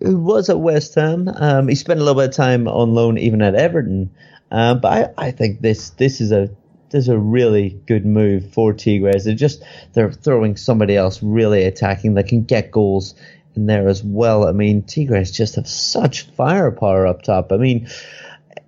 who 0.00 0.16
was 0.16 0.48
at 0.48 0.58
West 0.58 0.94
Ham. 0.94 1.28
Um, 1.28 1.68
he 1.68 1.74
spent 1.74 2.00
a 2.00 2.02
little 2.02 2.20
bit 2.20 2.30
of 2.30 2.34
time 2.34 2.66
on 2.66 2.94
loan 2.94 3.18
even 3.18 3.42
at 3.42 3.54
Everton. 3.54 4.10
Uh, 4.48 4.74
but 4.74 5.12
I, 5.18 5.26
I 5.26 5.30
think 5.32 5.60
this 5.60 5.90
this 5.90 6.20
is 6.20 6.30
a 6.30 6.48
is 6.96 7.08
a 7.08 7.18
really 7.18 7.80
good 7.86 8.04
move 8.04 8.52
for 8.52 8.72
Tigres. 8.72 9.24
They're 9.24 9.34
just 9.34 9.62
they're 9.92 10.12
throwing 10.12 10.56
somebody 10.56 10.96
else 10.96 11.22
really 11.22 11.64
attacking 11.64 12.14
They 12.14 12.22
can 12.22 12.44
get 12.44 12.70
goals 12.70 13.14
in 13.54 13.66
there 13.66 13.88
as 13.88 14.02
well. 14.02 14.46
I 14.46 14.52
mean, 14.52 14.82
Tigres 14.82 15.30
just 15.30 15.56
have 15.56 15.68
such 15.68 16.22
firepower 16.22 17.06
up 17.06 17.22
top. 17.22 17.52
I 17.52 17.56
mean, 17.56 17.88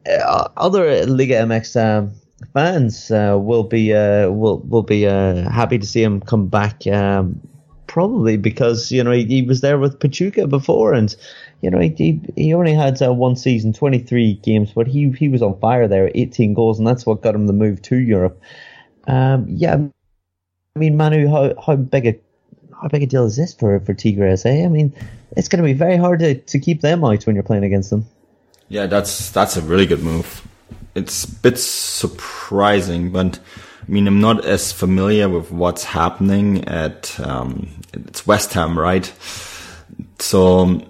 uh, 0.06 0.48
other 0.56 1.06
Liga 1.06 1.34
MX 1.34 1.80
um, 1.80 2.12
fans 2.52 3.10
uh, 3.10 3.36
will 3.38 3.64
be 3.64 3.92
uh, 3.92 4.30
will 4.30 4.58
will 4.60 4.82
be 4.82 5.06
uh, 5.06 5.48
happy 5.50 5.78
to 5.78 5.86
see 5.86 6.02
him 6.02 6.20
come 6.20 6.48
back. 6.48 6.86
Um, 6.86 7.40
probably 7.98 8.36
because 8.36 8.92
you 8.92 9.02
know 9.02 9.10
he, 9.10 9.24
he 9.24 9.42
was 9.42 9.60
there 9.60 9.76
with 9.76 9.98
Pachuca 9.98 10.46
before, 10.46 10.94
and 10.94 11.16
you 11.62 11.68
know, 11.68 11.80
he 11.80 12.20
he 12.36 12.54
only 12.54 12.72
had 12.72 13.02
uh, 13.02 13.12
one 13.12 13.34
season, 13.34 13.72
23 13.72 14.34
games, 14.34 14.70
but 14.72 14.86
he 14.86 15.10
he 15.10 15.28
was 15.28 15.42
on 15.42 15.58
fire 15.58 15.88
there, 15.88 16.12
18 16.14 16.54
goals, 16.54 16.78
and 16.78 16.86
that's 16.86 17.04
what 17.04 17.22
got 17.22 17.34
him 17.34 17.48
the 17.48 17.52
move 17.52 17.82
to 17.82 17.96
Europe. 17.96 18.40
Um, 19.08 19.46
yeah, 19.48 19.78
I 20.76 20.78
mean, 20.78 20.96
Manu, 20.96 21.28
how 21.28 21.60
how 21.60 21.74
big 21.74 22.06
a 22.06 22.14
how 22.80 22.86
big 22.86 23.02
a 23.02 23.06
deal 23.06 23.26
is 23.26 23.34
this 23.34 23.52
for 23.52 23.80
for 23.80 23.94
Tigres? 23.94 24.46
Eh? 24.46 24.64
I 24.64 24.68
mean, 24.68 24.94
it's 25.36 25.48
going 25.48 25.60
to 25.60 25.66
be 25.66 25.72
very 25.72 25.96
hard 25.96 26.20
to, 26.20 26.36
to 26.36 26.60
keep 26.60 26.80
them 26.82 27.04
out 27.04 27.26
when 27.26 27.34
you're 27.34 27.42
playing 27.42 27.64
against 27.64 27.90
them. 27.90 28.06
Yeah, 28.68 28.86
that's 28.86 29.32
that's 29.32 29.56
a 29.56 29.60
really 29.60 29.86
good 29.86 30.04
move. 30.04 30.46
It's 30.94 31.24
a 31.24 31.32
bit 31.32 31.58
surprising, 31.58 33.10
but 33.10 33.40
I 33.88 33.90
mean, 33.90 34.06
I'm 34.06 34.20
not 34.20 34.44
as 34.44 34.70
familiar 34.70 35.28
with 35.28 35.50
what's 35.50 35.82
happening 35.82 36.66
at 36.66 37.18
um, 37.20 37.68
it's 37.94 38.26
West 38.26 38.52
Ham, 38.52 38.78
right? 38.78 39.10
So 40.18 40.82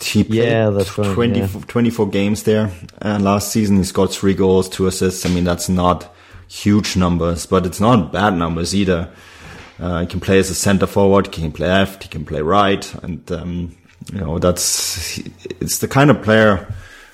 he 0.00 0.24
played 0.24 0.48
yeah, 0.48 0.70
that's 0.70 0.94
20, 0.94 1.40
right, 1.40 1.54
yeah. 1.54 1.60
24 1.66 2.08
games 2.08 2.44
there 2.44 2.70
uh, 3.02 3.18
last 3.20 3.52
season. 3.52 3.76
He 3.76 3.84
scored 3.84 4.10
three 4.10 4.34
goals, 4.34 4.68
two 4.68 4.86
assists. 4.86 5.26
I 5.26 5.28
mean, 5.28 5.44
that's 5.44 5.68
not 5.68 6.14
huge 6.48 6.96
numbers, 6.96 7.44
but 7.44 7.66
it's 7.66 7.80
not 7.80 8.12
bad 8.12 8.34
numbers 8.34 8.74
either. 8.74 9.10
Uh, 9.78 10.00
he 10.00 10.06
can 10.06 10.20
play 10.20 10.38
as 10.38 10.50
a 10.50 10.54
center 10.54 10.86
forward, 10.86 11.26
he 11.26 11.42
can 11.42 11.52
play 11.52 11.68
left, 11.68 12.02
he 12.02 12.08
can 12.08 12.24
play 12.24 12.40
right, 12.40 12.92
and 13.02 13.30
um, 13.30 13.76
you 14.12 14.18
know 14.18 14.38
that's 14.38 15.18
it's 15.60 15.78
the 15.78 15.86
kind 15.86 16.10
of 16.10 16.20
player. 16.22 16.72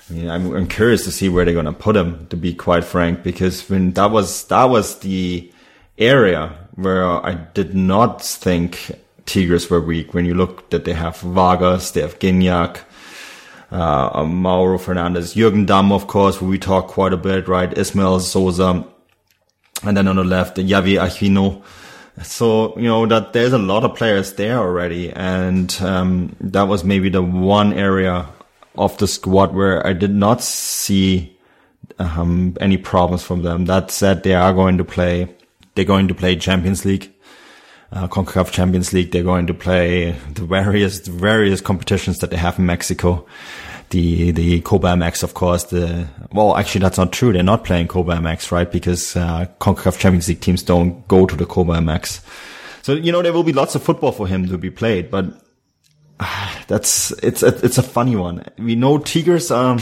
Mean, 0.09 0.29
I'm, 0.29 0.55
I'm 0.55 0.67
curious 0.67 1.03
to 1.05 1.11
see 1.11 1.29
where 1.29 1.45
they're 1.45 1.53
going 1.53 1.65
to 1.65 1.73
put 1.73 1.95
him. 1.95 2.27
To 2.27 2.37
be 2.37 2.53
quite 2.53 2.83
frank, 2.83 3.23
because 3.23 3.67
when 3.69 3.91
that 3.93 4.11
was 4.11 4.45
that 4.45 4.65
was 4.65 4.99
the 4.99 5.51
area 5.97 6.53
where 6.75 7.05
I 7.05 7.33
did 7.53 7.73
not 7.73 8.21
think 8.21 8.91
Tigres 9.25 9.69
were 9.69 9.81
weak. 9.81 10.13
When 10.13 10.25
you 10.25 10.35
look 10.35 10.69
that 10.69 10.85
they 10.85 10.93
have 10.93 11.17
Vargas, 11.17 11.91
they 11.91 12.01
have 12.01 12.19
Gignac, 12.19 12.81
uh, 13.71 14.23
Mauro 14.23 14.77
Fernandez, 14.77 15.33
Jürgen 15.33 15.65
Damm, 15.65 15.91
of 15.91 16.07
course, 16.07 16.41
we 16.41 16.59
talk 16.59 16.87
quite 16.87 17.13
a 17.13 17.17
bit, 17.17 17.47
right? 17.47 17.75
Ismael 17.75 18.19
Sosa, 18.19 18.85
and 19.83 19.97
then 19.97 20.07
on 20.07 20.17
the 20.17 20.23
left, 20.23 20.57
Javi 20.57 20.99
Aquino. 20.99 21.63
So, 22.23 22.77
you 22.77 22.87
know, 22.87 23.05
that 23.07 23.33
there's 23.33 23.53
a 23.53 23.57
lot 23.57 23.83
of 23.83 23.95
players 23.95 24.33
there 24.33 24.57
already. 24.57 25.11
And, 25.11 25.75
um, 25.81 26.35
that 26.39 26.63
was 26.63 26.83
maybe 26.83 27.09
the 27.09 27.21
one 27.21 27.73
area 27.73 28.27
of 28.77 28.97
the 28.97 29.07
squad 29.07 29.53
where 29.53 29.85
I 29.85 29.93
did 29.93 30.13
not 30.13 30.41
see, 30.41 31.37
um, 31.99 32.55
any 32.59 32.77
problems 32.77 33.23
from 33.23 33.43
them. 33.43 33.65
That 33.65 33.91
said, 33.91 34.23
they 34.23 34.33
are 34.33 34.53
going 34.53 34.77
to 34.77 34.85
play, 34.85 35.33
they're 35.75 35.85
going 35.85 36.07
to 36.07 36.15
play 36.15 36.35
Champions 36.35 36.85
League 36.85 37.11
uh, 37.91 38.07
CONCACAF 38.07 38.51
Champions 38.51 38.93
League. 38.93 39.11
They're 39.11 39.23
going 39.23 39.47
to 39.47 39.53
play 39.53 40.11
the 40.33 40.45
various 40.45 40.99
the 40.99 41.11
various 41.11 41.61
competitions 41.61 42.19
that 42.19 42.29
they 42.29 42.37
have 42.37 42.59
in 42.59 42.65
Mexico. 42.65 43.25
The 43.89 44.31
the 44.31 44.61
Copa 44.61 44.87
MX, 44.87 45.23
of 45.23 45.33
course. 45.33 45.65
The 45.65 46.07
well, 46.31 46.57
actually, 46.57 46.81
that's 46.81 46.97
not 46.97 47.13
true. 47.13 47.31
They're 47.31 47.43
not 47.43 47.63
playing 47.63 47.87
Copa 47.87 48.11
MX, 48.11 48.51
right? 48.51 48.71
Because 48.71 49.15
uh, 49.15 49.47
CONCACAF 49.59 49.99
Champions 49.99 50.27
League 50.27 50.41
teams 50.41 50.63
don't 50.63 51.07
go 51.07 51.25
to 51.25 51.35
the 51.35 51.45
Copa 51.45 51.73
MX. 51.73 52.23
So 52.81 52.93
you 52.93 53.11
know 53.11 53.21
there 53.21 53.33
will 53.33 53.43
be 53.43 53.53
lots 53.53 53.75
of 53.75 53.83
football 53.83 54.11
for 54.11 54.27
him 54.27 54.47
to 54.47 54.57
be 54.57 54.69
played, 54.69 55.09
but 55.09 55.25
that's 56.67 57.11
it's 57.23 57.43
it's 57.43 57.77
a 57.77 57.83
funny 57.83 58.15
one. 58.15 58.45
We 58.57 58.75
know 58.75 58.97
tigers. 58.97 59.51
Um, 59.51 59.79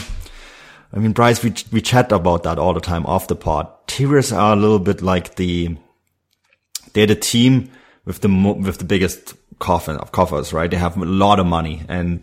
I 0.92 0.98
mean, 0.98 1.12
Bryce, 1.12 1.42
we 1.42 1.54
we 1.72 1.80
chat 1.80 2.12
about 2.12 2.44
that 2.44 2.58
all 2.58 2.74
the 2.74 2.80
time 2.80 3.06
off 3.06 3.28
the 3.28 3.36
pod. 3.36 3.68
Tigers 3.86 4.32
are 4.32 4.52
a 4.52 4.56
little 4.56 4.78
bit 4.78 5.02
like 5.02 5.36
the 5.36 5.76
they're 6.92 7.06
the 7.06 7.14
team 7.14 7.70
with 8.04 8.20
the 8.20 8.28
with 8.28 8.78
the 8.78 8.84
biggest 8.84 9.34
coffin 9.58 9.96
of 9.96 10.12
coffers, 10.12 10.52
right? 10.52 10.70
They 10.70 10.76
have 10.76 10.96
a 10.96 11.04
lot 11.04 11.40
of 11.40 11.46
money 11.46 11.82
and 11.88 12.22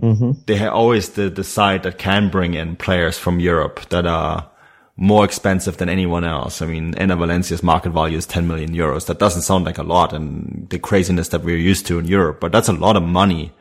mm-hmm. 0.00 0.32
they 0.46 0.56
have 0.56 0.72
always 0.72 1.10
the, 1.10 1.30
the 1.30 1.44
side 1.44 1.82
that 1.82 1.98
can 1.98 2.30
bring 2.30 2.54
in 2.54 2.76
players 2.76 3.18
from 3.18 3.40
Europe 3.40 3.88
that 3.90 4.06
are 4.06 4.50
more 4.96 5.24
expensive 5.24 5.76
than 5.76 5.88
anyone 5.88 6.24
else. 6.24 6.62
I 6.62 6.66
mean, 6.66 6.94
Enner 6.94 7.18
Valencia's 7.18 7.62
market 7.62 7.90
value 7.90 8.16
is 8.16 8.26
10 8.26 8.46
million 8.46 8.74
euros. 8.74 9.06
That 9.06 9.18
doesn't 9.18 9.42
sound 9.42 9.64
like 9.64 9.78
a 9.78 9.82
lot 9.82 10.12
and 10.12 10.68
the 10.70 10.78
craziness 10.78 11.28
that 11.28 11.42
we're 11.42 11.56
used 11.56 11.86
to 11.86 11.98
in 11.98 12.04
Europe, 12.04 12.38
but 12.40 12.52
that's 12.52 12.68
a 12.68 12.72
lot 12.72 12.96
of 12.96 13.02
money 13.02 13.52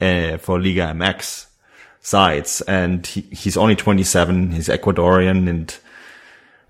uh, 0.00 0.38
for 0.38 0.58
Liga 0.58 0.92
MX 0.94 1.46
sides. 2.00 2.62
And 2.62 3.06
he, 3.06 3.20
he's 3.20 3.56
only 3.56 3.76
27. 3.76 4.52
He's 4.52 4.68
Ecuadorian 4.68 5.48
and 5.48 5.76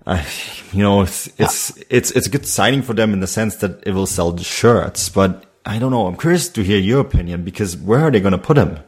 uh, 0.05 0.23
you 0.71 0.81
know, 0.81 1.01
it's 1.01 1.27
it's, 1.37 1.77
yeah. 1.77 1.83
it's 1.89 2.11
it's 2.11 2.27
a 2.27 2.29
good 2.29 2.45
signing 2.45 2.81
for 2.81 2.93
them 2.93 3.13
in 3.13 3.19
the 3.19 3.27
sense 3.27 3.57
that 3.57 3.85
it 3.85 3.93
will 3.93 4.07
sell 4.07 4.35
shirts. 4.37 5.07
But 5.07 5.45
I 5.65 5.77
don't 5.77 5.91
know. 5.91 6.07
I'm 6.07 6.17
curious 6.17 6.49
to 6.49 6.63
hear 6.63 6.79
your 6.79 7.01
opinion 7.01 7.43
because 7.43 7.77
where 7.77 7.99
are 7.99 8.11
they 8.11 8.19
going 8.19 8.31
to 8.31 8.37
put 8.37 8.57
him? 8.57 8.79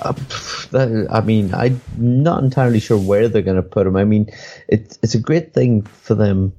Uh, 0.00 1.06
I 1.10 1.20
mean, 1.20 1.54
I'm 1.54 1.80
not 1.96 2.42
entirely 2.42 2.80
sure 2.80 2.98
where 2.98 3.28
they're 3.28 3.42
going 3.42 3.56
to 3.56 3.62
put 3.62 3.86
him. 3.86 3.96
I 3.96 4.04
mean, 4.04 4.30
it's 4.68 4.98
it's 5.02 5.14
a 5.14 5.20
great 5.20 5.52
thing 5.52 5.82
for 5.82 6.14
them, 6.14 6.52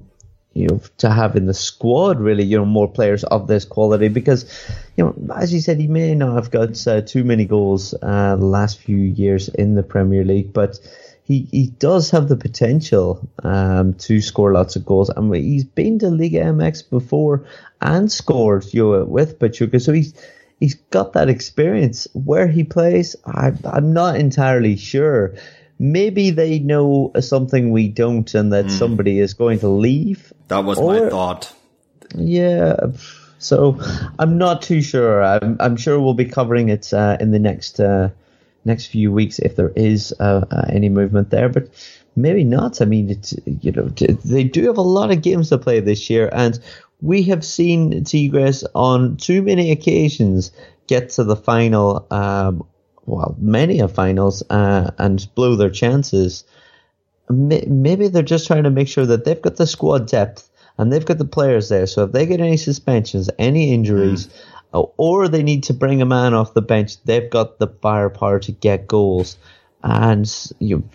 you 0.54 0.68
know, 0.68 0.80
to 0.98 1.10
have 1.10 1.36
in 1.36 1.46
the 1.46 1.54
squad. 1.54 2.20
Really, 2.20 2.44
you 2.44 2.56
know, 2.56 2.64
more 2.64 2.90
players 2.90 3.24
of 3.24 3.46
this 3.46 3.64
quality 3.64 4.08
because, 4.08 4.44
you 4.96 5.04
know, 5.04 5.34
as 5.36 5.52
you 5.52 5.60
said, 5.60 5.78
he 5.78 5.86
may 5.86 6.14
not 6.14 6.34
have 6.34 6.50
got 6.50 6.86
uh, 6.86 7.02
too 7.02 7.24
many 7.24 7.44
goals 7.44 7.94
uh, 8.02 8.36
the 8.36 8.44
last 8.44 8.78
few 8.78 8.96
years 8.96 9.48
in 9.48 9.74
the 9.74 9.82
Premier 9.82 10.24
League, 10.24 10.52
but 10.52 10.78
he, 11.26 11.48
he 11.50 11.66
does 11.66 12.10
have 12.12 12.28
the 12.28 12.36
potential 12.36 13.28
um, 13.42 13.94
to 13.94 14.20
score 14.20 14.52
lots 14.52 14.76
of 14.76 14.86
goals. 14.86 15.10
I 15.10 15.14
and 15.16 15.30
mean, 15.30 15.42
he's 15.42 15.64
been 15.64 15.98
to 15.98 16.08
Liga 16.08 16.38
MX 16.38 16.88
before 16.88 17.44
and 17.80 18.10
scored 18.10 18.72
you 18.72 18.84
know, 18.84 19.04
with 19.04 19.40
Pachuca, 19.40 19.80
so 19.80 19.92
he's 19.92 20.14
he's 20.60 20.74
got 20.90 21.12
that 21.14 21.28
experience. 21.28 22.08
Where 22.12 22.48
he 22.48 22.64
plays, 22.64 23.16
I, 23.24 23.52
I'm 23.64 23.92
not 23.92 24.16
entirely 24.16 24.76
sure. 24.76 25.34
Maybe 25.78 26.30
they 26.30 26.58
know 26.58 27.12
something 27.20 27.70
we 27.70 27.88
don't, 27.88 28.32
and 28.34 28.52
that 28.52 28.66
mm. 28.66 28.70
somebody 28.70 29.18
is 29.18 29.34
going 29.34 29.58
to 29.60 29.68
leave. 29.68 30.32
That 30.48 30.64
was 30.64 30.78
or, 30.78 30.92
my 30.92 31.10
thought. 31.10 31.52
Yeah. 32.14 32.76
So 33.38 33.78
I'm 34.18 34.38
not 34.38 34.62
too 34.62 34.80
sure. 34.80 35.22
I'm, 35.22 35.56
I'm 35.60 35.76
sure 35.76 36.00
we'll 36.00 36.14
be 36.14 36.24
covering 36.24 36.70
it 36.70 36.92
uh, 36.94 37.18
in 37.20 37.30
the 37.30 37.38
next 37.38 37.78
uh, 37.78 38.08
next 38.64 38.86
few 38.86 39.12
weeks 39.12 39.38
if 39.38 39.56
there 39.56 39.72
is 39.76 40.14
uh, 40.18 40.44
uh, 40.50 40.64
any 40.68 40.88
movement 40.88 41.30
there, 41.30 41.48
but 41.48 41.68
maybe 42.16 42.42
not. 42.42 42.80
I 42.80 42.84
mean, 42.84 43.10
it's, 43.10 43.34
you 43.60 43.72
know, 43.72 43.84
they 44.24 44.44
do 44.44 44.66
have 44.66 44.78
a 44.78 44.82
lot 44.82 45.12
of 45.12 45.22
games 45.22 45.50
to 45.50 45.58
play 45.58 45.80
this 45.80 46.10
year, 46.10 46.28
and 46.32 46.58
we 47.00 47.22
have 47.24 47.44
seen 47.44 48.04
Tigres 48.04 48.64
on 48.74 49.16
too 49.16 49.42
many 49.42 49.70
occasions 49.70 50.52
get 50.86 51.10
to 51.10 51.24
the 51.24 51.36
final, 51.36 52.06
um, 52.10 52.64
well, 53.04 53.36
many 53.38 53.80
of 53.80 53.92
finals, 53.92 54.42
uh, 54.50 54.90
and 54.98 55.26
blow 55.34 55.56
their 55.56 55.70
chances. 55.70 56.44
Maybe 57.28 58.08
they're 58.08 58.22
just 58.22 58.46
trying 58.46 58.64
to 58.64 58.70
make 58.70 58.88
sure 58.88 59.06
that 59.06 59.24
they've 59.24 59.42
got 59.42 59.56
the 59.56 59.66
squad 59.66 60.06
depth 60.06 60.48
and 60.78 60.92
they've 60.92 61.04
got 61.04 61.18
the 61.18 61.24
players 61.24 61.68
there. 61.68 61.86
So 61.86 62.04
if 62.04 62.12
they 62.12 62.26
get 62.26 62.40
any 62.40 62.56
suspensions, 62.56 63.30
any 63.38 63.72
injuries, 63.72 64.28
mm 64.28 64.42
or 64.72 65.28
they 65.28 65.42
need 65.42 65.64
to 65.64 65.74
bring 65.74 66.02
a 66.02 66.06
man 66.06 66.34
off 66.34 66.54
the 66.54 66.62
bench. 66.62 67.02
They've 67.04 67.30
got 67.30 67.58
the 67.58 67.68
firepower 67.68 68.40
to 68.40 68.52
get 68.52 68.86
goals, 68.86 69.36
and 69.82 70.30
you. 70.58 70.88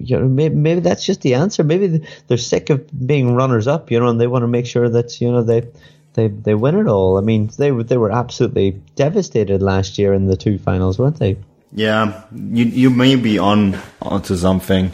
You 0.00 0.18
know, 0.18 0.28
maybe, 0.28 0.54
maybe 0.54 0.80
that's 0.80 1.04
just 1.04 1.20
the 1.22 1.34
answer. 1.34 1.62
Maybe 1.62 2.06
they're 2.26 2.38
sick 2.38 2.70
of 2.70 3.06
being 3.06 3.34
runners 3.34 3.66
up, 3.66 3.90
you 3.90 4.00
know, 4.00 4.08
and 4.08 4.20
they 4.20 4.26
want 4.26 4.42
to 4.42 4.48
make 4.48 4.66
sure 4.66 4.88
that 4.88 5.20
you 5.20 5.30
know 5.30 5.42
they 5.42 5.68
they 6.14 6.28
they 6.28 6.54
win 6.54 6.78
it 6.78 6.86
all. 6.86 7.18
I 7.18 7.20
mean, 7.20 7.50
they 7.58 7.70
they 7.70 7.96
were 7.96 8.10
absolutely 8.10 8.80
devastated 8.96 9.62
last 9.62 9.98
year 9.98 10.12
in 10.12 10.26
the 10.26 10.36
two 10.36 10.58
finals, 10.58 10.98
weren't 10.98 11.18
they? 11.18 11.36
Yeah, 11.72 12.24
you 12.32 12.64
you 12.64 12.90
may 12.90 13.16
be 13.16 13.38
on 13.38 13.78
onto 14.02 14.36
something. 14.36 14.92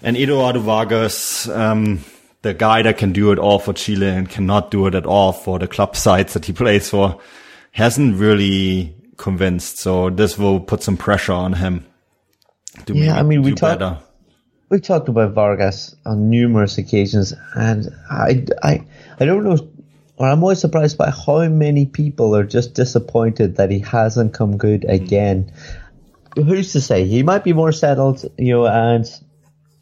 And 0.00 0.16
Eduardo 0.16 0.60
Vargas, 0.60 1.48
um, 1.48 2.04
the 2.42 2.54
guy 2.54 2.82
that 2.82 2.98
can 2.98 3.12
do 3.12 3.32
it 3.32 3.38
all 3.38 3.58
for 3.58 3.72
Chile 3.72 4.08
and 4.08 4.28
cannot 4.28 4.70
do 4.70 4.86
it 4.86 4.94
at 4.94 5.06
all 5.06 5.32
for 5.32 5.58
the 5.58 5.66
club 5.66 5.96
sides 5.96 6.34
that 6.34 6.44
he 6.44 6.52
plays 6.62 6.88
for, 6.90 7.20
hasn't 7.72 8.16
really 8.16 8.94
convinced. 9.16 9.78
So 9.78 10.08
this 10.10 10.38
will 10.38 10.60
put 10.60 10.82
some 10.82 10.96
pressure 10.96 11.32
on 11.32 11.54
him. 11.54 11.84
Yeah, 12.86 13.18
I 13.18 13.22
mean, 13.22 13.42
we 13.42 13.54
talked 13.54 13.82
we 14.70 14.80
talked 14.80 15.08
about 15.08 15.32
Vargas 15.32 15.96
on 16.04 16.30
numerous 16.30 16.78
occasions, 16.78 17.32
and 17.54 17.88
I 18.10 18.44
I 18.62 18.84
I 19.18 19.24
don't 19.24 19.44
know. 19.44 19.68
Or 20.16 20.26
I'm 20.26 20.42
always 20.42 20.58
surprised 20.58 20.98
by 20.98 21.10
how 21.10 21.46
many 21.48 21.86
people 21.86 22.34
are 22.34 22.42
just 22.42 22.74
disappointed 22.74 23.54
that 23.56 23.70
he 23.70 23.78
hasn't 23.78 24.34
come 24.34 24.56
good 24.56 24.84
again. 24.88 25.52
Mm. 26.36 26.44
Who's 26.44 26.72
to 26.72 26.80
say? 26.80 27.06
He 27.06 27.22
might 27.22 27.44
be 27.44 27.52
more 27.52 27.70
settled, 27.70 28.24
you 28.36 28.52
know, 28.52 28.66
and 28.66 29.08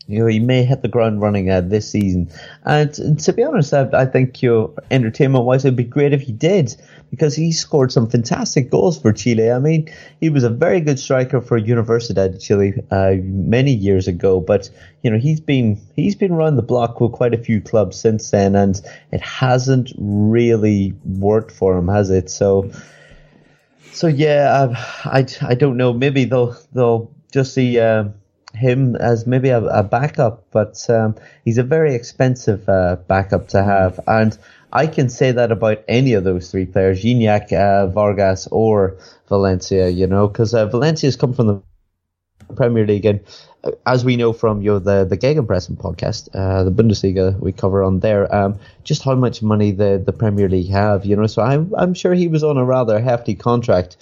you 0.09 0.21
know, 0.21 0.27
he 0.27 0.39
may 0.39 0.65
hit 0.65 0.83
the 0.83 0.89
ground 0.89 1.21
running 1.21 1.51
uh, 1.51 1.61
this 1.61 1.91
season. 1.91 2.31
And, 2.65 3.19
to 3.19 3.33
be 3.33 3.43
honest, 3.43 3.75
I, 3.75 3.89
I 3.93 4.07
think 4.07 4.41
you 4.41 4.51
know, 4.51 4.75
entertainment 4.91 5.45
wise, 5.45 5.65
it'd 5.65 5.77
be 5.77 5.85
great 5.85 6.13
if 6.13 6.23
he 6.23 6.33
did 6.33 6.77
because 7.11 7.35
he 7.35 7.51
scored 7.51 7.91
some 7.91 8.09
fantastic 8.09 8.71
goals 8.71 9.01
for 9.01 9.13
Chile. 9.13 9.51
I 9.51 9.59
mean, 9.59 9.91
he 10.21 10.29
was 10.29 10.45
a 10.45 10.51
very 10.51 10.81
good 10.81 11.01
striker 11.01 11.41
for 11.41 11.61
Universidad 11.61 12.33
de 12.33 12.39
Chile 12.39 12.75
uh, 12.91 13.15
many 13.23 13.73
years 13.73 14.07
ago, 14.07 14.41
but 14.41 14.71
you 15.03 15.11
know, 15.11 15.19
he's 15.19 15.41
been 15.41 15.81
he's 15.97 16.15
been 16.15 16.33
around 16.33 16.57
the 16.57 16.63
block 16.63 17.01
with 17.01 17.13
quite 17.13 17.35
a 17.35 17.39
few 17.39 17.61
clubs 17.61 17.99
since 17.99 18.31
then, 18.31 18.55
and 18.55 18.81
it 19.11 19.21
hasn't 19.21 19.93
really 19.99 20.95
worked 21.05 21.51
for 21.51 21.77
him, 21.77 21.89
has 21.89 22.11
it? 22.11 22.31
So. 22.31 22.71
So 23.93 24.09
yeah, 24.09 24.69
I, 25.07 25.21
I, 25.21 25.27
I 25.41 25.55
don't 25.55 25.79
know. 25.79 25.95
Maybe 25.95 26.27
they'll 26.27 26.55
they'll 26.75 27.11
just 27.33 27.55
see 27.55 27.81
uh, 27.81 28.09
him 28.57 28.97
as 28.97 29.27
maybe 29.27 29.51
a, 29.51 29.63
a 29.63 29.83
backup, 29.83 30.45
but 30.51 30.89
um, 30.91 31.15
he's 31.45 31.59
a 31.59 31.63
very 31.63 31.95
expensive 31.95 32.69
uh, 32.69 32.97
backup 33.07 33.49
to 33.49 33.63
have. 33.63 34.01
And 34.07 34.37
I 34.73 34.87
can 34.87 35.09
say 35.09 35.33
that 35.33 35.53
about 35.53 35.85
any 35.89 36.15
of 36.15 36.25
those 36.25 36.51
three 36.51 36.67
players, 36.67 37.03
Gignac, 37.03 37.53
uh, 37.53 37.87
Vargas, 37.87 38.49
or 38.51 38.97
Valencia, 39.29 39.89
you 39.89 40.07
know, 40.07 40.27
because 40.29 40.55
uh, 40.55 40.67
Valencia's 40.67 41.17
come 41.17 41.33
from 41.33 41.47
the 41.47 41.63
Premier 42.55 42.87
League, 42.87 43.05
and 43.05 43.21
uh, 43.65 43.73
as 43.87 44.05
we 44.05 44.17
know 44.17 44.33
from 44.33 44.63
you 44.63 44.73
know, 44.73 44.79
the 44.79 45.05
the 45.05 45.17
Gegenpressing 45.17 45.77
podcast, 45.77 46.29
uh, 46.35 46.65
the 46.65 46.71
Bundesliga 46.71 47.39
we 47.41 47.53
cover 47.53 47.83
on 47.83 48.01
there, 48.01 48.33
um, 48.35 48.59
just 48.85 49.03
how 49.03 49.15
much 49.15 49.43
money 49.43 49.73
the, 49.73 50.03
the 50.05 50.13
Premier 50.13 50.49
League 50.49 50.71
have, 50.71 51.05
you 51.05 51.17
know. 51.17 51.27
So 51.27 51.43
I'm 51.43 51.73
I'm 51.77 51.95
sure 51.95 52.15
he 52.15 52.29
was 52.29 52.45
on 52.45 52.57
a 52.57 52.65
rather 52.65 53.01
hefty 53.01 53.35
contract 53.35 53.97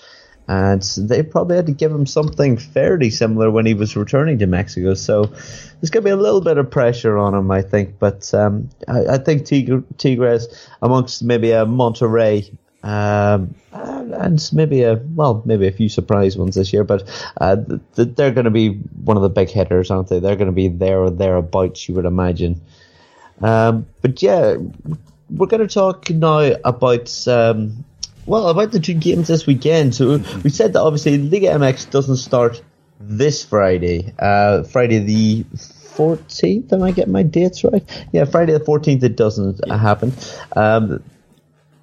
and 0.46 0.82
they 0.98 1.22
probably 1.22 1.56
had 1.56 1.66
to 1.66 1.72
give 1.72 1.90
him 1.90 2.06
something 2.06 2.58
fairly 2.58 3.10
similar 3.10 3.50
when 3.50 3.64
he 3.64 3.74
was 3.74 3.96
returning 3.96 4.38
to 4.40 4.46
Mexico. 4.46 4.94
So 4.94 5.24
there's 5.24 5.90
going 5.90 6.02
to 6.02 6.08
be 6.08 6.10
a 6.10 6.16
little 6.16 6.42
bit 6.42 6.58
of 6.58 6.70
pressure 6.70 7.16
on 7.16 7.34
him, 7.34 7.50
I 7.50 7.62
think. 7.62 7.98
But 7.98 8.32
um, 8.34 8.68
I, 8.86 9.06
I, 9.14 9.18
think 9.18 9.46
Tigres, 9.46 10.68
amongst 10.82 11.22
maybe 11.22 11.52
a 11.52 11.64
Monterrey 11.64 12.54
um, 12.84 13.54
and 13.72 14.50
maybe 14.52 14.82
a 14.82 15.00
well, 15.14 15.42
maybe 15.46 15.66
a 15.66 15.72
few 15.72 15.88
surprise 15.88 16.36
ones 16.36 16.54
this 16.54 16.70
year, 16.74 16.84
but 16.84 17.08
uh, 17.40 17.56
th- 17.96 18.10
they're 18.14 18.30
going 18.30 18.44
to 18.44 18.50
be 18.50 18.74
one 19.04 19.16
of 19.16 19.22
the 19.22 19.30
big 19.30 19.48
hitters, 19.48 19.90
aren't 19.90 20.08
they? 20.08 20.18
They're 20.18 20.36
going 20.36 20.50
to 20.50 20.52
be 20.52 20.68
there 20.68 20.98
or 20.98 21.10
thereabouts, 21.10 21.88
you 21.88 21.94
would 21.94 22.04
imagine. 22.04 22.60
Um, 23.40 23.86
but 24.02 24.22
yeah, 24.22 24.56
we're 25.30 25.46
going 25.46 25.66
to 25.66 25.74
talk 25.74 26.10
now 26.10 26.52
about 26.62 27.26
um, 27.26 27.86
well 28.26 28.48
about 28.48 28.72
the 28.72 28.80
two 28.80 28.94
games 28.94 29.28
this 29.28 29.46
weekend. 29.46 29.94
So 29.94 30.18
we 30.42 30.50
said 30.50 30.72
that 30.72 30.80
obviously 30.80 31.18
Liga 31.18 31.48
MX 31.48 31.90
doesn't 31.90 32.16
start 32.16 32.62
this 33.00 33.44
Friday, 33.44 34.12
uh, 34.18 34.62
Friday 34.64 34.98
the 34.98 35.44
14th. 35.94 36.72
Am 36.72 36.82
I 36.82 36.90
getting 36.92 37.12
my 37.12 37.22
dates 37.22 37.64
right? 37.64 37.84
Yeah, 38.12 38.24
Friday 38.24 38.52
the 38.52 38.60
14th. 38.60 39.02
It 39.02 39.16
doesn't 39.16 39.68
happen. 39.68 40.12
Um, 40.54 41.02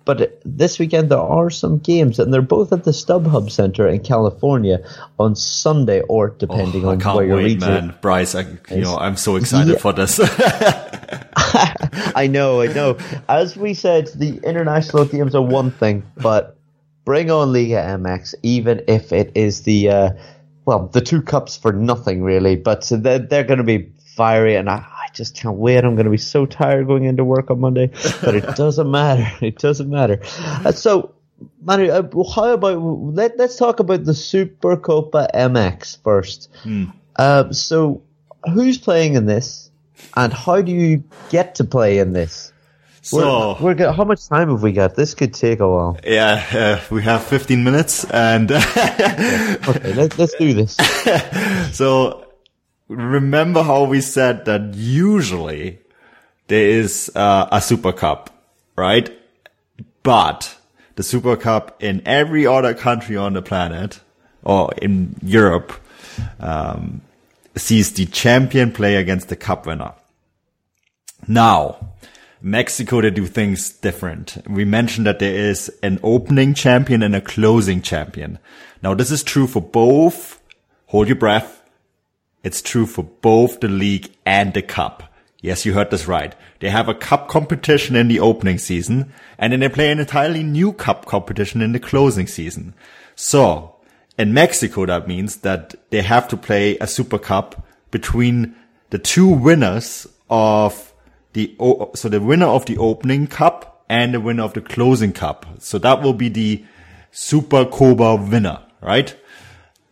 but 0.03 0.41
this 0.43 0.79
weekend 0.79 1.09
there 1.09 1.19
are 1.19 1.49
some 1.49 1.77
games, 1.77 2.19
and 2.19 2.33
they're 2.33 2.41
both 2.41 2.73
at 2.73 2.83
the 2.83 2.91
StubHub 2.91 3.51
Center 3.51 3.87
in 3.87 4.01
California 4.01 4.83
on 5.19 5.35
Sunday, 5.35 6.01
or 6.01 6.29
depending 6.29 6.85
oh, 6.85 6.89
on 6.89 6.99
where 6.99 7.25
you're 7.25 7.35
wait, 7.35 7.59
man. 7.59 7.95
Bryce, 8.01 8.33
I, 8.33 8.47
you 8.71 8.81
know, 8.81 8.97
I'm 8.97 9.15
so 9.15 9.35
excited 9.35 9.73
yeah. 9.73 9.79
for 9.79 9.93
this. 9.93 10.19
I 11.93 12.27
know, 12.27 12.61
I 12.61 12.67
know. 12.67 12.97
As 13.27 13.57
we 13.57 13.73
said, 13.73 14.07
the 14.15 14.39
international 14.43 15.05
games 15.05 15.35
are 15.35 15.41
one 15.41 15.71
thing, 15.71 16.03
but 16.17 16.57
bring 17.05 17.31
on 17.31 17.51
Liga 17.51 17.75
MX, 17.97 18.35
even 18.43 18.83
if 18.87 19.11
it 19.11 19.31
is 19.35 19.63
the 19.63 19.89
uh, 19.89 20.09
well, 20.65 20.87
the 20.87 21.01
two 21.01 21.21
cups 21.21 21.57
for 21.57 21.73
nothing 21.73 22.23
really. 22.23 22.55
But 22.55 22.87
they're, 22.91 23.19
they're 23.19 23.43
going 23.43 23.57
to 23.57 23.63
be 23.63 23.91
fiery, 24.15 24.55
and 24.55 24.69
I, 24.69 24.85
just 25.13 25.35
can't 25.35 25.57
wait. 25.57 25.83
I'm 25.83 25.95
going 25.95 26.05
to 26.05 26.11
be 26.11 26.17
so 26.17 26.45
tired 26.45 26.87
going 26.87 27.03
into 27.03 27.23
work 27.23 27.51
on 27.51 27.59
Monday, 27.59 27.87
but 28.21 28.35
it 28.35 28.55
doesn't 28.55 28.89
matter. 28.89 29.29
It 29.41 29.57
doesn't 29.57 29.89
matter. 29.89 30.19
Uh, 30.65 30.71
so, 30.71 31.13
Manu, 31.61 31.89
uh, 31.89 32.03
how 32.33 32.53
about 32.53 32.77
let, 32.79 33.39
us 33.39 33.57
talk 33.57 33.79
about 33.79 34.05
the 34.05 34.13
Super 34.13 34.77
Copa 34.77 35.27
MX 35.33 36.01
first. 36.03 36.49
Hmm. 36.63 36.85
Uh, 37.15 37.51
so, 37.51 38.03
who's 38.53 38.77
playing 38.77 39.15
in 39.15 39.25
this, 39.25 39.70
and 40.15 40.33
how 40.33 40.61
do 40.61 40.71
you 40.71 41.03
get 41.29 41.55
to 41.55 41.63
play 41.63 41.99
in 41.99 42.13
this? 42.13 42.51
So 43.03 43.57
we're, 43.59 43.73
we're, 43.73 43.91
how 43.91 44.03
much 44.03 44.27
time 44.27 44.49
have 44.49 44.61
we 44.61 44.73
got? 44.73 44.95
This 44.95 45.15
could 45.15 45.33
take 45.33 45.59
a 45.59 45.67
while. 45.67 45.97
Yeah, 46.05 46.45
uh, 46.53 46.93
we 46.93 47.01
have 47.01 47.23
15 47.23 47.63
minutes, 47.63 48.05
and 48.05 48.51
okay, 48.51 49.93
let, 49.93 50.17
let's 50.19 50.35
do 50.35 50.53
this. 50.53 50.75
so 51.75 52.27
remember 52.87 53.63
how 53.63 53.85
we 53.85 54.01
said 54.01 54.45
that 54.45 54.75
usually 54.75 55.79
there 56.47 56.67
is 56.67 57.11
uh, 57.15 57.47
a 57.51 57.59
super 57.61 57.91
cup, 57.91 58.29
right? 58.75 59.09
But 60.03 60.55
the 60.95 61.03
super 61.03 61.35
cup 61.35 61.81
in 61.81 62.03
every 62.05 62.45
other 62.45 62.75
country 62.75 63.17
on 63.17 63.33
the 63.33 63.41
planet 63.41 63.99
or 64.43 64.73
in 64.79 65.15
Europe 65.23 65.73
um, 66.39 67.01
sees 67.55 67.91
the 67.93 68.05
champion 68.05 68.71
play 68.71 68.95
against 68.95 69.29
the 69.29 69.35
cup 69.35 69.65
winner. 69.65 69.93
Now, 71.27 71.93
Mexico, 72.41 73.01
they 73.01 73.11
do 73.11 73.27
things 73.27 73.69
different. 73.69 74.37
We 74.47 74.65
mentioned 74.65 75.05
that 75.05 75.19
there 75.19 75.35
is 75.35 75.69
an 75.83 75.99
opening 76.01 76.53
champion 76.53 77.03
and 77.03 77.15
a 77.15 77.21
closing 77.21 77.81
champion. 77.81 78.39
Now, 78.81 78.93
this 78.93 79.11
is 79.11 79.23
true 79.23 79.47
for 79.47 79.61
both. 79.61 80.41
Hold 80.87 81.07
your 81.07 81.17
breath 81.17 81.61
it's 82.43 82.61
true 82.61 82.85
for 82.85 83.03
both 83.03 83.59
the 83.59 83.67
league 83.67 84.11
and 84.25 84.53
the 84.53 84.61
cup. 84.61 85.03
Yes, 85.41 85.65
you 85.65 85.73
heard 85.73 85.91
this 85.91 86.07
right. 86.07 86.35
They 86.59 86.69
have 86.69 86.87
a 86.87 86.95
cup 86.95 87.27
competition 87.27 87.95
in 87.95 88.07
the 88.07 88.19
opening 88.19 88.57
season, 88.57 89.13
and 89.37 89.53
then 89.53 89.59
they 89.59 89.69
play 89.69 89.91
an 89.91 89.99
entirely 89.99 90.43
new 90.43 90.73
cup 90.73 91.05
competition 91.05 91.61
in 91.61 91.71
the 91.71 91.79
closing 91.79 92.27
season. 92.27 92.73
So, 93.15 93.70
in 94.21 94.33
Mexico, 94.33 94.85
that 94.85 95.07
means 95.07 95.37
that 95.37 95.73
they 95.89 96.01
have 96.03 96.27
to 96.27 96.37
play 96.37 96.77
a 96.77 96.85
super 96.85 97.17
cup 97.17 97.65
between 97.89 98.55
the 98.91 98.99
two 98.99 99.27
winners 99.27 100.07
of 100.29 100.93
the, 101.33 101.55
so 101.95 102.07
the 102.07 102.21
winner 102.21 102.45
of 102.45 102.65
the 102.65 102.77
opening 102.77 103.25
cup 103.25 103.83
and 103.89 104.13
the 104.13 104.21
winner 104.21 104.43
of 104.43 104.53
the 104.53 104.61
closing 104.61 105.11
cup. 105.11 105.45
So 105.59 105.79
that 105.79 106.03
will 106.03 106.13
be 106.13 106.29
the 106.29 106.63
Supercopa 107.11 108.29
winner, 108.29 108.59
right? 108.81 109.15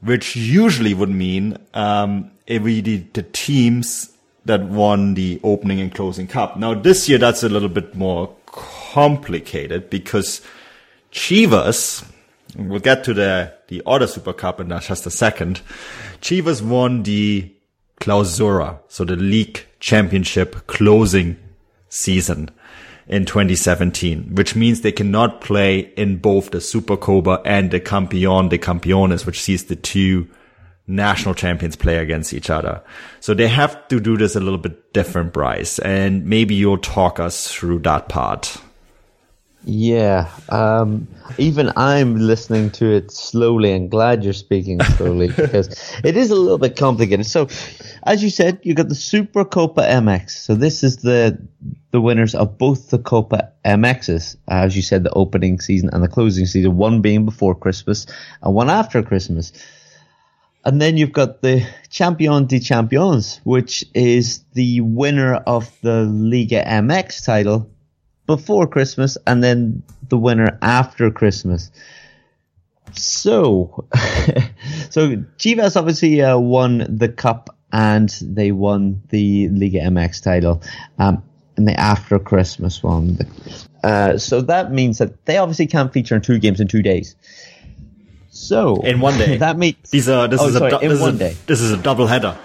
Which 0.01 0.35
usually 0.35 0.93
would 0.93 1.09
mean, 1.09 1.57
um, 1.73 2.31
every 2.47 2.81
the 2.81 3.23
teams 3.33 4.11
that 4.45 4.61
won 4.61 5.15
the 5.15 5.39
opening 5.43 5.81
and 5.81 5.93
closing 5.93 6.27
cup. 6.27 6.55
Now 6.57 6.75
this 6.75 7.09
year 7.09 7.17
that's 7.17 7.43
a 7.43 7.49
little 7.49 7.69
bit 7.69 7.95
more 7.95 8.35
complicated 8.45 9.89
because 9.89 10.41
Chivas, 11.11 12.05
we'll 12.57 12.79
get 12.79 13.03
to 13.05 13.13
the 13.13 13.53
the 13.67 13.81
other 13.85 14.07
Super 14.07 14.33
Cup 14.33 14.59
in 14.59 14.69
just 14.81 15.05
a 15.05 15.11
second. 15.11 15.61
Chivas 16.21 16.61
won 16.61 17.03
the 17.03 17.53
Clausura, 18.01 18.79
so 18.87 19.03
the 19.03 19.15
league 19.15 19.65
championship 19.79 20.67
closing 20.67 21.37
season 21.89 22.49
in 23.07 23.25
2017, 23.25 24.35
which 24.35 24.55
means 24.55 24.81
they 24.81 24.91
cannot 24.91 25.41
play 25.41 25.79
in 25.97 26.17
both 26.17 26.51
the 26.51 26.59
Supercopa 26.59 27.41
and 27.43 27.71
the 27.71 27.79
Campeón 27.79 28.49
de 28.49 28.57
Campeones, 28.57 29.25
which 29.25 29.41
sees 29.41 29.65
the 29.65 29.75
two 29.75 30.27
national 30.87 31.35
champions 31.35 31.75
play 31.75 31.97
against 31.97 32.33
each 32.33 32.49
other. 32.49 32.81
So 33.19 33.33
they 33.33 33.47
have 33.47 33.87
to 33.89 33.99
do 33.99 34.17
this 34.17 34.35
a 34.35 34.39
little 34.39 34.57
bit 34.59 34.93
different, 34.93 35.33
Bryce, 35.33 35.79
and 35.79 36.25
maybe 36.25 36.55
you'll 36.55 36.77
talk 36.77 37.19
us 37.19 37.51
through 37.51 37.79
that 37.79 38.09
part. 38.09 38.57
Yeah, 39.71 40.31
um, 40.49 41.07
even 41.37 41.71
I'm 41.75 42.15
listening 42.15 42.71
to 42.71 42.91
it 42.91 43.11
slowly 43.11 43.71
and 43.71 43.91
glad 43.91 44.23
you're 44.23 44.33
speaking 44.33 44.81
slowly 44.81 45.27
because 45.35 45.67
it 46.03 46.17
is 46.17 46.31
a 46.31 46.35
little 46.35 46.57
bit 46.57 46.75
complicated. 46.75 47.27
So, 47.27 47.47
as 48.01 48.23
you 48.23 48.31
said, 48.31 48.59
you 48.63 48.73
got 48.73 48.89
the 48.89 48.95
Super 48.95 49.45
Copa 49.45 49.81
MX. 49.81 50.31
So 50.31 50.55
this 50.55 50.83
is 50.83 50.97
the 50.97 51.37
the 51.91 52.01
winners 52.01 52.33
of 52.33 52.57
both 52.57 52.89
the 52.89 52.97
Copa 52.97 53.51
MXs, 53.63 54.37
as 54.47 54.75
you 54.75 54.81
said, 54.81 55.03
the 55.03 55.11
opening 55.11 55.59
season 55.59 55.91
and 55.93 56.03
the 56.03 56.07
closing 56.07 56.47
season. 56.47 56.75
One 56.75 57.01
being 57.01 57.23
before 57.23 57.53
Christmas 57.53 58.07
and 58.41 58.55
one 58.55 58.71
after 58.71 59.03
Christmas. 59.03 59.53
And 60.65 60.81
then 60.81 60.97
you've 60.97 61.13
got 61.13 61.43
the 61.43 61.63
Champion 61.91 62.47
de 62.47 62.59
Champions, 62.59 63.39
which 63.43 63.85
is 63.93 64.43
the 64.53 64.81
winner 64.81 65.35
of 65.35 65.71
the 65.83 66.05
Liga 66.05 66.63
MX 66.65 67.23
title 67.23 67.69
before 68.29 68.67
Christmas 68.67 69.17
and 69.25 69.43
then 69.43 69.81
the 70.07 70.15
winner 70.15 70.59
after 70.61 71.09
Christmas. 71.09 71.71
So, 72.93 73.87
so 74.91 75.15
Chivas 75.39 75.75
obviously 75.75 76.21
uh, 76.21 76.37
won 76.37 76.85
the 76.87 77.09
cup 77.09 77.57
and 77.71 78.07
they 78.21 78.51
won 78.51 79.01
the 79.09 79.49
Liga 79.49 79.79
MX 79.79 80.23
title, 80.23 80.61
um, 80.99 81.23
and 81.57 81.67
the 81.67 81.73
after 81.79 82.19
Christmas 82.19 82.83
one. 82.83 83.17
Uh, 83.83 84.19
so 84.19 84.41
that 84.41 84.71
means 84.71 84.99
that 84.99 85.25
they 85.25 85.37
obviously 85.37 85.65
can't 85.65 85.91
feature 85.91 86.15
in 86.15 86.21
two 86.21 86.37
games 86.37 86.59
in 86.59 86.67
two 86.67 86.83
days. 86.83 87.15
So 88.29 88.75
in 88.81 88.99
one 88.99 89.17
day, 89.17 89.37
that 89.45 89.57
means 89.57 89.89
these 89.89 90.07
are 90.07 90.27
this 90.27 90.39
oh, 90.39 90.49
is 90.49 90.53
sorry, 90.53 90.71
a 90.71 90.79
this, 90.79 91.01
is 91.01 91.21
a, 91.21 91.35
this 91.47 91.61
is 91.61 91.71
a 91.71 91.77
double 91.77 92.05
header. 92.05 92.37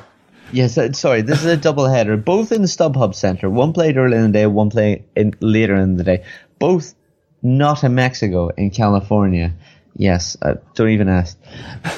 Yes, 0.54 0.78
uh, 0.78 0.92
sorry, 0.92 1.22
this 1.22 1.40
is 1.40 1.46
a 1.46 1.56
double 1.56 1.88
header. 1.88 2.16
Both 2.16 2.52
in 2.52 2.62
the 2.62 2.68
StubHub 2.68 3.16
Center. 3.16 3.50
One 3.50 3.72
played 3.72 3.96
early 3.96 4.16
in 4.16 4.22
the 4.22 4.28
day, 4.28 4.46
one 4.46 4.70
played 4.70 5.02
in, 5.16 5.34
later 5.40 5.74
in 5.74 5.96
the 5.96 6.04
day. 6.04 6.24
Both 6.60 6.94
not 7.42 7.82
in 7.82 7.96
Mexico, 7.96 8.50
in 8.50 8.70
California. 8.70 9.52
Yes, 9.96 10.36
uh, 10.40 10.54
don't 10.74 10.90
even 10.90 11.08
ask. 11.08 11.36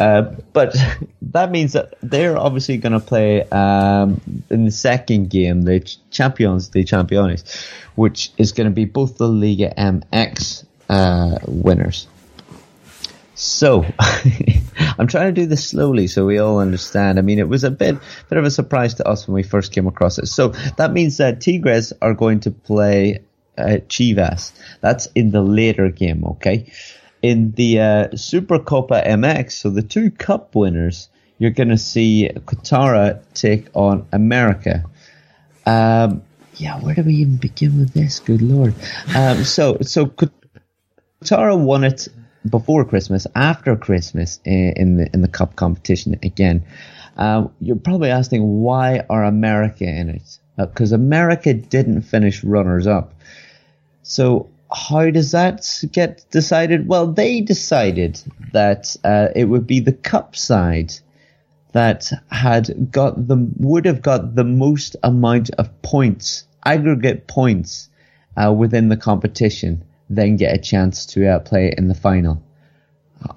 Uh, 0.01 0.23
but 0.55 0.75
that 1.33 1.51
means 1.51 1.75
that 1.75 1.97
they're 2.03 2.39
obviously 2.39 2.79
going 2.79 2.95
to 2.95 3.01
play 3.01 3.43
um, 3.51 4.23
in 4.49 4.65
the 4.65 4.71
second 4.71 5.29
game, 5.29 5.63
the 5.63 5.81
Champions 6.11 6.71
the 6.71 6.83
Champions, 6.85 7.69
which 7.95 8.33
is 8.39 8.53
going 8.53 8.69
to 8.71 8.75
be 8.75 8.87
both 8.87 9.19
the 9.19 9.29
Liga 9.29 9.75
MX 9.77 10.65
uh, 10.89 11.41
winners. 11.47 12.07
So, 13.39 13.85
I'm 14.99 15.07
trying 15.09 15.35
to 15.35 15.41
do 15.41 15.47
this 15.47 15.69
slowly 15.69 16.07
so 16.07 16.25
we 16.25 16.39
all 16.39 16.59
understand. 16.59 17.19
I 17.19 17.23
mean, 17.23 17.39
it 17.39 17.49
was 17.49 17.65
a 17.65 17.71
bit, 17.71 17.99
bit 18.31 18.39
of 18.39 18.45
a 18.47 18.51
surprise 18.51 18.95
to 18.95 19.07
us 19.07 19.29
when 19.29 19.35
we 19.35 19.43
first 19.43 19.73
came 19.73 19.87
across 19.87 20.19
it. 20.19 20.27
So 20.27 20.49
that 20.79 20.93
means 20.93 21.19
that 21.19 21.43
Tigres 21.43 21.93
are 22.01 22.15
going 22.15 22.41
to 22.41 22.51
play 22.51 23.21
uh, 23.59 23.79
Chivas. 23.89 24.53
That's 24.81 25.07
in 25.15 25.33
the 25.33 25.43
later 25.43 25.91
game, 25.91 26.25
okay? 26.25 26.73
In 27.21 27.53
the 27.53 27.81
uh, 27.81 28.09
Supercopa 28.09 29.07
MX, 29.07 29.53
so 29.53 29.69
the 29.69 29.83
two 29.83 30.11
cup 30.11 30.55
winners, 30.55 31.11
you're 31.39 31.51
going 31.51 31.69
to 31.69 31.79
see 31.79 32.31
Querétaro 32.33 33.23
take 33.35 33.69
on 33.75 34.07
America. 34.13 34.85
Um, 35.67 36.23
yeah, 36.55 36.81
where 36.81 36.95
do 36.95 37.03
we 37.03 37.17
even 37.17 37.37
begin 37.37 37.79
with 37.79 37.93
this? 37.93 38.19
Good 38.19 38.41
lord. 38.41 38.75
Um, 39.15 39.45
so, 39.45 39.77
so 39.83 40.07
Querétaro 40.07 41.63
won 41.63 41.85
it 41.85 42.09
before 42.51 42.85
Christmas, 42.85 43.27
after 43.35 43.77
Christmas 43.77 44.41
in, 44.45 44.97
the 44.97 45.11
in 45.13 45.23
the 45.23 45.29
cup 45.29 45.57
competition 45.57 46.19
again. 46.23 46.65
Uh, 47.17 47.49
you're 47.61 47.77
probably 47.77 48.11
asking 48.11 48.43
why 48.43 49.05
are 49.09 49.25
America 49.25 49.85
in 49.85 50.11
it? 50.11 50.39
Because 50.57 50.93
uh, 50.93 50.97
America 50.97 51.55
didn't 51.55 52.03
finish 52.03 52.45
runners 52.45 52.87
up. 52.87 53.15
So 54.03 54.49
how 54.73 55.11
does 55.11 55.33
that 55.33 55.83
get 55.93 56.25
decided? 56.31 56.89
Well, 56.89 57.07
they 57.07 57.41
decided 57.41 58.21
that 58.53 58.97
uh, 59.05 59.29
it 59.35 59.45
would 59.45 59.67
be 59.67 59.81
the 59.81 59.93
cup 59.93 60.37
side 60.37 60.93
that 61.73 62.11
had 62.31 62.91
got 62.91 63.29
the 63.29 63.37
would 63.59 63.85
have 63.85 64.03
got 64.03 64.35
the 64.35 64.45
most 64.45 64.97
amount 65.03 65.51
of 65.51 65.83
points, 65.83 66.45
aggregate 66.65 67.27
points, 67.27 67.89
uh, 68.37 68.53
within 68.53 68.89
the 68.89 68.97
competition, 68.97 69.85
then 70.09 70.37
get 70.37 70.55
a 70.55 70.59
chance 70.59 71.07
to 71.07 71.27
uh, 71.27 71.39
play 71.41 71.75
in 71.77 71.89
the 71.89 71.95
final. 71.95 72.43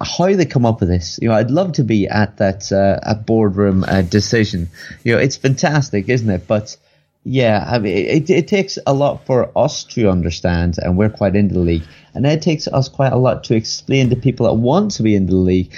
How 0.01 0.33
they 0.35 0.45
come 0.45 0.65
up 0.65 0.81
with 0.81 0.89
this, 0.89 1.19
you 1.21 1.29
know, 1.29 1.35
I'd 1.35 1.51
love 1.51 1.73
to 1.73 1.83
be 1.83 2.07
at 2.07 2.37
that 2.37 2.71
uh, 2.71 3.13
boardroom 3.15 3.83
uh, 3.87 4.01
decision. 4.01 4.69
You 5.03 5.13
know, 5.13 5.19
it's 5.19 5.37
fantastic, 5.37 6.09
isn't 6.09 6.29
it? 6.29 6.47
But 6.47 6.75
yeah, 7.23 7.65
I 7.67 7.79
mean, 7.79 7.95
it, 7.95 8.29
it 8.29 8.47
takes 8.47 8.77
a 8.85 8.93
lot 8.93 9.25
for 9.25 9.51
us 9.57 9.83
to 9.85 10.09
understand, 10.09 10.77
and 10.77 10.97
we're 10.97 11.09
quite 11.09 11.35
into 11.35 11.53
the 11.53 11.61
league. 11.61 11.83
And 12.13 12.25
it 12.25 12.41
takes 12.41 12.67
us 12.67 12.89
quite 12.89 13.13
a 13.13 13.17
lot 13.17 13.43
to 13.45 13.55
explain 13.55 14.09
to 14.09 14.15
people 14.15 14.47
that 14.47 14.55
want 14.55 14.91
to 14.91 15.03
be 15.03 15.15
in 15.15 15.25
the 15.25 15.35
league. 15.35 15.73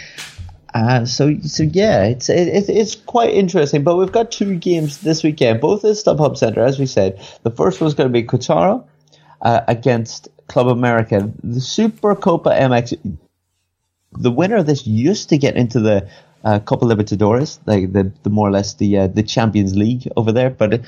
Uh, 0.74 1.06
so, 1.06 1.38
so 1.42 1.64
yeah, 1.64 2.06
it's 2.06 2.30
it, 2.30 2.70
it's 2.70 2.96
quite 2.96 3.32
interesting. 3.32 3.84
But 3.84 3.98
we've 3.98 4.12
got 4.12 4.32
two 4.32 4.56
games 4.56 5.02
this 5.02 5.24
weekend, 5.24 5.62
both 5.62 5.84
at 5.84 5.92
StubHub 5.92 6.38
Center, 6.38 6.64
as 6.64 6.80
we 6.80 6.86
said. 6.86 7.20
The 7.44 7.52
first 7.52 7.82
one's 7.82 7.94
going 7.94 8.08
to 8.08 8.14
be 8.14 8.24
Querétaro 8.26 8.86
uh, 9.42 9.62
against 9.68 10.30
Club 10.52 10.68
America. 10.68 11.32
The 11.44 11.62
Super 11.62 12.16
Copa 12.16 12.50
MX. 12.50 13.18
The 14.20 14.32
winner 14.32 14.58
of 14.58 14.66
this 14.66 14.86
used 14.86 15.30
to 15.30 15.38
get 15.38 15.56
into 15.56 15.80
the 15.80 16.10
uh, 16.44 16.60
Copa 16.60 16.86
Libertadores, 16.86 17.60
like 17.66 17.94
the, 17.94 18.12
the 18.24 18.30
more 18.30 18.50
or 18.50 18.52
less 18.52 18.74
the 18.74 18.98
uh, 18.98 19.08
the 19.08 19.24
Champions 19.24 19.76
League 19.76 20.08
over 20.18 20.32
there. 20.32 20.50
But 20.50 20.82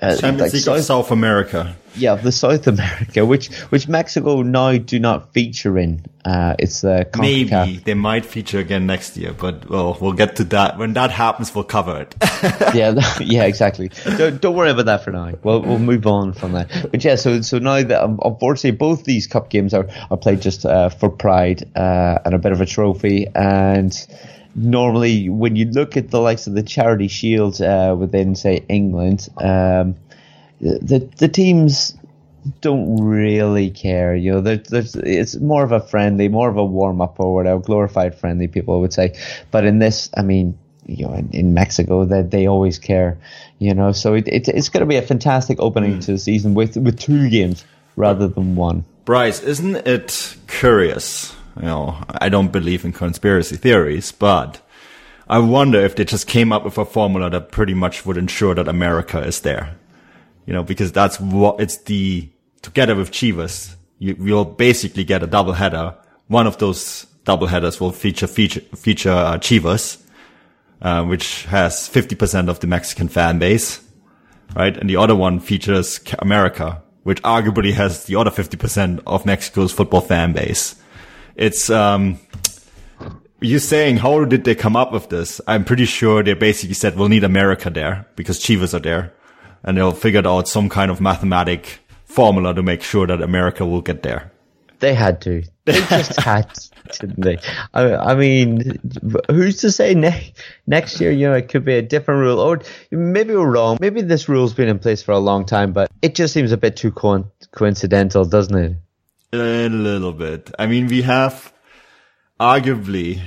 uh, 0.00 0.16
Champions 0.16 0.40
like 0.40 0.52
League 0.52 0.62
South, 0.62 0.78
of 0.78 0.84
South 0.84 1.10
America. 1.10 1.76
Yeah, 1.94 2.16
the 2.16 2.32
South 2.32 2.66
America, 2.66 3.24
which 3.24 3.48
which 3.70 3.88
Mexico 3.88 4.42
now 4.42 4.76
do 4.76 4.98
not 4.98 5.32
feature 5.32 5.78
in. 5.78 6.04
Uh, 6.24 6.54
it's 6.58 6.84
uh, 6.84 7.04
maybe 7.16 7.78
they 7.78 7.94
might 7.94 8.26
feature 8.26 8.58
again 8.58 8.86
next 8.86 9.16
year, 9.16 9.32
but 9.32 9.70
well, 9.70 9.96
we'll 10.00 10.12
get 10.12 10.36
to 10.36 10.44
that 10.44 10.76
when 10.76 10.92
that 10.94 11.10
happens. 11.10 11.54
We'll 11.54 11.64
cover 11.64 12.00
it. 12.02 12.14
yeah, 12.74 12.94
yeah, 13.20 13.44
exactly. 13.44 13.90
Don't, 14.04 14.40
don't 14.40 14.54
worry 14.54 14.70
about 14.70 14.86
that 14.86 15.04
for 15.04 15.12
now. 15.12 15.32
We'll 15.42 15.62
we'll 15.62 15.78
move 15.78 16.06
on 16.06 16.34
from 16.34 16.52
that. 16.52 16.88
But 16.90 17.02
yeah, 17.02 17.14
so 17.14 17.40
so 17.40 17.58
now 17.58 17.82
that 17.82 18.02
um, 18.02 18.20
unfortunately 18.22 18.76
both 18.76 19.04
these 19.04 19.26
cup 19.26 19.48
games 19.48 19.72
are 19.72 19.88
are 20.10 20.18
played 20.18 20.42
just 20.42 20.66
uh, 20.66 20.90
for 20.90 21.08
pride 21.08 21.70
uh, 21.74 22.18
and 22.24 22.34
a 22.34 22.38
bit 22.38 22.52
of 22.52 22.60
a 22.60 22.66
trophy 22.66 23.28
and 23.34 24.06
normally 24.56 25.28
when 25.28 25.54
you 25.54 25.66
look 25.66 25.96
at 25.96 26.10
the 26.10 26.20
likes 26.20 26.46
of 26.46 26.54
the 26.54 26.62
charity 26.62 27.08
shield 27.08 27.60
uh, 27.60 27.94
within 27.96 28.34
say 28.34 28.64
England, 28.68 29.28
um, 29.36 29.94
the 30.60 31.08
the 31.18 31.28
teams 31.28 31.94
don't 32.60 32.96
really 32.96 33.70
care. 33.70 34.14
You 34.14 34.32
know, 34.32 34.40
there's, 34.40 34.68
there's, 34.68 34.94
it's 34.94 35.36
more 35.36 35.62
of 35.62 35.72
a 35.72 35.80
friendly, 35.80 36.28
more 36.28 36.48
of 36.48 36.56
a 36.56 36.64
warm 36.64 37.00
up 37.00 37.18
or 37.18 37.34
whatever, 37.34 37.60
glorified 37.60 38.14
friendly. 38.14 38.48
People 38.48 38.80
would 38.80 38.92
say, 38.92 39.18
but 39.50 39.64
in 39.64 39.78
this, 39.78 40.08
I 40.16 40.22
mean, 40.22 40.56
you 40.86 41.06
know, 41.06 41.14
in, 41.14 41.28
in 41.32 41.54
Mexico, 41.54 42.04
that 42.04 42.30
they, 42.30 42.38
they 42.42 42.46
always 42.46 42.78
care. 42.78 43.18
You 43.58 43.74
know, 43.74 43.92
so 43.92 44.14
it, 44.14 44.28
it 44.28 44.48
it's 44.48 44.68
going 44.68 44.80
to 44.80 44.86
be 44.86 44.96
a 44.96 45.02
fantastic 45.02 45.58
opening 45.60 45.98
mm. 45.98 46.04
to 46.06 46.12
the 46.12 46.18
season 46.18 46.54
with 46.54 46.76
with 46.76 46.98
two 46.98 47.28
games 47.28 47.64
rather 47.96 48.28
than 48.28 48.56
one. 48.56 48.84
Bryce, 49.04 49.40
isn't 49.40 49.76
it 49.86 50.36
curious 50.48 51.35
you 51.56 51.66
know, 51.66 52.02
I 52.20 52.28
don't 52.28 52.52
believe 52.52 52.84
in 52.84 52.92
conspiracy 52.92 53.56
theories, 53.56 54.12
but 54.12 54.60
I 55.28 55.38
wonder 55.38 55.80
if 55.80 55.96
they 55.96 56.04
just 56.04 56.26
came 56.26 56.52
up 56.52 56.64
with 56.64 56.78
a 56.78 56.84
formula 56.84 57.30
that 57.30 57.50
pretty 57.50 57.74
much 57.74 58.04
would 58.06 58.16
ensure 58.16 58.54
that 58.54 58.68
America 58.68 59.20
is 59.20 59.40
there. 59.40 59.76
You 60.46 60.52
know, 60.52 60.62
because 60.62 60.92
that's 60.92 61.18
what 61.18 61.60
it's 61.60 61.78
the, 61.78 62.28
together 62.62 62.94
with 62.94 63.10
Chivas, 63.10 63.74
you, 63.98 64.14
will 64.16 64.44
basically 64.44 65.02
get 65.04 65.22
a 65.22 65.26
double 65.26 65.54
header. 65.54 65.96
One 66.28 66.46
of 66.46 66.58
those 66.58 67.06
double 67.24 67.48
headers 67.48 67.80
will 67.80 67.90
feature, 67.90 68.26
feature, 68.26 68.60
feature 68.76 69.10
uh, 69.10 69.38
Chivas, 69.38 70.00
uh, 70.82 71.04
which 71.04 71.44
has 71.46 71.88
50% 71.88 72.48
of 72.48 72.60
the 72.60 72.66
Mexican 72.66 73.08
fan 73.08 73.38
base, 73.38 73.82
right? 74.54 74.76
And 74.76 74.88
the 74.88 74.96
other 74.96 75.16
one 75.16 75.40
features 75.40 75.98
America, 76.20 76.82
which 77.02 77.20
arguably 77.22 77.72
has 77.72 78.04
the 78.04 78.14
other 78.14 78.30
50% 78.30 79.02
of 79.06 79.26
Mexico's 79.26 79.72
football 79.72 80.02
fan 80.02 80.32
base 80.32 80.76
it's 81.36 81.70
um, 81.70 82.18
you 83.40 83.58
saying 83.58 83.98
how 83.98 84.24
did 84.24 84.44
they 84.44 84.54
come 84.54 84.76
up 84.76 84.92
with 84.92 85.08
this? 85.08 85.40
I'm 85.46 85.64
pretty 85.64 85.84
sure 85.84 86.22
they 86.22 86.34
basically 86.34 86.74
said 86.74 86.96
we'll 86.96 87.08
need 87.08 87.24
America 87.24 87.70
there 87.70 88.06
because 88.16 88.40
Chivas 88.40 88.74
are 88.74 88.80
there, 88.80 89.12
and 89.62 89.76
they'll 89.76 89.92
figured 89.92 90.26
out 90.26 90.48
some 90.48 90.68
kind 90.68 90.90
of 90.90 91.00
mathematic 91.00 91.80
formula 92.04 92.54
to 92.54 92.62
make 92.62 92.82
sure 92.82 93.06
that 93.06 93.20
America 93.20 93.66
will 93.66 93.82
get 93.82 94.02
there. 94.02 94.32
They 94.78 94.94
had 94.94 95.20
to. 95.22 95.42
They 95.64 95.72
just 95.88 96.20
had, 96.20 96.52
to, 96.54 97.06
didn't 97.06 97.20
they? 97.22 97.38
I, 97.72 97.94
I, 97.94 98.14
mean, 98.14 98.78
who's 99.30 99.56
to 99.58 99.70
say 99.70 99.94
ne- 99.94 100.32
next 100.66 101.00
year? 101.00 101.10
You 101.10 101.28
know, 101.28 101.34
it 101.34 101.48
could 101.48 101.64
be 101.64 101.74
a 101.74 101.82
different 101.82 102.20
rule, 102.20 102.38
or 102.38 102.60
maybe 102.90 103.34
we're 103.34 103.50
wrong. 103.50 103.78
Maybe 103.80 104.02
this 104.02 104.28
rule's 104.28 104.54
been 104.54 104.68
in 104.68 104.78
place 104.78 105.02
for 105.02 105.12
a 105.12 105.18
long 105.18 105.46
time, 105.46 105.72
but 105.72 105.90
it 106.02 106.14
just 106.14 106.34
seems 106.34 106.52
a 106.52 106.56
bit 106.56 106.76
too 106.76 106.92
co- 106.92 107.30
coincidental, 107.52 108.24
doesn't 108.24 108.56
it? 108.56 108.76
A 109.36 109.68
little 109.68 110.12
bit. 110.12 110.50
I 110.58 110.66
mean, 110.66 110.86
we 110.86 111.02
have 111.02 111.52
arguably 112.40 113.20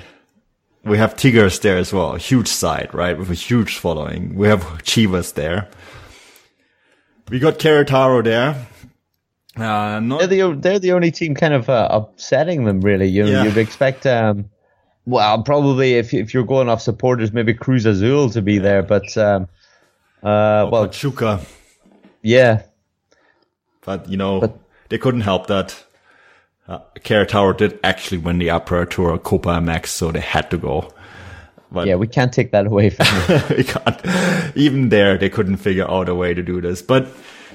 we 0.84 0.98
have 0.98 1.16
Tigers 1.16 1.60
there 1.60 1.78
as 1.78 1.94
well, 1.94 2.16
huge 2.16 2.48
side, 2.48 2.94
right, 2.94 3.18
with 3.18 3.30
a 3.30 3.36
huge 3.36 3.78
following. 3.78 4.36
We 4.36 4.48
have 4.48 4.64
Chivas 4.84 5.34
there. 5.34 5.70
We 7.30 7.40
got 7.40 7.60
Querétaro 7.60 8.24
there. 8.24 8.68
Uh, 9.56 10.00
not 10.00 10.30
they're 10.30 10.50
the 10.50 10.56
they're 10.60 10.80
the 10.80 10.94
only 10.94 11.12
team 11.12 11.36
kind 11.36 11.54
of 11.54 11.70
uh, 11.70 11.88
upsetting 11.92 12.64
them 12.64 12.82
really. 12.82 13.08
You 13.08 13.26
yeah. 13.26 13.44
you'd 13.44 13.58
expect 13.58 14.06
um, 14.06 14.50
well 15.06 15.44
probably 15.44 15.96
if 15.96 16.14
if 16.14 16.34
you're 16.34 16.46
going 16.46 16.70
off 16.70 16.82
supporters 16.82 17.34
maybe 17.34 17.54
Cruz 17.54 17.86
Azul 17.86 18.30
to 18.30 18.42
be 18.42 18.58
there, 18.58 18.84
but 18.84 19.16
um, 19.18 19.44
uh, 20.24 20.70
well 20.72 20.88
Pachuca. 20.88 21.42
Yeah, 22.22 22.64
but 23.84 24.08
you 24.08 24.18
know 24.18 24.40
but, 24.40 24.60
they 24.88 24.98
couldn't 24.98 25.22
help 25.22 25.48
that 25.48 25.84
uh, 26.70 26.80
Querétaro 27.00 27.58
did 27.58 27.80
actually 27.84 28.20
win 28.20 28.38
the 28.38 28.48
Apertura 28.50 29.22
Copa 29.22 29.50
MX, 29.50 29.88
so 29.88 30.12
they 30.12 30.20
had 30.20 30.52
to 30.52 30.58
go. 30.58 30.94
But 31.72 31.88
yeah, 31.88 31.96
we 31.96 32.08
can't 32.08 32.32
take 32.32 32.52
that 32.52 32.68
away 32.68 32.92
from 32.92 33.06
them. 33.28 33.44
we 33.58 33.64
can't. 33.64 34.56
Even 34.56 34.90
there, 34.90 35.18
they 35.18 35.30
couldn't 35.30 35.58
figure 35.58 35.90
out 35.90 36.10
a 36.10 36.16
way 36.16 36.34
to 36.34 36.44
do 36.44 36.62
this. 36.62 36.82
But 36.82 37.08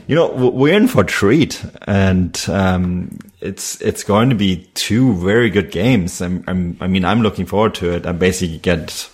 you 0.08 0.16
know, 0.16 0.30
we're 0.32 0.74
in 0.74 0.88
for 0.88 1.02
a 1.02 1.06
treat, 1.06 1.64
and 1.82 2.44
um, 2.48 3.18
it's 3.40 3.80
it's 3.80 4.02
going 4.02 4.30
to 4.30 4.34
be 4.34 4.68
two 4.74 5.14
very 5.14 5.48
good 5.48 5.70
games. 5.70 6.20
I'm, 6.20 6.44
I'm, 6.48 6.76
i 6.80 6.88
mean, 6.88 7.04
I'm 7.04 7.22
looking 7.22 7.46
forward 7.46 7.74
to 7.76 7.92
it. 7.92 8.06
I 8.06 8.12
basically 8.12 8.58
get 8.58 9.08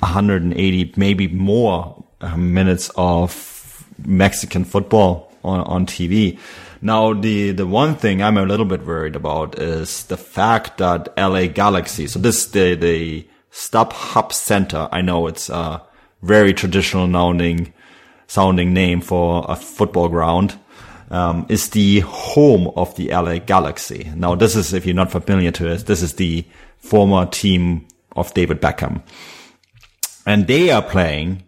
180, 0.00 0.94
maybe 0.96 1.28
more 1.28 2.02
uh, 2.22 2.36
minutes 2.36 2.90
of 2.96 3.86
Mexican 4.04 4.64
football 4.64 5.30
on 5.44 5.60
on 5.60 5.86
TV. 5.86 6.38
Now, 6.84 7.14
the, 7.14 7.52
the 7.52 7.66
one 7.66 7.94
thing 7.94 8.20
I'm 8.20 8.36
a 8.36 8.44
little 8.44 8.66
bit 8.66 8.84
worried 8.84 9.14
about 9.14 9.56
is 9.56 10.04
the 10.06 10.16
fact 10.16 10.78
that 10.78 11.16
LA 11.16 11.46
Galaxy, 11.46 12.08
so 12.08 12.18
this, 12.18 12.44
the, 12.46 12.74
the 12.74 13.28
StubHub 13.52 14.32
Center, 14.32 14.88
I 14.90 15.00
know 15.00 15.28
it's 15.28 15.48
a 15.48 15.80
very 16.22 16.52
traditional 16.52 17.06
sounding, 17.06 17.72
sounding 18.26 18.74
name 18.74 19.00
for 19.00 19.46
a 19.48 19.54
football 19.54 20.08
ground, 20.08 20.58
um, 21.12 21.46
is 21.48 21.70
the 21.70 22.00
home 22.00 22.72
of 22.74 22.96
the 22.96 23.10
LA 23.10 23.38
Galaxy. 23.38 24.10
Now, 24.16 24.34
this 24.34 24.56
is, 24.56 24.72
if 24.72 24.84
you're 24.84 24.96
not 24.96 25.12
familiar 25.12 25.52
to 25.52 25.70
it, 25.70 25.86
this 25.86 26.02
is 26.02 26.14
the 26.14 26.44
former 26.78 27.26
team 27.26 27.86
of 28.16 28.34
David 28.34 28.60
Beckham. 28.60 29.02
And 30.26 30.48
they 30.48 30.70
are 30.70 30.82
playing 30.82 31.44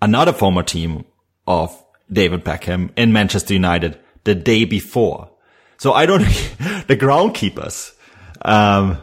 another 0.00 0.32
former 0.32 0.64
team 0.64 1.04
of 1.46 1.80
David 2.10 2.44
Beckham 2.44 2.90
in 2.96 3.12
Manchester 3.12 3.54
United 3.54 4.01
the 4.24 4.34
day 4.34 4.64
before. 4.64 5.30
So 5.78 5.92
I 5.92 6.06
don't, 6.06 6.20
the 6.86 6.96
groundkeepers, 6.96 7.92
um, 8.42 8.98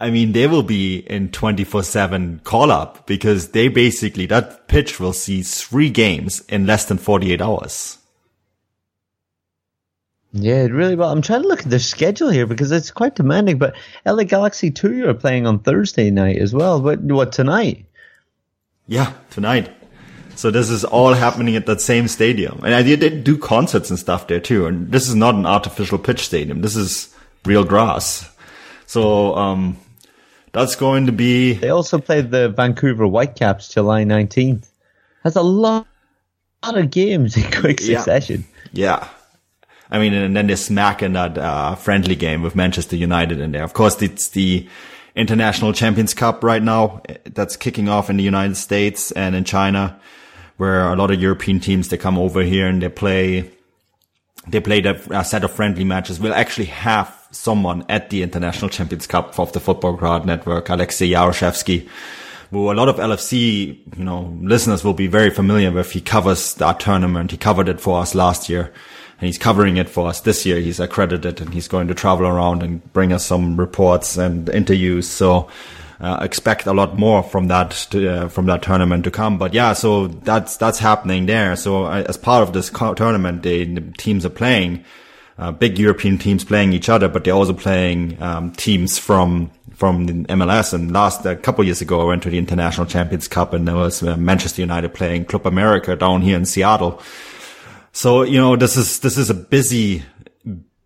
I 0.00 0.10
mean, 0.10 0.32
they 0.32 0.46
will 0.46 0.62
be 0.62 0.98
in 0.98 1.28
24-7 1.28 2.42
call 2.42 2.70
up 2.70 3.06
because 3.06 3.50
they 3.50 3.68
basically, 3.68 4.26
that 4.26 4.66
pitch 4.66 4.98
will 4.98 5.12
see 5.12 5.42
three 5.42 5.90
games 5.90 6.40
in 6.48 6.66
less 6.66 6.86
than 6.86 6.96
48 6.96 7.40
hours. 7.42 7.98
Yeah, 10.32 10.66
really 10.66 10.94
well. 10.94 11.10
I'm 11.10 11.22
trying 11.22 11.42
to 11.42 11.48
look 11.48 11.60
at 11.60 11.70
their 11.70 11.80
schedule 11.80 12.30
here 12.30 12.46
because 12.46 12.70
it's 12.70 12.92
quite 12.92 13.16
demanding. 13.16 13.58
But 13.58 13.74
LA 14.06 14.24
Galaxy 14.24 14.70
2 14.70 15.08
are 15.08 15.14
playing 15.14 15.46
on 15.46 15.58
Thursday 15.58 16.10
night 16.10 16.38
as 16.38 16.54
well. 16.54 16.80
But 16.80 17.00
what, 17.00 17.32
tonight? 17.32 17.84
Yeah, 18.86 19.12
tonight. 19.30 19.70
So 20.40 20.50
this 20.50 20.70
is 20.70 20.86
all 20.86 21.12
happening 21.12 21.54
at 21.54 21.66
that 21.66 21.82
same 21.82 22.08
stadium. 22.08 22.62
And 22.64 22.74
I 22.74 22.80
did 22.80 23.24
do 23.24 23.36
concerts 23.36 23.90
and 23.90 23.98
stuff 23.98 24.26
there 24.26 24.40
too. 24.40 24.64
And 24.64 24.90
this 24.90 25.06
is 25.06 25.14
not 25.14 25.34
an 25.34 25.44
artificial 25.44 25.98
pitch 25.98 26.20
stadium. 26.20 26.62
This 26.62 26.76
is 26.76 27.14
real 27.44 27.62
grass. 27.62 28.26
So 28.86 29.36
um, 29.36 29.76
that's 30.52 30.76
going 30.76 31.04
to 31.04 31.12
be. 31.12 31.52
They 31.52 31.68
also 31.68 31.98
played 31.98 32.30
the 32.30 32.48
Vancouver 32.48 33.06
Whitecaps 33.06 33.68
July 33.68 34.04
19th. 34.04 34.66
That's 35.24 35.36
a 35.36 35.42
lot, 35.42 35.86
lot 36.64 36.78
of 36.78 36.90
games 36.90 37.36
in 37.36 37.42
quick 37.52 37.78
succession. 37.78 38.46
Yeah. 38.72 39.04
yeah. 39.04 39.08
I 39.90 39.98
mean, 39.98 40.14
and 40.14 40.34
then 40.34 40.46
they 40.46 40.56
smack 40.56 41.02
in 41.02 41.12
that 41.12 41.36
uh, 41.36 41.74
friendly 41.74 42.16
game 42.16 42.40
with 42.40 42.56
Manchester 42.56 42.96
United 42.96 43.40
in 43.40 43.52
there. 43.52 43.64
Of 43.64 43.74
course, 43.74 44.00
it's 44.00 44.30
the 44.30 44.66
International 45.14 45.74
Champions 45.74 46.14
Cup 46.14 46.42
right 46.42 46.62
now 46.62 47.02
that's 47.26 47.58
kicking 47.58 47.90
off 47.90 48.08
in 48.08 48.16
the 48.16 48.22
United 48.22 48.56
States 48.56 49.12
and 49.12 49.34
in 49.34 49.44
China, 49.44 50.00
where 50.60 50.92
a 50.92 50.94
lot 50.94 51.10
of 51.10 51.18
European 51.18 51.58
teams 51.58 51.88
they 51.88 51.96
come 51.96 52.18
over 52.18 52.42
here 52.42 52.66
and 52.66 52.82
they 52.82 52.90
play. 52.90 53.50
They 54.46 54.60
play 54.60 54.80
a 54.80 55.24
set 55.24 55.44
of 55.44 55.52
friendly 55.52 55.84
matches. 55.84 56.18
We'll 56.18 56.34
actually 56.34 56.66
have 56.66 57.14
someone 57.30 57.84
at 57.88 58.10
the 58.10 58.22
International 58.22 58.68
Champions 58.68 59.06
Cup 59.06 59.38
of 59.38 59.52
the 59.52 59.60
Football 59.60 59.96
Crowd 59.96 60.24
Network, 60.24 60.68
Alexei 60.70 61.10
Yaroshevsky, 61.10 61.88
who 62.50 62.70
a 62.70 62.74
lot 62.74 62.88
of 62.88 62.96
LFC, 62.96 63.78
you 63.96 64.04
know, 64.04 64.34
listeners 64.42 64.82
will 64.82 64.94
be 64.94 65.06
very 65.06 65.30
familiar 65.30 65.70
with. 65.70 65.92
He 65.92 66.00
covers 66.00 66.54
that 66.54 66.80
tournament. 66.80 67.30
He 67.30 67.36
covered 67.36 67.68
it 67.68 67.80
for 67.80 68.00
us 68.00 68.14
last 68.14 68.48
year 68.48 68.72
and 69.20 69.26
he's 69.26 69.38
covering 69.38 69.76
it 69.76 69.88
for 69.88 70.08
us 70.08 70.20
this 70.22 70.46
year. 70.46 70.58
He's 70.60 70.80
accredited 70.80 71.40
and 71.40 71.52
he's 71.52 71.68
going 71.68 71.88
to 71.88 71.94
travel 71.94 72.26
around 72.26 72.62
and 72.62 72.92
bring 72.94 73.12
us 73.12 73.24
some 73.24 73.58
reports 73.58 74.16
and 74.16 74.48
interviews. 74.48 75.06
So, 75.06 75.48
uh, 76.00 76.18
expect 76.22 76.66
a 76.66 76.72
lot 76.72 76.98
more 76.98 77.22
from 77.22 77.48
that 77.48 77.70
to, 77.90 78.08
uh, 78.08 78.28
from 78.28 78.46
that 78.46 78.62
tournament 78.62 79.04
to 79.04 79.10
come. 79.10 79.38
But 79.38 79.52
yeah, 79.52 79.74
so 79.74 80.06
that's 80.08 80.56
that's 80.56 80.78
happening 80.78 81.26
there. 81.26 81.54
So 81.56 81.84
uh, 81.84 82.04
as 82.08 82.16
part 82.16 82.42
of 82.42 82.52
this 82.52 82.70
tournament, 82.70 83.42
the 83.42 83.80
teams 83.98 84.24
are 84.24 84.30
playing 84.30 84.84
uh, 85.38 85.50
big 85.52 85.78
European 85.78 86.18
teams 86.18 86.44
playing 86.44 86.72
each 86.72 86.88
other, 86.88 87.08
but 87.08 87.24
they're 87.24 87.34
also 87.34 87.54
playing 87.54 88.20
um, 88.22 88.52
teams 88.52 88.98
from 88.98 89.50
from 89.74 90.06
the 90.06 90.12
MLS. 90.34 90.72
And 90.72 90.92
last 90.92 91.24
a 91.24 91.36
couple 91.36 91.64
years 91.64 91.80
ago, 91.80 92.00
I 92.00 92.04
went 92.04 92.22
to 92.24 92.30
the 92.30 92.38
International 92.38 92.86
Champions 92.86 93.26
Cup, 93.28 93.52
and 93.54 93.66
there 93.66 93.76
was 93.76 94.02
uh, 94.02 94.16
Manchester 94.16 94.60
United 94.62 94.94
playing 94.94 95.24
Club 95.24 95.46
America 95.46 95.96
down 95.96 96.22
here 96.22 96.36
in 96.36 96.44
Seattle. 96.44 97.00
So 97.92 98.22
you 98.22 98.38
know, 98.38 98.56
this 98.56 98.76
is 98.76 99.00
this 99.00 99.16
is 99.16 99.30
a 99.30 99.34
busy 99.34 100.02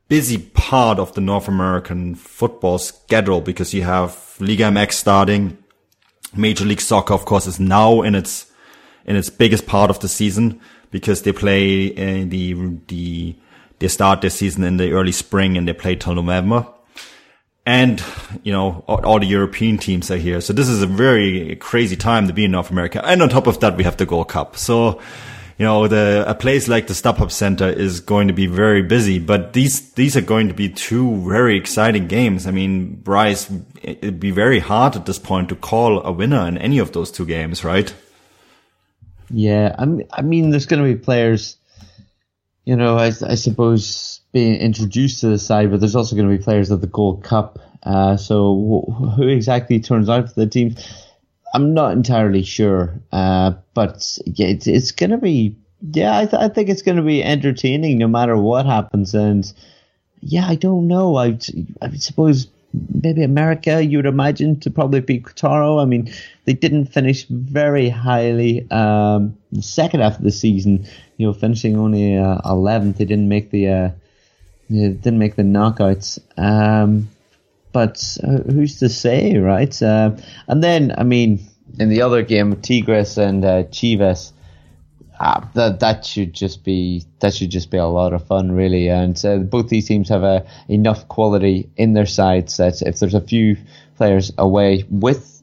busy 0.09 0.39
part 0.75 0.99
of 0.99 1.14
the 1.14 1.20
North 1.20 1.47
American 1.47 2.16
football 2.16 2.79
schedule 2.79 3.41
because 3.41 3.72
you 3.72 3.83
have 3.83 4.35
Liga 4.41 4.64
MX 4.64 4.95
starting. 4.95 5.57
Major 6.35 6.64
League 6.64 6.81
Soccer, 6.81 7.14
of 7.14 7.25
course, 7.25 7.47
is 7.47 7.61
now 7.61 8.03
in 8.03 8.16
its 8.16 8.51
in 9.05 9.14
its 9.14 9.31
biggest 9.31 9.68
part 9.68 9.89
of 9.89 10.01
the 10.01 10.09
season 10.09 10.61
because 10.91 11.22
they 11.22 11.31
play 11.31 11.87
in 11.87 12.29
the 12.31 12.55
the 12.89 13.37
they 13.79 13.87
start 13.87 14.20
their 14.20 14.31
season 14.31 14.64
in 14.64 14.77
the 14.77 14.91
early 14.91 15.12
spring 15.12 15.57
and 15.57 15.68
they 15.68 15.75
play 15.75 15.95
till 15.95 16.16
November. 16.16 16.66
And, 17.64 18.03
you 18.43 18.53
know, 18.53 18.85
all, 18.89 19.07
all, 19.07 19.20
the 19.20 19.27
European 19.27 19.79
teams 19.79 20.11
are 20.11 20.18
here. 20.18 20.41
So 20.41 20.53
this 20.53 20.68
is 20.68 20.83
a 20.83 20.87
very 20.87 21.57
crazy 21.57 21.97
time 21.97 22.27
to 22.27 22.35
be 22.35 22.45
in 22.45 22.51
North 22.51 22.70
America. 22.70 23.01
And 23.07 23.22
on 23.22 23.29
top 23.29 23.47
of 23.47 23.61
that, 23.61 23.77
we 23.77 23.85
have 23.85 23.97
the 23.97 24.05
Gold 24.07 24.29
Cup. 24.29 24.57
So, 24.57 25.01
you 25.59 25.64
know, 25.64 25.86
the, 25.86 26.24
a 26.26 26.34
place 26.34 26.68
like 26.68 26.86
the 26.86 26.94
StubHub 26.94 27.30
Center 27.30 27.68
is 27.68 28.00
going 28.00 28.28
to 28.28 28.34
be 28.34 28.46
very 28.46 28.82
busy, 28.82 29.18
but 29.18 29.52
these, 29.52 29.92
these 29.92 30.16
are 30.16 30.20
going 30.20 30.48
to 30.48 30.55
be 30.55 30.68
two 30.68 31.16
very 31.28 31.57
exciting 31.57 32.09
games. 32.09 32.46
I 32.46 32.50
mean, 32.50 32.96
Bryce, 32.96 33.50
it'd 33.82 34.20
be 34.20 34.30
very 34.30 34.59
hard 34.59 34.96
at 34.96 35.07
this 35.07 35.18
point 35.18 35.48
to 35.50 35.57
call 35.57 36.05
a 36.05 36.12
winner 36.12 36.46
in 36.48 36.59
any 36.59 36.78
of 36.78 36.92
those 36.92 37.11
two 37.11 37.26
games, 37.26 37.64
right? 37.64 37.92
Yeah. 39.30 39.74
I 39.78 39.84
mean, 39.84 40.09
I 40.12 40.22
mean 40.22 40.50
there's 40.50 40.66
going 40.66 40.82
to 40.82 40.92
be 40.92 41.00
players 41.00 41.57
you 42.64 42.76
know, 42.76 42.96
I, 42.96 43.07
I 43.07 43.34
suppose 43.34 44.20
being 44.32 44.57
introduced 44.57 45.20
to 45.20 45.28
the 45.28 45.38
side, 45.38 45.70
but 45.70 45.80
there's 45.80 45.96
also 45.96 46.16
going 46.16 46.28
to 46.28 46.36
be 46.36 46.42
players 46.42 46.70
of 46.70 46.80
the 46.80 46.86
Gold 46.86 47.22
Cup. 47.22 47.59
Uh, 47.82 48.16
so 48.16 49.14
who 49.16 49.28
exactly 49.28 49.80
turns 49.80 50.09
out 50.09 50.28
for 50.28 50.40
the 50.40 50.46
team? 50.46 50.74
I'm 51.55 51.72
not 51.72 51.92
entirely 51.92 52.42
sure. 52.42 53.00
Uh, 53.12 53.52
but 53.72 54.18
it's, 54.26 54.66
it's 54.66 54.92
going 54.92 55.11
to 55.11 55.18
be, 55.18 55.57
yeah, 55.92 56.18
I, 56.18 56.26
th- 56.26 56.42
I 56.42 56.48
think 56.48 56.68
it's 56.68 56.82
going 56.82 56.98
to 56.98 57.02
be 57.02 57.24
entertaining 57.24 57.96
no 57.98 58.09
matter 58.09 58.36
what 58.36 58.66
happens. 58.66 59.14
And 59.14 59.50
yeah, 60.20 60.46
I 60.46 60.57
don't 60.57 60.88
know. 60.88 61.16
I, 61.16 61.38
I 61.80 61.96
suppose 61.96 62.48
maybe 63.02 63.22
America, 63.22 63.84
you 63.84 63.98
would 63.98 64.07
imagine, 64.07 64.59
to 64.61 64.70
probably 64.70 65.00
beat 65.00 65.22
Querétaro. 65.22 65.80
I 65.80 65.84
mean, 65.84 66.12
they 66.44 66.55
didn't 66.55 66.86
finish 66.86 67.24
very 67.28 67.88
highly 67.88 68.68
um, 68.70 69.36
the 69.52 69.62
second 69.62 70.00
half 70.00 70.18
of 70.18 70.24
the 70.24 70.32
season. 70.32 70.86
You 71.16 71.28
know, 71.28 71.32
finishing 71.32 71.78
only 71.78 72.16
uh, 72.16 72.38
eleventh, 72.44 72.98
they 72.98 73.05
didn't 73.05 73.28
make 73.28 73.50
the 73.50 73.68
uh, 73.68 73.90
didn't 74.68 75.18
make 75.18 75.36
the 75.36 75.42
knockouts. 75.42 76.18
Um, 76.36 77.09
but 77.75 78.16
uh, 78.22 78.39
who's 78.51 78.79
to 78.79 78.89
say, 78.89 79.37
right? 79.37 79.83
Uh, 79.83 80.12
and 80.47 80.62
then, 80.62 80.95
I 80.97 81.03
mean, 81.03 81.41
in 81.79 81.89
the 81.89 82.03
other 82.03 82.22
game, 82.22 82.55
Tigres 82.62 83.18
and 83.18 83.45
uh, 83.45 83.64
Chivas. 83.64 84.33
Ah, 85.20 85.49
that 85.55 85.79
that 85.79 86.05
should 86.05 86.33
just 86.33 86.64
be 86.64 87.05
that 87.20 87.35
should 87.35 87.51
just 87.51 87.70
be 87.70 87.77
a 87.77 87.87
lot 87.87 88.12
of 88.12 88.27
fun, 88.27 88.51
really. 88.51 88.89
And 88.89 89.22
uh, 89.25 89.39
both 89.39 89.68
these 89.68 89.87
teams 89.87 90.09
have 90.09 90.25
uh, 90.25 90.43
enough 90.68 91.07
quality 91.09 91.70
in 91.77 91.93
their 91.93 92.07
sides 92.07 92.57
that 92.57 92.83
if 92.83 92.99
there's 92.99 93.14
a 93.14 93.20
few 93.20 93.57
players 93.97 94.33
away 94.39 94.85
with, 94.91 95.43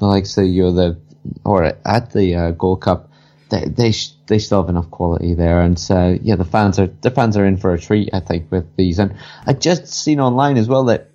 like 0.00 0.26
say 0.26 0.44
you 0.44 0.64
know 0.64 0.72
the 0.72 0.98
or 1.44 1.74
at 1.84 2.12
the 2.12 2.34
uh, 2.34 2.50
Gold 2.52 2.82
Cup, 2.82 3.08
they 3.50 3.66
they 3.66 3.92
sh- 3.92 4.14
they 4.26 4.40
still 4.40 4.62
have 4.62 4.68
enough 4.68 4.90
quality 4.90 5.34
there. 5.34 5.60
And 5.60 5.78
uh, 5.90 6.16
yeah, 6.20 6.34
the 6.34 6.44
fans 6.44 6.78
are 6.80 6.88
the 7.02 7.10
fans 7.12 7.36
are 7.36 7.46
in 7.46 7.56
for 7.56 7.72
a 7.72 7.78
treat, 7.78 8.10
I 8.12 8.18
think, 8.18 8.50
with 8.50 8.74
these. 8.76 8.98
And 8.98 9.14
I 9.46 9.52
just 9.52 9.86
seen 9.86 10.18
online 10.18 10.56
as 10.56 10.68
well 10.68 10.84
that 10.84 11.10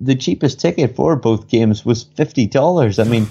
the 0.00 0.14
cheapest 0.14 0.60
ticket 0.60 0.96
for 0.96 1.16
both 1.16 1.48
games 1.48 1.84
was 1.84 2.04
fifty 2.04 2.46
dollars. 2.46 2.98
I 2.98 3.04
mean. 3.04 3.28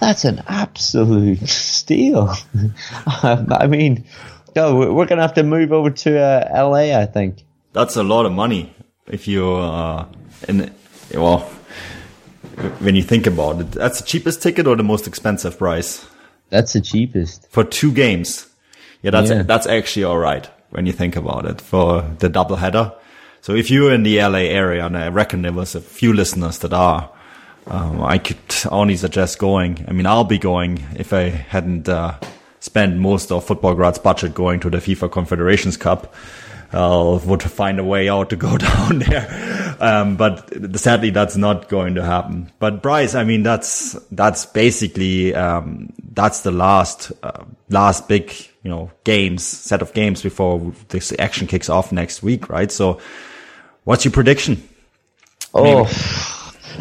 That's 0.00 0.24
an 0.24 0.42
absolute 0.48 1.48
steal. 1.48 2.34
I 3.06 3.66
mean, 3.68 4.04
no, 4.56 4.76
we're 4.76 5.06
going 5.06 5.18
to 5.18 5.22
have 5.22 5.34
to 5.34 5.44
move 5.44 5.72
over 5.72 5.90
to 5.90 6.18
uh, 6.18 6.68
LA, 6.68 6.98
I 6.98 7.06
think. 7.06 7.44
That's 7.72 7.94
a 7.94 8.02
lot 8.02 8.26
of 8.26 8.32
money 8.32 8.74
if 9.06 9.28
you, 9.28 9.52
uh, 9.52 10.06
in, 10.48 10.72
well, 11.12 11.40
when 12.80 12.94
you 12.94 13.02
think 13.02 13.26
about 13.26 13.60
it. 13.60 13.72
That's 13.72 14.00
the 14.00 14.06
cheapest 14.06 14.42
ticket 14.42 14.66
or 14.66 14.76
the 14.76 14.82
most 14.82 15.06
expensive 15.06 15.58
price? 15.58 16.06
That's 16.50 16.72
the 16.72 16.80
cheapest. 16.80 17.50
For 17.50 17.64
two 17.64 17.92
games. 17.92 18.46
Yeah, 19.02 19.10
that's, 19.10 19.30
yeah. 19.30 19.42
that's 19.42 19.66
actually 19.66 20.04
all 20.04 20.18
right 20.18 20.48
when 20.70 20.86
you 20.86 20.92
think 20.92 21.16
about 21.16 21.46
it 21.46 21.60
for 21.60 22.02
the 22.18 22.28
double 22.28 22.56
header. 22.56 22.92
So 23.44 23.54
if 23.54 23.70
you're 23.70 23.92
in 23.92 24.04
the 24.04 24.22
LA 24.22 24.48
area, 24.48 24.86
and 24.86 24.96
I 24.96 25.08
reckon 25.08 25.42
there 25.42 25.52
was 25.52 25.74
a 25.74 25.80
few 25.82 26.14
listeners 26.14 26.60
that 26.60 26.72
are, 26.72 27.10
um, 27.66 28.02
I 28.02 28.16
could 28.16 28.38
only 28.70 28.96
suggest 28.96 29.38
going. 29.38 29.84
I 29.86 29.92
mean, 29.92 30.06
I'll 30.06 30.24
be 30.24 30.38
going 30.38 30.82
if 30.96 31.12
I 31.12 31.24
hadn't 31.24 31.86
uh, 31.86 32.18
spent 32.60 32.96
most 32.96 33.30
of 33.30 33.44
Football 33.44 33.74
Crowd's 33.74 33.98
budget 33.98 34.32
going 34.32 34.60
to 34.60 34.70
the 34.70 34.78
FIFA 34.78 35.12
Confederations 35.12 35.76
Cup. 35.76 36.14
I 36.72 37.20
would 37.22 37.42
find 37.42 37.78
a 37.78 37.84
way 37.84 38.08
out 38.08 38.30
to 38.30 38.36
go 38.36 38.56
down 38.56 39.00
there. 39.00 39.76
Um, 39.78 40.16
but 40.16 40.50
sadly, 40.78 41.10
that's 41.10 41.36
not 41.36 41.68
going 41.68 41.96
to 41.96 42.02
happen. 42.02 42.50
But 42.60 42.82
Bryce, 42.82 43.14
I 43.14 43.24
mean, 43.24 43.42
that's, 43.42 43.92
that's 44.10 44.46
basically, 44.46 45.34
um, 45.34 45.92
that's 46.14 46.40
the 46.40 46.50
last, 46.50 47.12
uh, 47.22 47.44
last 47.68 48.08
big, 48.08 48.32
you 48.62 48.70
know, 48.70 48.90
games, 49.04 49.44
set 49.44 49.82
of 49.82 49.92
games 49.92 50.22
before 50.22 50.72
this 50.88 51.12
action 51.18 51.46
kicks 51.46 51.68
off 51.68 51.92
next 51.92 52.22
week, 52.22 52.48
right? 52.48 52.72
So 52.72 53.00
what's 53.84 54.04
your 54.04 54.12
prediction? 54.12 54.66
Oh. 55.54 55.84
Maybe 55.84 56.34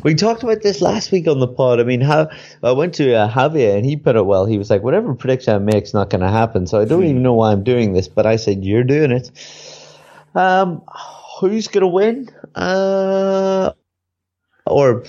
we 0.03 0.15
talked 0.15 0.43
about 0.43 0.61
this 0.61 0.81
last 0.81 1.11
week 1.11 1.27
on 1.27 1.39
the 1.39 1.47
pod. 1.47 1.79
I 1.79 1.83
mean, 1.83 2.01
how 2.01 2.29
I 2.61 2.71
went 2.71 2.95
to 2.95 3.13
uh, 3.13 3.29
Javier 3.29 3.77
and 3.77 3.85
he 3.85 3.95
put 3.95 4.15
it 4.15 4.25
well. 4.25 4.45
He 4.45 4.57
was 4.57 4.69
like, 4.69 4.83
"Whatever 4.83 5.13
prediction 5.13 5.53
I 5.53 5.59
make 5.59 5.83
is 5.83 5.93
not 5.93 6.09
going 6.09 6.21
to 6.21 6.29
happen." 6.29 6.67
So 6.67 6.79
I 6.79 6.85
don't 6.85 7.03
even 7.03 7.23
know 7.23 7.33
why 7.33 7.51
I'm 7.51 7.63
doing 7.63 7.93
this, 7.93 8.07
but 8.07 8.25
I 8.25 8.37
said 8.37 8.65
you're 8.65 8.83
doing 8.83 9.11
it. 9.11 9.29
Um, 10.35 10.81
who's 11.39 11.67
going 11.67 11.81
to 11.81 11.87
win? 11.87 12.29
Uh, 12.55 13.73
or 14.65 15.03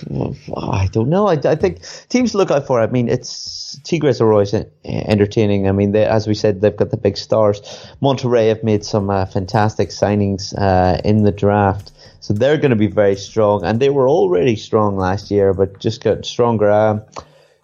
I 0.57 0.87
don't 0.91 1.09
know. 1.09 1.27
I, 1.27 1.33
I 1.33 1.55
think 1.55 1.79
teams 2.09 2.35
look 2.35 2.51
out 2.51 2.67
for. 2.67 2.81
I 2.81 2.87
mean, 2.87 3.07
it's 3.07 3.79
Tigres 3.83 4.19
are 4.21 4.31
always 4.31 4.53
entertaining. 4.83 5.67
I 5.67 5.71
mean, 5.71 5.91
they, 5.91 6.05
as 6.05 6.27
we 6.27 6.33
said, 6.33 6.61
they've 6.61 6.75
got 6.75 6.91
the 6.91 6.97
big 6.97 7.17
stars. 7.17 7.61
Monterrey 8.01 8.49
have 8.49 8.63
made 8.63 8.83
some 8.83 9.09
uh, 9.09 9.25
fantastic 9.25 9.89
signings 9.89 10.53
uh, 10.57 10.99
in 11.05 11.23
the 11.23 11.31
draft. 11.31 11.91
So 12.19 12.33
they're 12.33 12.57
going 12.57 12.71
to 12.71 12.75
be 12.75 12.87
very 12.87 13.15
strong, 13.15 13.63
and 13.63 13.79
they 13.79 13.89
were 13.89 14.09
already 14.09 14.55
strong 14.55 14.97
last 14.97 15.29
year, 15.29 15.53
but 15.53 15.79
just 15.79 16.03
got 16.03 16.25
stronger. 16.25 16.71
Um, 16.71 17.03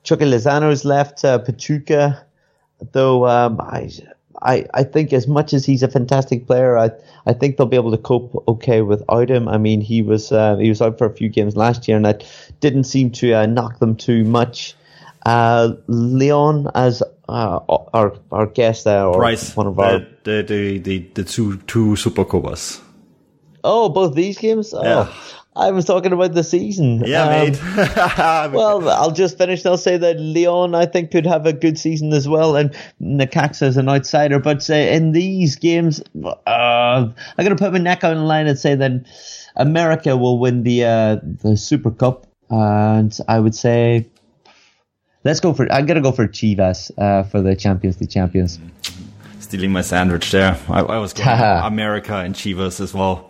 Chucky 0.04 0.26
Lozano's 0.26 0.86
left 0.86 1.26
uh, 1.26 1.40
Pachuca, 1.40 2.24
though. 2.92 3.28
Um, 3.28 3.60
I, 3.60 3.90
I, 4.42 4.66
I 4.74 4.84
think 4.84 5.14
as 5.14 5.28
much 5.28 5.54
as 5.54 5.66
he's 5.66 5.84
a 5.84 5.88
fantastic 5.88 6.48
player, 6.48 6.78
I, 6.78 6.92
I 7.26 7.34
think 7.34 7.58
they'll 7.58 7.68
be 7.68 7.76
able 7.76 7.92
to 7.92 7.98
cope 7.98 8.44
okay 8.48 8.82
without 8.82 9.30
him. 9.30 9.48
I 9.48 9.58
mean, 9.58 9.82
he 9.82 10.02
was 10.02 10.32
uh, 10.32 10.58
he 10.58 10.70
was 10.70 10.82
out 10.82 10.98
for 10.98 11.06
a 11.06 11.14
few 11.14 11.30
games 11.30 11.56
last 11.56 11.88
year, 11.88 11.98
and 11.98 12.06
that 12.06 12.26
didn't 12.60 12.86
seem 12.86 13.12
to 13.12 13.34
uh, 13.34 13.46
knock 13.46 13.80
them 13.80 13.96
too 13.96 14.24
much. 14.24 14.76
Uh, 15.26 15.74
Leon 15.88 16.70
as 16.74 17.04
uh, 17.30 17.60
our 17.94 18.18
our 18.32 18.48
guest 18.48 18.86
there, 18.86 19.06
or 19.06 19.18
Bryce, 19.18 19.56
one 19.56 19.68
of 19.68 19.78
our 19.80 20.00
the 20.24 20.42
the 20.42 20.80
the, 20.80 21.00
the 21.14 21.24
two 21.24 21.58
two 21.68 21.96
super 21.96 22.26
copas. 22.26 22.82
Oh, 23.64 23.90
both 23.90 24.16
these 24.16 24.40
games. 24.40 24.74
Oh, 24.74 24.84
Yeah. 24.84 25.14
I 25.56 25.72
was 25.72 25.84
talking 25.84 26.14
about 26.14 26.34
the 26.34 26.44
season. 26.44 27.04
Yeah, 27.06 27.24
Um, 27.24 27.30
mate. 27.30 27.62
Well, 28.54 28.90
I'll 28.90 29.12
just 29.12 29.38
finish. 29.38 29.66
I'll 29.66 29.78
say 29.78 29.98
that 29.98 30.18
Leon, 30.18 30.76
I 30.76 30.86
think, 30.86 31.12
could 31.12 31.26
have 31.26 31.46
a 31.46 31.52
good 31.52 31.78
season 31.78 32.14
as 32.14 32.28
well, 32.28 32.56
and 32.56 32.74
Necaxa 33.02 33.64
is 33.64 33.76
an 33.76 33.90
outsider. 33.90 34.40
But 34.40 34.70
uh, 34.70 34.76
in 34.76 35.12
these 35.12 35.58
games, 35.58 36.02
uh, 36.24 36.40
I'm 36.48 37.14
going 37.38 37.50
to 37.50 37.56
put 37.56 37.74
my 37.74 37.80
neck 37.80 38.04
on 38.06 38.16
the 38.16 38.22
line 38.24 38.48
and 38.48 38.58
say 38.58 38.76
that 38.76 38.92
America 39.58 40.16
will 40.16 40.40
win 40.40 40.64
the 40.64 40.86
uh, 40.86 41.18
the 41.44 41.58
Super 41.58 41.92
Cup, 41.92 42.28
and 42.50 43.18
I 43.28 43.40
would 43.40 43.56
say 43.56 44.08
let's 45.26 45.42
go 45.42 45.54
for. 45.54 45.70
I'm 45.72 45.86
to 45.86 46.00
go 46.00 46.14
for 46.14 46.28
Chivas 46.28 46.92
uh, 46.98 47.24
for 47.24 47.42
the 47.42 47.58
Champions 47.58 48.00
League 48.00 48.10
champions. 48.10 48.58
Stealing 49.42 49.74
my 49.74 49.82
sandwich 49.82 50.32
there. 50.32 50.58
I, 50.70 50.80
I 50.80 50.98
was 50.98 51.12
going 51.12 51.28
America 51.66 52.16
and 52.16 52.34
Chivas 52.34 52.80
as 52.80 52.94
well. 52.94 53.30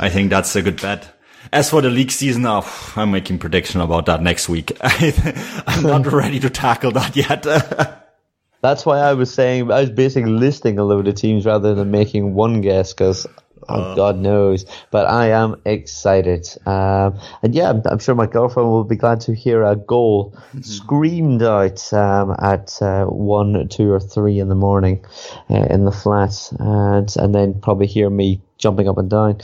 I 0.00 0.08
think 0.08 0.30
that's 0.30 0.56
a 0.56 0.62
good 0.62 0.82
bet. 0.82 1.16
As 1.52 1.68
for 1.68 1.82
the 1.82 1.90
league 1.90 2.12
season, 2.12 2.46
oh, 2.46 2.64
I'm 2.94 3.10
making 3.10 3.38
prediction 3.38 3.80
about 3.80 4.06
that 4.06 4.22
next 4.22 4.48
week. 4.48 4.76
I'm 4.80 5.82
not 5.82 6.06
ready 6.12 6.38
to 6.40 6.50
tackle 6.50 6.92
that 6.92 7.16
yet. 7.16 7.42
That's 8.62 8.86
why 8.86 8.98
I 8.98 9.14
was 9.14 9.32
saying 9.32 9.72
I 9.72 9.80
was 9.80 9.90
basically 9.90 10.30
listing 10.30 10.78
a 10.78 10.84
load 10.84 11.08
of 11.08 11.16
teams 11.16 11.46
rather 11.46 11.74
than 11.74 11.90
making 11.90 12.34
one 12.34 12.60
guess 12.60 12.92
because 12.92 13.26
oh, 13.68 13.96
God 13.96 14.18
knows. 14.18 14.64
But 14.92 15.06
I 15.06 15.30
am 15.30 15.60
excited, 15.64 16.46
um, 16.66 17.18
and 17.42 17.54
yeah, 17.54 17.70
I'm, 17.70 17.82
I'm 17.86 17.98
sure 17.98 18.14
my 18.14 18.26
girlfriend 18.26 18.68
will 18.68 18.84
be 18.84 18.96
glad 18.96 19.20
to 19.22 19.34
hear 19.34 19.64
a 19.64 19.74
goal 19.74 20.38
screamed 20.60 21.42
out 21.42 21.92
um, 21.92 22.36
at 22.38 22.80
uh, 22.82 23.06
one, 23.06 23.66
two, 23.68 23.90
or 23.90 23.98
three 23.98 24.38
in 24.38 24.48
the 24.48 24.54
morning 24.54 25.04
uh, 25.48 25.66
in 25.70 25.84
the 25.84 25.92
flat, 25.92 26.52
and 26.60 27.12
and 27.16 27.34
then 27.34 27.60
probably 27.60 27.86
hear 27.86 28.10
me 28.10 28.40
jumping 28.60 28.88
up 28.88 28.98
and 28.98 29.10
down. 29.10 29.40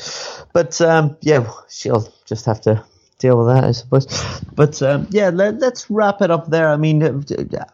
But 0.52 0.80
um, 0.80 1.16
yeah, 1.20 1.50
she'll 1.68 2.12
just 2.26 2.46
have 2.46 2.60
to 2.62 2.84
deal 3.18 3.38
with 3.38 3.46
that, 3.48 3.64
I 3.64 3.72
suppose. 3.72 4.06
But 4.54 4.80
um, 4.82 5.06
yeah, 5.10 5.30
let, 5.30 5.62
us 5.62 5.88
wrap 5.90 6.20
it 6.22 6.30
up 6.30 6.50
there. 6.50 6.68
I 6.68 6.76
mean, 6.76 7.24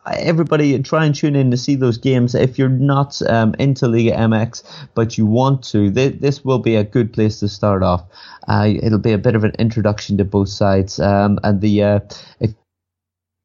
everybody 0.07 0.80
try 0.82 1.05
and 1.05 1.14
tune 1.14 1.36
in 1.36 1.51
to 1.51 1.57
see 1.57 1.74
those 1.74 1.99
games. 1.99 2.34
If 2.34 2.59
you're 2.59 2.68
not 2.68 3.20
um, 3.28 3.55
into 3.59 3.88
Liga 3.88 4.12
MX, 4.12 4.62
but 4.95 5.18
you 5.18 5.26
want 5.26 5.64
to, 5.64 5.90
th- 5.90 6.20
this 6.20 6.45
will 6.45 6.61
be 6.61 6.76
a 6.76 6.84
good 6.84 7.12
place 7.12 7.40
to 7.40 7.49
start 7.49 7.82
off. 7.82 8.05
Uh, 8.49 8.72
it'll 8.82 8.99
be 8.99 9.12
a 9.12 9.18
bit 9.18 9.34
of 9.34 9.45
an 9.45 9.53
introduction 9.59 10.18
to 10.18 10.24
both 10.24 10.49
sides, 10.49 10.99
um, 10.99 11.38
and 11.45 11.61
the 11.61 11.82
uh, 11.82 12.01
if 12.40 12.55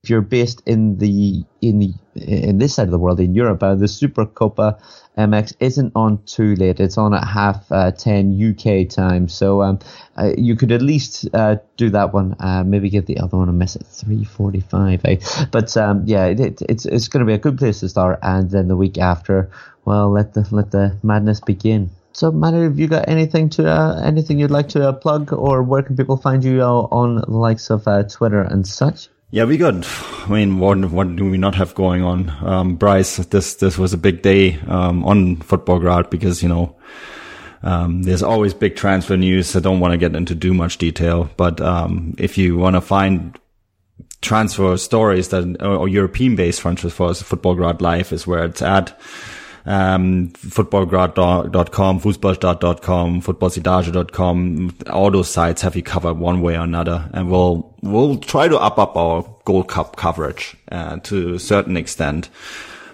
if 0.03 0.09
you're 0.09 0.21
based 0.21 0.61
in 0.65 0.97
the 0.97 1.43
in 1.61 1.79
the 1.79 1.93
in 2.15 2.59
this 2.59 2.75
side 2.75 2.87
of 2.87 2.91
the 2.91 2.97
world 2.97 3.19
in 3.19 3.35
Europe, 3.35 3.61
uh, 3.61 3.75
the 3.75 3.87
Super 3.87 4.25
Copa 4.25 4.79
MX 5.17 5.55
isn't 5.59 5.91
on 5.95 6.23
too 6.25 6.55
late. 6.55 6.79
It's 6.79 6.97
on 6.97 7.13
at 7.13 7.23
half 7.23 7.71
uh, 7.71 7.91
ten 7.91 8.37
UK 8.37 8.87
time, 8.87 9.27
so 9.27 9.63
um, 9.63 9.79
uh, 10.15 10.33
you 10.37 10.55
could 10.55 10.71
at 10.71 10.81
least 10.81 11.27
uh, 11.33 11.57
do 11.75 11.89
that 11.89 12.13
one. 12.13 12.35
Uh, 12.39 12.63
maybe 12.63 12.89
give 12.89 13.07
the 13.07 13.17
other 13.17 13.37
one 13.37 13.49
a 13.49 13.53
miss 13.53 13.75
at 13.75 13.85
three 13.85 14.23
forty-five. 14.23 15.01
Eh? 15.05 15.17
But 15.51 15.75
um, 15.75 16.03
yeah, 16.05 16.25
it, 16.25 16.39
it, 16.39 16.61
it's 16.69 16.85
it's 16.85 17.07
going 17.07 17.21
to 17.21 17.25
be 17.25 17.33
a 17.33 17.39
good 17.39 17.57
place 17.57 17.79
to 17.79 17.89
start, 17.89 18.19
and 18.21 18.51
then 18.51 18.67
the 18.67 18.77
week 18.77 18.97
after, 18.97 19.49
well, 19.85 20.11
let 20.11 20.33
the 20.33 20.47
let 20.51 20.71
the 20.71 20.95
madness 21.01 21.39
begin. 21.39 21.89
So, 22.13 22.31
Matty, 22.31 22.63
have 22.63 22.79
you 22.79 22.87
got 22.87 23.09
anything 23.09 23.49
to 23.51 23.69
uh, 23.69 24.01
anything 24.03 24.39
you'd 24.39 24.51
like 24.51 24.69
to 24.69 24.89
uh, 24.89 24.93
plug, 24.93 25.33
or 25.33 25.63
where 25.63 25.81
can 25.81 25.95
people 25.95 26.17
find 26.17 26.43
you 26.43 26.61
on 26.61 27.15
the 27.15 27.31
likes 27.31 27.69
of 27.71 27.83
Twitter 28.09 28.41
and 28.41 28.67
such? 28.67 29.09
Yeah, 29.29 29.43
we 29.43 29.57
got. 29.57 29.85
I 30.25 30.29
mean, 30.29 30.59
what 30.59 30.77
what 30.85 31.15
do 31.15 31.29
we 31.29 31.37
not 31.37 31.55
have 31.55 31.75
going 31.75 32.01
on? 32.01 32.29
Um, 32.41 32.75
Bryce, 32.75 33.17
this 33.17 33.55
this 33.55 33.77
was 33.77 33.91
a 33.91 33.97
big 33.97 34.21
day 34.21 34.57
um, 34.67 35.03
on 35.03 35.37
Football 35.37 35.81
Crowd 35.81 36.09
because 36.09 36.41
you 36.41 36.47
know 36.47 36.77
um, 37.61 38.03
there's 38.03 38.23
always 38.23 38.53
big 38.53 38.77
transfer 38.77 39.17
news. 39.17 39.53
I 39.53 39.59
don't 39.59 39.81
want 39.81 39.91
to 39.91 39.97
get 39.97 40.15
into 40.15 40.33
too 40.33 40.53
much 40.53 40.77
detail, 40.77 41.29
but 41.35 41.59
um, 41.59 42.15
if 42.17 42.37
you 42.37 42.57
want 42.57 42.77
to 42.77 42.81
find 42.81 43.37
transfer 44.21 44.77
stories 44.77 45.27
that 45.29 45.61
or 45.61 45.89
European 45.89 46.37
based 46.37 46.61
transfers, 46.61 46.93
for 46.93 47.13
Football 47.13 47.57
Crowd 47.57 47.81
Live 47.81 48.13
is 48.13 48.25
where 48.25 48.45
it's 48.45 48.61
at. 48.61 48.97
Um, 49.67 50.29
footballcrowd.com, 50.29 51.99
fußballstadt.com, 51.99 53.21
footballsidage.com, 53.21 54.75
all 54.89 55.11
those 55.11 55.29
sites 55.29 55.61
have 55.61 55.75
you 55.75 55.83
covered 55.83 56.13
one 56.13 56.41
way 56.41 56.55
or 56.55 56.61
another. 56.61 57.09
And 57.13 57.29
we'll, 57.29 57.75
we'll 57.81 58.17
try 58.17 58.47
to 58.47 58.57
up 58.57 58.79
up 58.79 58.95
our 58.95 59.25
Gold 59.43 59.67
Cup 59.67 59.97
coverage, 59.97 60.55
uh, 60.71 60.99
to 61.03 61.33
a 61.33 61.39
certain 61.39 61.75
extent. 61.75 62.29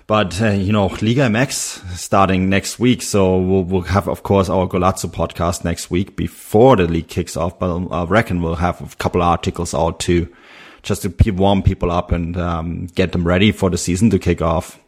But, 0.08 0.42
uh, 0.42 0.50
you 0.50 0.74
know, 0.74 0.88
Liga 0.88 1.28
MX 1.28 1.96
starting 1.96 2.50
next 2.50 2.80
week. 2.80 3.04
So 3.04 3.38
we'll, 3.38 3.64
we'll 3.64 3.82
have, 3.84 4.10
of 4.10 4.24
course, 4.24 4.50
our 4.50 4.68
Golazo 4.68 5.12
podcast 5.12 5.64
next 5.64 5.92
week 5.92 6.16
before 6.16 6.76
the 6.76 6.88
league 6.88 7.08
kicks 7.08 7.38
off. 7.38 7.60
But 7.60 7.88
I 7.92 8.04
reckon 8.06 8.42
we'll 8.42 8.56
have 8.56 8.82
a 8.82 8.96
couple 8.98 9.22
articles 9.22 9.76
out 9.76 10.00
too, 10.00 10.28
just 10.82 11.04
to 11.04 11.32
warm 11.32 11.62
people 11.62 11.92
up 11.92 12.12
and, 12.12 12.36
um, 12.36 12.88
get 12.96 13.12
them 13.12 13.26
ready 13.28 13.52
for 13.52 13.70
the 13.70 13.78
season 13.78 14.10
to 14.10 14.18
kick 14.20 14.42
off. 14.42 14.80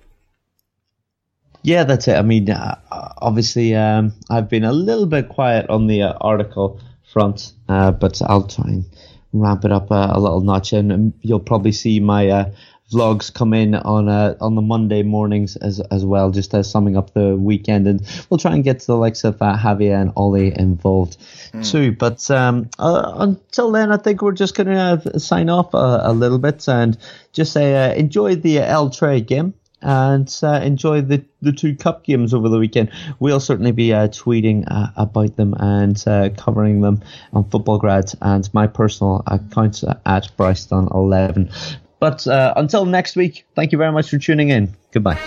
Yeah, 1.65 1.83
that's 1.83 2.07
it. 2.07 2.15
I 2.15 2.21
mean, 2.21 2.47
uh, 2.47 2.79
obviously, 3.17 3.73
um, 3.73 4.13
I've 4.29 4.47
been 4.47 4.63
a 4.63 4.71
little 4.71 5.07
bit 5.07 5.29
quiet 5.29 5.67
on 5.67 5.87
the 5.87 6.03
uh, 6.03 6.13
article 6.21 6.79
front, 7.11 7.53
uh, 7.67 7.89
but 7.89 8.21
I'll 8.21 8.45
try 8.45 8.69
and 8.69 8.85
ramp 9.33 9.65
it 9.65 9.71
up 9.71 9.89
a, 9.89 10.11
a 10.13 10.19
little 10.19 10.41
notch, 10.41 10.73
and 10.73 11.13
you'll 11.21 11.39
probably 11.39 11.71
see 11.71 11.99
my 11.99 12.29
uh, 12.29 12.51
vlogs 12.93 13.33
come 13.33 13.55
in 13.55 13.73
on 13.73 14.07
uh, 14.07 14.35
on 14.41 14.53
the 14.53 14.61
Monday 14.61 15.01
mornings 15.01 15.55
as 15.55 15.79
as 15.79 16.05
well, 16.05 16.29
just 16.29 16.53
as 16.53 16.69
summing 16.69 16.97
up 16.97 17.15
the 17.15 17.35
weekend, 17.35 17.87
and 17.87 18.25
we'll 18.29 18.37
try 18.37 18.53
and 18.53 18.63
get 18.63 18.81
to 18.81 18.85
the 18.85 18.95
likes 18.97 19.23
of 19.23 19.41
uh, 19.41 19.57
Javier 19.57 19.99
and 19.99 20.13
Ollie 20.15 20.55
involved 20.55 21.17
too. 21.63 21.93
But 21.93 22.29
um, 22.29 22.69
uh, 22.77 23.13
until 23.17 23.71
then, 23.71 23.91
I 23.91 23.97
think 23.97 24.21
we're 24.21 24.33
just 24.33 24.55
going 24.55 24.67
to 24.67 25.19
sign 25.19 25.49
off 25.49 25.73
a, 25.73 26.01
a 26.03 26.13
little 26.13 26.37
bit 26.37 26.69
and 26.69 26.95
just 27.33 27.53
say 27.53 27.89
uh, 27.89 27.95
enjoy 27.95 28.35
the 28.35 28.59
El 28.59 28.91
Tri 28.91 29.17
game 29.17 29.55
and 29.81 30.33
uh, 30.43 30.59
enjoy 30.63 31.01
the, 31.01 31.23
the 31.41 31.51
two 31.51 31.75
cup 31.75 32.03
games 32.03 32.33
over 32.33 32.49
the 32.49 32.59
weekend. 32.59 32.91
We'll 33.19 33.39
certainly 33.39 33.71
be 33.71 33.93
uh, 33.93 34.07
tweeting 34.07 34.65
uh, 34.67 34.87
about 34.95 35.35
them 35.35 35.53
and 35.59 36.01
uh, 36.07 36.29
covering 36.37 36.81
them 36.81 37.01
on 37.33 37.49
Football 37.49 37.79
Crowd's 37.79 38.15
and 38.21 38.51
my 38.53 38.67
personal 38.67 39.23
account 39.27 39.83
at 40.05 40.29
Bryston11. 40.37 41.77
But 41.99 42.27
uh, 42.27 42.53
until 42.55 42.85
next 42.85 43.15
week, 43.15 43.45
thank 43.55 43.71
you 43.71 43.77
very 43.77 43.91
much 43.91 44.09
for 44.09 44.17
tuning 44.17 44.49
in. 44.49 44.73
Goodbye. 44.91 45.19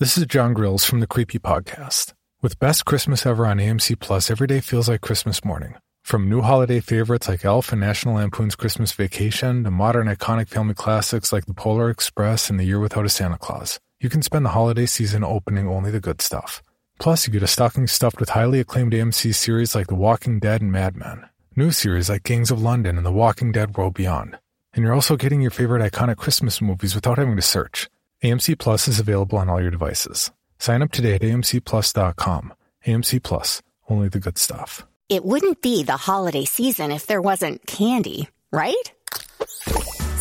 This 0.00 0.16
is 0.16 0.26
John 0.26 0.54
Grills 0.54 0.84
from 0.84 1.00
the 1.00 1.08
Creepy 1.08 1.40
Podcast. 1.40 2.12
With 2.40 2.60
Best 2.60 2.84
Christmas 2.84 3.26
Ever 3.26 3.44
on 3.44 3.58
AMC 3.58 3.98
Plus, 3.98 4.30
every 4.30 4.46
day 4.46 4.60
feels 4.60 4.88
like 4.88 5.00
Christmas 5.00 5.44
morning. 5.44 5.74
From 6.04 6.28
new 6.28 6.40
holiday 6.40 6.78
favorites 6.78 7.26
like 7.28 7.44
Elf 7.44 7.72
and 7.72 7.80
National 7.80 8.14
Lampoon's 8.14 8.54
Christmas 8.54 8.92
Vacation 8.92 9.64
to 9.64 9.72
modern 9.72 10.06
iconic 10.06 10.46
family 10.46 10.74
classics 10.74 11.32
like 11.32 11.46
The 11.46 11.52
Polar 11.52 11.90
Express 11.90 12.48
and 12.48 12.60
The 12.60 12.64
Year 12.64 12.78
Without 12.78 13.06
a 13.06 13.08
Santa 13.08 13.38
Claus, 13.38 13.80
you 13.98 14.08
can 14.08 14.22
spend 14.22 14.44
the 14.44 14.50
holiday 14.50 14.86
season 14.86 15.24
opening 15.24 15.66
only 15.66 15.90
the 15.90 15.98
good 15.98 16.22
stuff. 16.22 16.62
Plus, 17.00 17.26
you 17.26 17.32
get 17.32 17.42
a 17.42 17.48
stocking 17.48 17.88
stuffed 17.88 18.20
with 18.20 18.28
highly 18.28 18.60
acclaimed 18.60 18.92
AMC 18.92 19.34
series 19.34 19.74
like 19.74 19.88
The 19.88 19.96
Walking 19.96 20.38
Dead 20.38 20.62
and 20.62 20.70
Mad 20.70 20.94
Men, 20.94 21.28
new 21.56 21.72
series 21.72 22.08
like 22.08 22.22
Gangs 22.22 22.52
of 22.52 22.62
London 22.62 22.98
and 22.98 23.04
The 23.04 23.10
Walking 23.10 23.50
Dead 23.50 23.76
World 23.76 23.94
Beyond. 23.94 24.38
And 24.74 24.84
you're 24.84 24.94
also 24.94 25.16
getting 25.16 25.40
your 25.40 25.50
favorite 25.50 25.82
iconic 25.82 26.18
Christmas 26.18 26.60
movies 26.60 26.94
without 26.94 27.18
having 27.18 27.34
to 27.34 27.42
search. 27.42 27.88
AMC 28.22 28.58
Plus 28.58 28.88
is 28.88 28.98
available 28.98 29.38
on 29.38 29.48
all 29.48 29.60
your 29.60 29.70
devices. 29.70 30.30
Sign 30.58 30.82
up 30.82 30.90
today 30.90 31.14
at 31.14 31.22
amcplus.com. 31.22 32.52
AMC 32.86 33.22
Plus, 33.22 33.62
only 33.88 34.08
the 34.08 34.20
good 34.20 34.38
stuff. 34.38 34.86
It 35.08 35.24
wouldn't 35.24 35.62
be 35.62 35.84
the 35.84 35.96
holiday 35.96 36.44
season 36.44 36.90
if 36.90 37.06
there 37.06 37.22
wasn't 37.22 37.66
candy, 37.66 38.28
right? 38.52 38.74